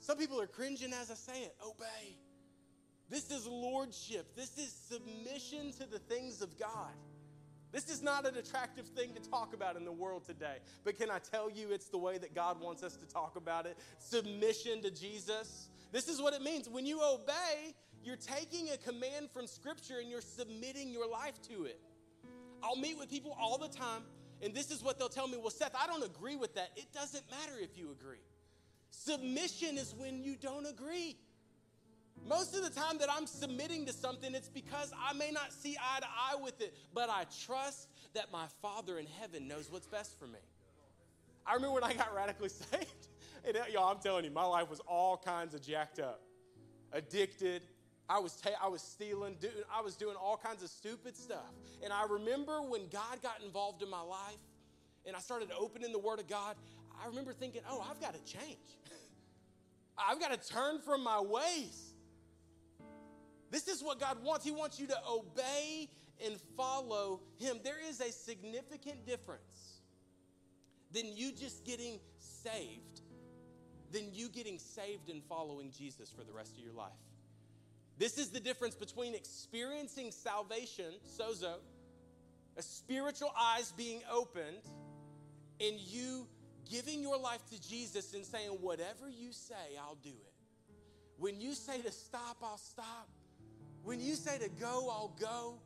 Some 0.00 0.16
people 0.16 0.40
are 0.40 0.46
cringing 0.46 0.92
as 0.92 1.10
I 1.10 1.14
say 1.14 1.42
it. 1.42 1.54
Obey. 1.64 2.16
This 3.08 3.30
is 3.30 3.46
lordship. 3.46 4.34
This 4.36 4.56
is 4.56 4.72
submission 4.88 5.72
to 5.72 5.86
the 5.86 5.98
things 5.98 6.42
of 6.42 6.58
God. 6.58 6.92
This 7.72 7.88
is 7.88 8.02
not 8.02 8.26
an 8.26 8.36
attractive 8.36 8.86
thing 8.86 9.14
to 9.14 9.30
talk 9.30 9.54
about 9.54 9.76
in 9.76 9.84
the 9.84 9.92
world 9.92 10.24
today. 10.24 10.56
But 10.84 10.98
can 10.98 11.10
I 11.10 11.18
tell 11.18 11.50
you 11.50 11.70
it's 11.70 11.88
the 11.88 11.98
way 11.98 12.18
that 12.18 12.34
God 12.34 12.60
wants 12.60 12.82
us 12.82 12.96
to 12.96 13.06
talk 13.06 13.36
about 13.36 13.66
it? 13.66 13.78
Submission 13.98 14.82
to 14.82 14.90
Jesus. 14.90 15.68
This 15.92 16.08
is 16.08 16.20
what 16.20 16.34
it 16.34 16.42
means. 16.42 16.68
When 16.68 16.86
you 16.86 17.00
obey, 17.02 17.74
you're 18.02 18.16
taking 18.16 18.70
a 18.70 18.76
command 18.76 19.30
from 19.32 19.46
Scripture 19.46 19.98
and 20.00 20.08
you're 20.08 20.20
submitting 20.20 20.88
your 20.88 21.08
life 21.08 21.40
to 21.48 21.64
it. 21.64 21.80
I'll 22.62 22.76
meet 22.76 22.98
with 22.98 23.08
people 23.08 23.36
all 23.40 23.58
the 23.58 23.68
time, 23.68 24.02
and 24.42 24.54
this 24.54 24.70
is 24.70 24.82
what 24.82 24.98
they'll 24.98 25.08
tell 25.08 25.28
me 25.28 25.36
Well, 25.38 25.50
Seth, 25.50 25.74
I 25.74 25.86
don't 25.86 26.04
agree 26.04 26.36
with 26.36 26.54
that. 26.54 26.70
It 26.76 26.92
doesn't 26.92 27.24
matter 27.30 27.52
if 27.60 27.76
you 27.76 27.90
agree. 27.90 28.22
Submission 28.90 29.78
is 29.78 29.94
when 29.96 30.22
you 30.22 30.36
don't 30.36 30.66
agree. 30.66 31.16
Most 32.28 32.54
of 32.54 32.62
the 32.62 32.70
time 32.70 32.98
that 32.98 33.08
I'm 33.10 33.26
submitting 33.26 33.86
to 33.86 33.92
something, 33.92 34.34
it's 34.34 34.48
because 34.48 34.92
I 35.02 35.14
may 35.14 35.30
not 35.30 35.52
see 35.52 35.76
eye 35.80 36.00
to 36.00 36.06
eye 36.06 36.36
with 36.42 36.60
it, 36.60 36.74
but 36.92 37.08
I 37.08 37.24
trust 37.44 37.88
that 38.14 38.30
my 38.32 38.44
Father 38.60 38.98
in 38.98 39.06
heaven 39.20 39.48
knows 39.48 39.70
what's 39.70 39.86
best 39.86 40.18
for 40.18 40.26
me. 40.26 40.38
I 41.46 41.54
remember 41.54 41.74
when 41.74 41.84
I 41.84 41.94
got 41.94 42.14
radically 42.14 42.48
saved, 42.70 43.08
and 43.46 43.56
uh, 43.56 43.62
y'all, 43.72 43.90
I'm 43.90 44.00
telling 44.00 44.24
you, 44.24 44.30
my 44.30 44.44
life 44.44 44.68
was 44.68 44.80
all 44.80 45.16
kinds 45.16 45.54
of 45.54 45.62
jacked 45.62 45.98
up, 45.98 46.20
addicted. 46.92 47.62
I 48.10 48.18
was, 48.18 48.34
ta- 48.34 48.58
I 48.60 48.66
was 48.66 48.82
stealing, 48.82 49.36
do- 49.40 49.48
I 49.72 49.82
was 49.82 49.94
doing 49.94 50.16
all 50.16 50.36
kinds 50.36 50.64
of 50.64 50.68
stupid 50.68 51.16
stuff. 51.16 51.52
And 51.80 51.92
I 51.92 52.06
remember 52.10 52.60
when 52.60 52.88
God 52.88 53.22
got 53.22 53.40
involved 53.44 53.84
in 53.84 53.88
my 53.88 54.00
life 54.02 54.40
and 55.06 55.14
I 55.14 55.20
started 55.20 55.50
opening 55.56 55.92
the 55.92 55.98
Word 55.98 56.18
of 56.18 56.26
God, 56.26 56.56
I 57.00 57.06
remember 57.06 57.32
thinking, 57.32 57.62
oh, 57.70 57.86
I've 57.88 58.00
got 58.00 58.14
to 58.14 58.24
change. 58.24 58.58
I've 59.98 60.18
got 60.18 60.32
to 60.32 60.52
turn 60.52 60.80
from 60.80 61.04
my 61.04 61.20
ways. 61.20 61.94
This 63.52 63.68
is 63.68 63.80
what 63.80 64.00
God 64.00 64.20
wants. 64.24 64.44
He 64.44 64.50
wants 64.50 64.80
you 64.80 64.88
to 64.88 64.98
obey 65.08 65.88
and 66.24 66.34
follow 66.56 67.20
Him. 67.38 67.60
There 67.62 67.78
is 67.88 68.00
a 68.00 68.10
significant 68.10 69.06
difference 69.06 69.82
than 70.92 71.16
you 71.16 71.30
just 71.30 71.64
getting 71.64 72.00
saved, 72.18 73.02
than 73.92 74.12
you 74.12 74.28
getting 74.28 74.58
saved 74.58 75.10
and 75.10 75.22
following 75.28 75.70
Jesus 75.70 76.10
for 76.10 76.24
the 76.24 76.32
rest 76.32 76.56
of 76.56 76.64
your 76.64 76.72
life. 76.72 76.90
This 78.00 78.16
is 78.16 78.30
the 78.30 78.40
difference 78.40 78.74
between 78.74 79.14
experiencing 79.14 80.10
salvation, 80.10 80.94
sozo, 81.18 81.56
a 82.56 82.62
spiritual 82.62 83.30
eyes 83.38 83.74
being 83.76 84.00
opened, 84.10 84.56
and 85.60 85.78
you 85.78 86.26
giving 86.70 87.02
your 87.02 87.18
life 87.18 87.44
to 87.50 87.60
Jesus 87.60 88.14
and 88.14 88.24
saying, 88.24 88.52
Whatever 88.62 89.10
you 89.10 89.32
say, 89.32 89.76
I'll 89.78 89.98
do 90.02 90.08
it. 90.08 90.32
When 91.18 91.42
you 91.42 91.52
say 91.52 91.82
to 91.82 91.92
stop, 91.92 92.38
I'll 92.42 92.56
stop. 92.56 93.10
When 93.82 94.00
you 94.00 94.14
say 94.14 94.38
to 94.38 94.48
go, 94.48 94.88
I'll 94.90 95.14
go. 95.20 95.58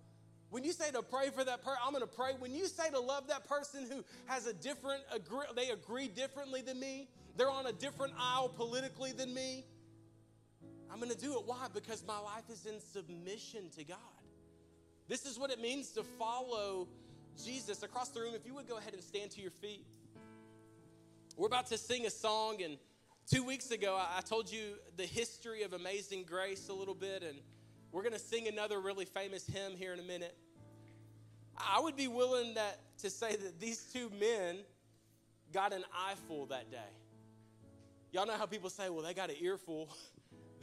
When 0.51 0.65
you 0.65 0.73
say 0.73 0.91
to 0.91 1.03
pray 1.03 1.31
for 1.31 1.45
that 1.45 1.63
person, 1.63 1.79
I'm 1.87 1.93
going 1.93 2.03
to 2.03 2.09
pray. 2.09 2.33
When 2.41 2.53
you 2.53 2.67
say 2.67 2.91
to 2.91 2.99
love 2.99 3.29
that 3.29 3.49
person 3.49 3.87
who 3.89 4.05
has 4.27 4.49
a 4.49 4.53
different, 4.53 5.05
agree, 5.13 5.47
they 5.55 5.71
agree 5.71 6.09
differently 6.09 6.63
than 6.63 6.81
me, 6.81 7.09
they're 7.37 7.51
on 7.51 7.67
a 7.67 7.73
different 7.73 8.13
aisle 8.19 8.49
politically 8.49 9.13
than 9.13 9.33
me, 9.33 9.65
I'm 10.95 11.01
going 11.01 11.11
to 11.11 11.19
do 11.19 11.33
it. 11.33 11.41
Why? 11.45 11.67
Because 11.75 12.05
my 12.07 12.21
life 12.21 12.45
is 12.49 12.67
in 12.67 12.79
submission 12.93 13.69
to 13.77 13.83
God. 13.83 13.99
This 15.09 15.27
is 15.27 15.41
what 15.41 15.51
it 15.51 15.61
means 15.61 15.91
to 15.91 16.05
follow 16.05 16.87
Jesus. 17.45 17.83
Across 17.83 18.11
the 18.11 18.21
room, 18.21 18.33
if 18.37 18.47
you 18.47 18.55
would 18.55 18.69
go 18.69 18.79
ahead 18.79 18.95
and 18.95 19.03
stand 19.03 19.33
to 19.33 19.43
your 19.43 19.51
feet. 19.51 19.89
We're 21.37 21.49
about 21.49 21.67
to 21.67 21.79
sing 21.79 22.07
a 22.07 22.11
song, 22.11 22.63
and 22.63 22.79
two 23.29 23.43
weeks 23.43 23.73
ago, 23.73 24.01
I 24.01 24.21
told 24.21 24.53
you 24.53 24.77
the 24.97 25.03
history 25.03 25.65
of 25.65 25.73
Amazing 25.73 26.27
Grace 26.29 26.69
a 26.69 26.73
little 26.73 26.95
bit, 26.95 27.25
and 27.25 27.41
we're 27.91 28.03
going 28.03 28.13
to 28.13 28.21
sing 28.21 28.47
another 28.47 28.81
really 28.81 29.05
famous 29.05 29.45
hymn 29.49 29.73
here 29.77 29.95
in 29.95 29.99
a 29.99 30.05
minute. 30.05 30.37
I 31.59 31.81
would 31.81 31.97
be 31.97 32.07
willing 32.07 32.55
that, 32.55 32.79
to 32.99 33.11
say 33.11 33.35
that 33.35 33.59
these 33.59 33.81
two 33.93 34.13
men 34.21 34.59
got 35.53 35.73
an 35.73 35.83
eyeful 36.09 36.47
that 36.47 36.71
day. 36.71 36.79
Y'all 38.13 38.27
know 38.27 38.37
how 38.37 38.47
people 38.47 38.71
say, 38.71 38.91
well, 38.91 39.03
they 39.03 39.13
got 39.13 39.29
an 39.29 39.37
earful. 39.41 39.89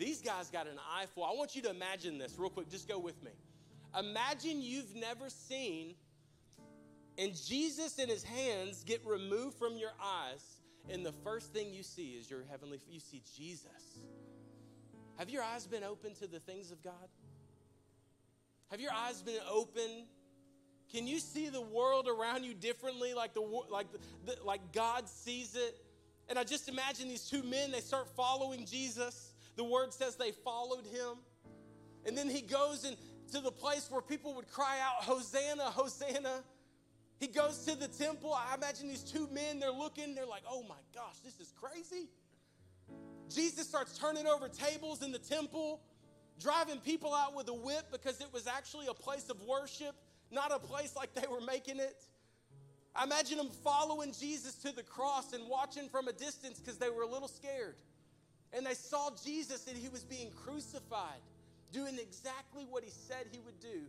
These 0.01 0.23
guys 0.23 0.49
got 0.49 0.65
an 0.65 0.79
eye 0.79 1.05
for. 1.13 1.27
I 1.27 1.33
want 1.35 1.55
you 1.55 1.61
to 1.61 1.69
imagine 1.69 2.17
this 2.17 2.33
real 2.39 2.49
quick. 2.49 2.71
Just 2.71 2.87
go 2.87 2.97
with 2.97 3.21
me. 3.23 3.29
Imagine 3.99 4.59
you've 4.59 4.95
never 4.95 5.29
seen, 5.29 5.93
and 7.19 7.35
Jesus 7.35 7.99
and 7.99 8.09
his 8.09 8.23
hands 8.23 8.83
get 8.83 9.05
removed 9.05 9.59
from 9.59 9.77
your 9.77 9.91
eyes, 10.03 10.43
and 10.89 11.05
the 11.05 11.11
first 11.23 11.53
thing 11.53 11.71
you 11.71 11.83
see 11.83 12.13
is 12.13 12.31
your 12.31 12.43
heavenly, 12.49 12.81
you 12.89 12.99
see 12.99 13.21
Jesus. 13.37 13.99
Have 15.19 15.29
your 15.29 15.43
eyes 15.43 15.67
been 15.67 15.83
open 15.83 16.15
to 16.15 16.25
the 16.25 16.39
things 16.39 16.71
of 16.71 16.81
God? 16.81 16.93
Have 18.71 18.79
your 18.81 18.93
eyes 18.93 19.21
been 19.21 19.41
open? 19.47 20.07
Can 20.91 21.05
you 21.05 21.19
see 21.19 21.49
the 21.49 21.61
world 21.61 22.07
around 22.07 22.43
you 22.43 22.55
differently, 22.55 23.13
like 23.13 23.35
the 23.35 23.41
like 23.69 23.85
the, 24.25 24.35
like 24.43 24.71
God 24.73 25.07
sees 25.07 25.53
it? 25.53 25.77
And 26.27 26.39
I 26.39 26.43
just 26.43 26.69
imagine 26.69 27.07
these 27.07 27.29
two 27.29 27.43
men. 27.43 27.69
They 27.69 27.81
start 27.81 28.07
following 28.15 28.65
Jesus. 28.65 29.30
The 29.61 29.65
word 29.65 29.93
says 29.93 30.15
they 30.15 30.31
followed 30.31 30.87
him, 30.87 31.19
and 32.03 32.17
then 32.17 32.27
he 32.27 32.41
goes 32.41 32.83
into 32.83 33.43
the 33.43 33.51
place 33.51 33.91
where 33.91 34.01
people 34.01 34.33
would 34.33 34.49
cry 34.49 34.79
out, 34.79 35.03
"Hosanna, 35.03 35.69
Hosanna!" 35.69 36.43
He 37.19 37.27
goes 37.27 37.63
to 37.65 37.75
the 37.75 37.87
temple. 37.87 38.33
I 38.33 38.55
imagine 38.55 38.87
these 38.87 39.03
two 39.03 39.27
men. 39.27 39.59
They're 39.59 39.69
looking. 39.69 40.15
They're 40.15 40.25
like, 40.25 40.41
"Oh 40.49 40.63
my 40.63 40.79
gosh, 40.95 41.19
this 41.23 41.39
is 41.39 41.51
crazy." 41.51 42.09
Jesus 43.29 43.67
starts 43.67 43.99
turning 43.99 44.25
over 44.25 44.49
tables 44.49 45.03
in 45.03 45.11
the 45.11 45.19
temple 45.19 45.83
driving 46.39 46.79
people 46.79 47.13
out 47.13 47.35
with 47.35 47.47
a 47.47 47.53
whip 47.53 47.85
because 47.91 48.19
it 48.19 48.33
was 48.33 48.47
actually 48.47 48.87
a 48.87 48.95
place 48.95 49.29
of 49.29 49.39
worship, 49.43 49.93
not 50.31 50.51
a 50.51 50.57
place 50.57 50.95
like 50.95 51.13
they 51.13 51.27
were 51.27 51.39
making 51.41 51.79
it. 51.79 52.03
I 52.95 53.03
imagine 53.03 53.37
them 53.37 53.51
following 53.63 54.11
Jesus 54.11 54.55
to 54.63 54.71
the 54.71 54.81
cross 54.81 55.33
and 55.33 55.47
watching 55.47 55.87
from 55.87 56.07
a 56.07 56.13
distance 56.13 56.59
because 56.59 56.79
they 56.79 56.89
were 56.89 57.03
a 57.03 57.07
little 57.07 57.27
scared. 57.27 57.75
And 58.53 58.65
they 58.65 58.73
saw 58.73 59.09
Jesus 59.23 59.67
and 59.67 59.77
he 59.77 59.87
was 59.87 60.03
being 60.03 60.29
crucified, 60.31 61.21
doing 61.71 61.97
exactly 61.99 62.65
what 62.69 62.83
he 62.83 62.89
said 62.89 63.27
he 63.31 63.39
would 63.45 63.59
do. 63.59 63.87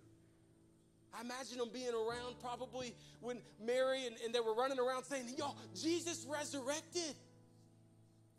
I 1.14 1.20
imagine 1.20 1.58
them 1.58 1.68
being 1.72 1.92
around 1.92 2.36
probably 2.40 2.94
when 3.20 3.38
Mary 3.60 4.06
and, 4.06 4.16
and 4.24 4.34
they 4.34 4.40
were 4.40 4.54
running 4.54 4.78
around 4.78 5.04
saying, 5.04 5.26
Y'all, 5.36 5.56
Jesus 5.74 6.26
resurrected. 6.28 7.14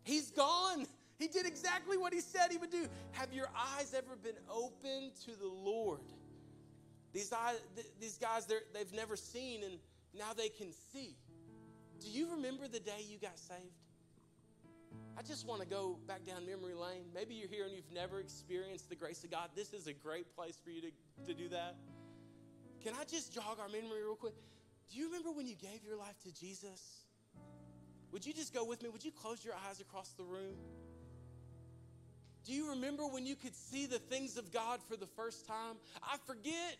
He's 0.04 0.32
gone. 0.32 0.86
He 1.20 1.28
did 1.28 1.46
exactly 1.46 1.98
what 1.98 2.14
he 2.14 2.20
said 2.20 2.52
he 2.52 2.58
would 2.58 2.72
do. 2.72 2.88
Have 3.12 3.32
your 3.32 3.48
eyes 3.56 3.94
ever 3.96 4.16
been 4.16 4.36
open 4.52 5.12
to 5.26 5.40
the 5.40 5.48
Lord? 5.48 6.02
These, 7.14 7.32
eyes, 7.32 7.58
these 8.02 8.18
guys, 8.18 8.48
they've 8.48 8.94
never 8.94 9.16
seen 9.16 9.64
and 9.64 9.78
now 10.18 10.34
they 10.36 10.50
can 10.50 10.72
see. 10.92 11.16
Do 12.02 12.10
you 12.10 12.32
remember 12.32 12.68
the 12.68 12.80
day 12.80 13.06
you 13.08 13.20
got 13.20 13.38
saved? 13.38 13.83
I 15.18 15.22
just 15.22 15.48
want 15.48 15.62
to 15.62 15.68
go 15.68 16.00
back 16.08 16.26
down 16.26 16.46
memory 16.46 16.74
lane. 16.74 17.06
Maybe 17.14 17.36
you're 17.36 17.50
here 17.50 17.66
and 17.66 17.74
you've 17.74 17.92
never 17.94 18.20
experienced 18.20 18.90
the 18.90 18.96
grace 18.96 19.24
of 19.24 19.32
God. 19.32 19.50
This 19.56 19.74
is 19.74 19.88
a 19.88 19.94
great 19.94 20.36
place 20.36 20.58
for 20.64 20.72
you 20.72 20.82
to, 20.82 20.92
to 21.28 21.34
do 21.34 21.50
that. 21.50 21.76
Can 22.84 22.94
I 23.00 23.04
just 23.06 23.34
jog 23.34 23.60
our 23.60 23.70
memory 23.70 24.04
real 24.04 24.16
quick? 24.16 24.34
Do 24.92 24.98
you 24.98 25.06
remember 25.06 25.32
when 25.32 25.48
you 25.48 25.56
gave 25.56 25.84
your 25.86 25.98
life 25.98 26.16
to 26.24 26.34
Jesus? 26.34 27.06
Would 28.12 28.26
you 28.26 28.34
just 28.34 28.54
go 28.54 28.66
with 28.66 28.82
me? 28.82 28.90
Would 28.90 29.06
you 29.06 29.12
close 29.12 29.46
your 29.46 29.54
eyes 29.70 29.80
across 29.80 30.10
the 30.14 30.24
room? 30.24 30.56
Do 32.46 32.52
you 32.52 32.70
remember 32.72 33.08
when 33.08 33.26
you 33.26 33.36
could 33.36 33.56
see 33.56 33.86
the 33.86 34.00
things 34.00 34.38
of 34.38 34.52
God 34.52 34.82
for 34.90 34.98
the 34.98 35.08
first 35.08 35.48
time? 35.48 35.78
I 36.02 36.18
forget. 36.26 36.78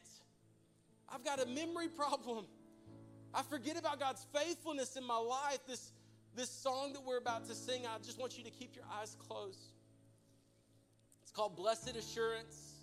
I've 1.08 1.24
got 1.24 1.42
a 1.42 1.46
memory 1.46 1.88
problem. 1.98 2.46
I 3.34 3.42
forget 3.44 3.78
about 3.78 4.00
God's 4.00 4.26
faithfulness 4.34 4.96
in 4.96 5.06
my 5.06 5.18
life. 5.18 5.60
This, 5.68 5.92
this 6.36 6.50
song 6.50 6.94
that 6.94 7.04
we're 7.06 7.18
about 7.18 7.48
to 7.48 7.56
sing, 7.56 7.84
I 7.86 7.98
just 8.04 8.20
want 8.20 8.38
you 8.38 8.44
to 8.44 8.50
keep 8.50 8.76
your 8.76 8.86
eyes 9.00 9.16
closed. 9.28 9.72
It's 11.22 11.32
called 11.32 11.56
Blessed 11.56 11.96
Assurance. 11.96 12.74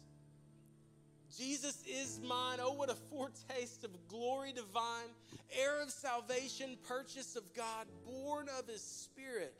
Jesus 1.37 1.83
is 1.87 2.21
mine. 2.27 2.59
Oh, 2.61 2.73
what 2.73 2.91
a 2.91 2.95
foretaste 2.95 3.85
of 3.85 3.91
glory 4.09 4.53
divine, 4.53 5.09
heir 5.53 5.81
of 5.83 5.91
salvation, 5.91 6.77
purchase 6.87 7.37
of 7.37 7.45
God, 7.55 7.87
born 8.05 8.49
of 8.59 8.67
his 8.67 8.83
spirit, 8.83 9.55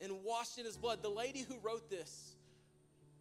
and 0.00 0.12
washed 0.24 0.58
in 0.58 0.64
his 0.64 0.76
blood. 0.76 1.02
The 1.02 1.08
lady 1.08 1.44
who 1.48 1.56
wrote 1.62 1.90
this, 1.90 2.36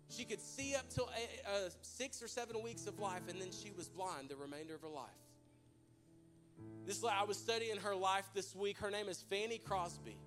she 0.10 0.24
could 0.24 0.42
see 0.42 0.76
up 0.76 0.90
till 0.90 1.10
uh, 1.48 1.70
six 1.82 2.22
or 2.22 2.28
seven 2.28 2.62
weeks 2.64 2.86
of 2.86 3.00
life, 3.00 3.24
and 3.28 3.42
then 3.42 3.50
she 3.52 3.72
was 3.76 3.90
blind 3.90 4.30
the 4.30 4.36
remainder 4.36 4.76
of 4.76 4.82
her 4.82 4.88
life. 4.88 5.10
This 6.86 7.04
I 7.04 7.24
was 7.24 7.38
studying 7.38 7.78
her 7.78 7.96
life 7.96 8.30
this 8.34 8.56
week. 8.56 8.78
Her 8.78 8.90
name 8.90 9.08
is 9.08 9.24
Fanny 9.30 9.60
Crosby. 9.60 10.18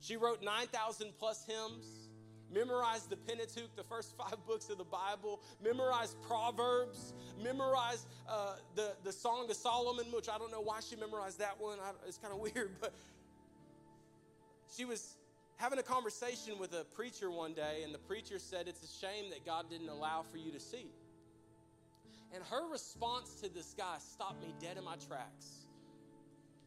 She 0.00 0.16
wrote 0.16 0.42
9,000 0.42 1.12
plus 1.18 1.44
hymns, 1.44 2.08
memorized 2.52 3.10
the 3.10 3.16
Pentateuch, 3.16 3.74
the 3.76 3.84
first 3.84 4.16
five 4.18 4.36
books 4.46 4.68
of 4.68 4.78
the 4.78 4.84
Bible, 4.84 5.40
memorized 5.62 6.20
Proverbs, 6.22 7.14
memorized 7.42 8.06
uh, 8.28 8.56
the, 8.74 8.94
the 9.04 9.12
Song 9.12 9.48
of 9.48 9.56
Solomon, 9.56 10.06
which 10.12 10.28
I 10.28 10.38
don't 10.38 10.50
know 10.50 10.60
why 10.60 10.80
she 10.80 10.96
memorized 10.96 11.38
that 11.38 11.60
one. 11.60 11.78
I, 11.80 11.92
it's 12.06 12.18
kind 12.18 12.34
of 12.34 12.40
weird, 12.54 12.72
but 12.80 12.92
she 14.76 14.84
was 14.84 15.16
having 15.56 15.78
a 15.78 15.82
conversation 15.82 16.58
with 16.58 16.72
a 16.74 16.84
preacher 16.84 17.30
one 17.30 17.54
day, 17.54 17.82
and 17.84 17.94
the 17.94 17.98
preacher 17.98 18.38
said, 18.38 18.68
It's 18.68 18.82
a 18.82 19.06
shame 19.06 19.30
that 19.30 19.44
God 19.44 19.70
didn't 19.70 19.88
allow 19.88 20.22
for 20.30 20.38
you 20.38 20.52
to 20.52 20.60
see. 20.60 20.86
And 22.36 22.44
her 22.50 22.70
response 22.70 23.40
to 23.40 23.48
this 23.48 23.74
guy 23.78 23.96
stopped 23.98 24.42
me 24.42 24.52
dead 24.60 24.76
in 24.76 24.84
my 24.84 24.96
tracks. 25.08 25.64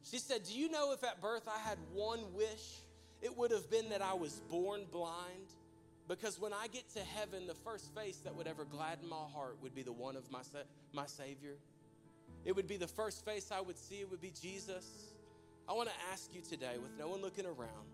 She 0.01 0.17
said, 0.17 0.43
Do 0.43 0.59
you 0.59 0.67
know 0.71 0.93
if 0.93 1.03
at 1.03 1.21
birth 1.21 1.47
I 1.47 1.59
had 1.59 1.77
one 1.93 2.21
wish, 2.33 2.81
it 3.21 3.37
would 3.37 3.51
have 3.51 3.69
been 3.69 3.89
that 3.89 4.01
I 4.01 4.15
was 4.15 4.41
born 4.49 4.81
blind? 4.91 5.45
Because 6.07 6.39
when 6.39 6.53
I 6.53 6.65
get 6.73 6.89
to 6.95 7.01
heaven, 7.01 7.45
the 7.45 7.53
first 7.53 7.93
face 7.93 8.17
that 8.23 8.33
would 8.33 8.47
ever 8.47 8.65
gladden 8.65 9.07
my 9.07 9.27
heart 9.31 9.57
would 9.61 9.75
be 9.75 9.83
the 9.83 9.91
one 9.91 10.15
of 10.15 10.31
my, 10.31 10.39
my 10.91 11.05
Savior. 11.05 11.53
it 12.45 12.55
would 12.55 12.67
be 12.67 12.77
the 12.77 12.87
first 12.87 13.23
face 13.23 13.51
I 13.51 13.61
would 13.61 13.77
see, 13.77 13.97
it 13.97 14.09
would 14.09 14.21
be 14.21 14.33
Jesus. 14.41 15.13
I 15.67 15.73
want 15.73 15.89
to 15.89 15.95
ask 16.11 16.33
you 16.33 16.41
today, 16.41 16.79
with 16.81 16.97
no 16.97 17.09
one 17.09 17.21
looking 17.21 17.45
around, 17.45 17.85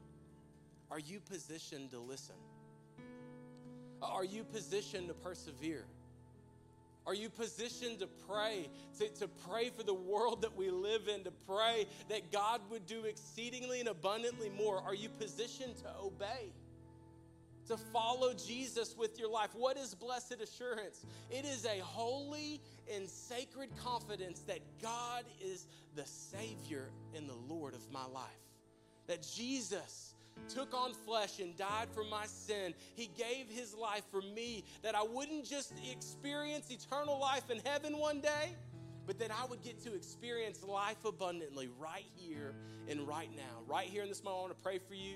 are 0.89 0.99
you 0.99 1.19
positioned 1.19 1.91
to 1.91 1.99
listen? 1.99 2.35
Are 4.01 4.23
you 4.23 4.45
positioned 4.45 5.09
to 5.09 5.13
persevere? 5.13 5.83
Are 7.07 7.13
you 7.13 7.29
positioned 7.29 7.99
to 7.99 8.07
pray, 8.27 8.69
to, 8.97 9.07
to 9.19 9.27
pray 9.27 9.69
for 9.69 9.83
the 9.83 9.93
world 9.93 10.41
that 10.41 10.55
we 10.55 10.71
live 10.71 11.07
in, 11.07 11.23
to 11.25 11.31
pray 11.31 11.85
that 12.09 12.31
God 12.31 12.61
would 12.71 12.87
do 12.87 13.03
exceedingly 13.03 13.79
and 13.79 13.89
abundantly 13.89 14.49
more? 14.49 14.81
Are 14.81 14.95
you 14.95 15.09
positioned 15.09 15.77
to 15.77 15.89
obey? 16.03 16.51
To 17.67 17.77
follow 17.77 18.33
Jesus 18.33 18.95
with 18.97 19.19
your 19.19 19.29
life. 19.29 19.49
What 19.53 19.77
is 19.77 19.93
blessed 19.93 20.37
assurance? 20.41 21.05
It 21.29 21.45
is 21.45 21.65
a 21.65 21.79
holy 21.79 22.61
and 22.93 23.07
sacred 23.07 23.69
confidence 23.83 24.39
that 24.41 24.59
God 24.81 25.25
is 25.43 25.67
the 25.95 26.05
Savior 26.05 26.89
and 27.15 27.29
the 27.29 27.53
Lord 27.53 27.73
of 27.75 27.91
my 27.91 28.05
life. 28.05 28.23
That 29.07 29.21
Jesus 29.35 30.14
took 30.49 30.73
on 30.73 30.93
flesh 30.93 31.39
and 31.39 31.55
died 31.57 31.87
for 31.93 32.03
my 32.03 32.25
sin. 32.25 32.73
He 32.95 33.09
gave 33.17 33.49
his 33.49 33.73
life 33.73 34.03
for 34.11 34.21
me 34.21 34.63
that 34.81 34.95
I 34.95 35.03
wouldn't 35.03 35.45
just 35.45 35.73
experience 35.91 36.69
eternal 36.69 37.19
life 37.19 37.49
in 37.49 37.59
heaven 37.65 37.97
one 37.97 38.21
day, 38.21 38.55
but 39.05 39.19
that 39.19 39.31
I 39.31 39.45
would 39.45 39.61
get 39.63 39.83
to 39.83 39.93
experience 39.93 40.63
life 40.63 41.03
abundantly 41.05 41.69
right 41.79 42.05
here 42.15 42.53
and 42.87 43.07
right 43.07 43.29
now. 43.35 43.63
Right 43.67 43.87
here 43.87 44.03
in 44.03 44.09
this 44.09 44.23
moment, 44.23 44.39
I 44.39 44.41
want 44.41 44.57
to 44.57 44.63
pray 44.63 44.79
for 44.79 44.93
you. 44.93 45.15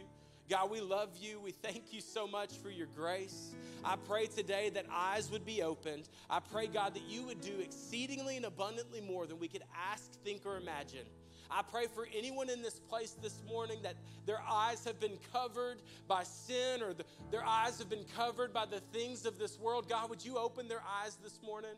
God, 0.49 0.72
we 0.72 0.82
love 0.82 1.09
you. 1.20 1.39
We 1.39 1.51
thank 1.51 1.93
you 1.93 2.01
so 2.01 2.28
much 2.28 2.53
for 2.57 2.72
your 2.72 2.88
grace. 2.95 3.53
I 3.84 3.97
pray 4.07 4.26
today 4.26 4.72
that 4.72 4.86
eyes 4.91 5.30
would 5.30 5.45
be 5.45 5.61
opened. 5.61 6.09
I 6.28 6.39
pray, 6.39 6.65
God, 6.65 6.95
that 6.95 7.03
you 7.07 7.24
would 7.24 7.39
do 7.39 7.59
exceedingly 7.59 8.36
and 8.36 8.45
abundantly 8.45 8.99
more 8.99 9.28
than 9.28 9.38
we 9.38 9.47
could 9.47 9.63
ask, 9.91 10.11
think, 10.24 10.41
or 10.45 10.57
imagine. 10.57 11.05
I 11.52 11.64
pray 11.64 11.88
for 11.88 12.08
anyone 12.16 12.50
in 12.50 12.62
this 12.62 12.80
place 12.80 13.16
this 13.24 13.41
morning 13.47 13.80
that 13.82 13.95
their 14.28 14.41
eyes 14.47 14.84
have 14.86 15.00
been 15.00 15.18
covered 15.34 15.78
by 16.08 16.24
sin 16.24 16.84
or 16.84 16.93
the, 16.93 17.06
their 17.32 17.43
eyes 17.43 17.80
have 17.80 17.89
been 17.89 18.06
covered 18.16 18.54
by 18.54 18.66
the 18.66 18.80
things 18.93 19.26
of 19.26 19.39
this 19.39 19.60
world. 19.60 19.89
God, 19.89 20.10
would 20.12 20.24
you 20.24 20.38
open 20.38 20.68
their 20.68 20.84
eyes 21.04 21.18
this 21.24 21.39
morning? 21.43 21.76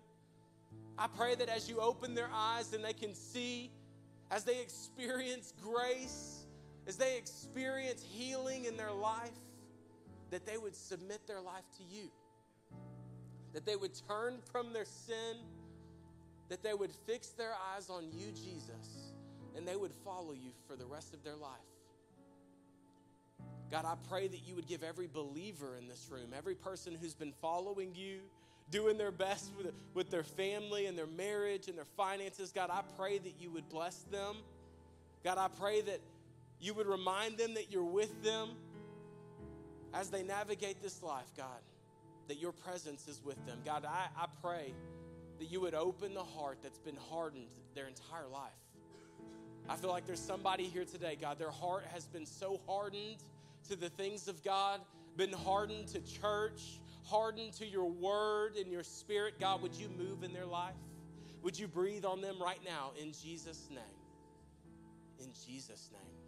I 0.97 1.07
pray 1.07 1.35
that 1.35 1.47
as 1.47 1.69
you 1.69 1.79
open 1.79 2.15
their 2.15 2.29
eyes 2.33 2.73
and 2.73 2.83
they 2.83 2.93
can 2.93 3.15
see, 3.15 3.71
as 4.29 4.43
they 4.43 4.59
experience 4.59 5.53
grace, 5.61 6.45
as 6.85 6.97
they 6.97 7.17
experience 7.17 8.03
healing 8.03 8.65
in 8.65 8.75
their 8.75 8.91
life, 8.91 9.29
that 10.31 10.45
they 10.45 10.57
would 10.57 10.75
submit 10.75 11.25
their 11.27 11.41
life 11.41 11.65
to 11.77 11.83
you, 11.83 12.09
that 13.53 13.65
they 13.65 13.77
would 13.77 13.91
turn 14.07 14.39
from 14.51 14.73
their 14.73 14.85
sin, 14.85 15.37
that 16.49 16.61
they 16.61 16.73
would 16.73 16.91
fix 17.07 17.29
their 17.29 17.53
eyes 17.73 17.89
on 17.89 18.03
you, 18.11 18.31
Jesus 18.33 19.00
and 19.55 19.67
they 19.67 19.75
would 19.75 19.93
follow 20.05 20.33
you 20.33 20.51
for 20.67 20.75
the 20.75 20.85
rest 20.85 21.13
of 21.13 21.23
their 21.23 21.35
life. 21.35 21.59
God, 23.71 23.85
I 23.85 23.95
pray 24.09 24.27
that 24.27 24.45
you 24.45 24.55
would 24.55 24.67
give 24.67 24.83
every 24.83 25.07
believer 25.07 25.77
in 25.77 25.87
this 25.87 26.09
room, 26.11 26.31
every 26.37 26.55
person 26.55 26.93
who's 26.99 27.13
been 27.13 27.31
following 27.41 27.95
you, 27.95 28.19
doing 28.69 28.97
their 28.97 29.11
best 29.11 29.51
with, 29.57 29.71
with 29.93 30.09
their 30.09 30.23
family 30.23 30.87
and 30.87 30.97
their 30.97 31.07
marriage 31.07 31.67
and 31.67 31.77
their 31.77 31.85
finances, 31.95 32.51
God, 32.51 32.69
I 32.69 32.81
pray 32.97 33.17
that 33.17 33.35
you 33.39 33.49
would 33.51 33.69
bless 33.69 33.95
them. 34.11 34.37
God, 35.23 35.37
I 35.37 35.47
pray 35.47 35.81
that 35.81 36.01
you 36.59 36.73
would 36.73 36.87
remind 36.87 37.37
them 37.37 37.53
that 37.53 37.71
you're 37.71 37.83
with 37.83 38.23
them 38.23 38.49
as 39.93 40.09
they 40.09 40.23
navigate 40.23 40.81
this 40.81 41.01
life, 41.01 41.31
God, 41.35 41.47
that 42.27 42.39
your 42.39 42.51
presence 42.51 43.07
is 43.07 43.21
with 43.23 43.43
them. 43.45 43.59
God, 43.65 43.85
I, 43.85 44.07
I 44.17 44.25
pray 44.41 44.73
that 45.39 45.51
you 45.51 45.61
would 45.61 45.73
open 45.73 46.13
the 46.13 46.23
heart 46.23 46.59
that's 46.61 46.79
been 46.79 46.97
hardened 47.09 47.47
their 47.73 47.87
entire 47.87 48.27
life. 48.27 48.51
I 49.69 49.75
feel 49.75 49.89
like 49.89 50.05
there's 50.05 50.19
somebody 50.19 50.65
here 50.65 50.85
today, 50.85 51.17
God, 51.19 51.39
their 51.39 51.51
heart 51.51 51.85
has 51.93 52.05
been 52.05 52.25
so 52.25 52.59
hardened 52.67 53.17
to 53.69 53.75
the 53.75 53.89
things 53.89 54.27
of 54.27 54.43
God, 54.43 54.81
been 55.17 55.31
hardened 55.31 55.87
to 55.89 55.99
church, 56.01 56.79
hardened 57.03 57.53
to 57.53 57.65
your 57.65 57.85
word 57.85 58.55
and 58.55 58.71
your 58.71 58.83
spirit. 58.83 59.39
God, 59.39 59.61
would 59.61 59.75
you 59.75 59.89
move 59.89 60.23
in 60.23 60.33
their 60.33 60.45
life? 60.45 60.75
Would 61.43 61.57
you 61.57 61.67
breathe 61.67 62.05
on 62.05 62.21
them 62.21 62.41
right 62.41 62.59
now 62.65 62.91
in 63.01 63.13
Jesus' 63.13 63.67
name? 63.69 63.79
In 65.19 65.31
Jesus' 65.45 65.89
name. 65.91 66.20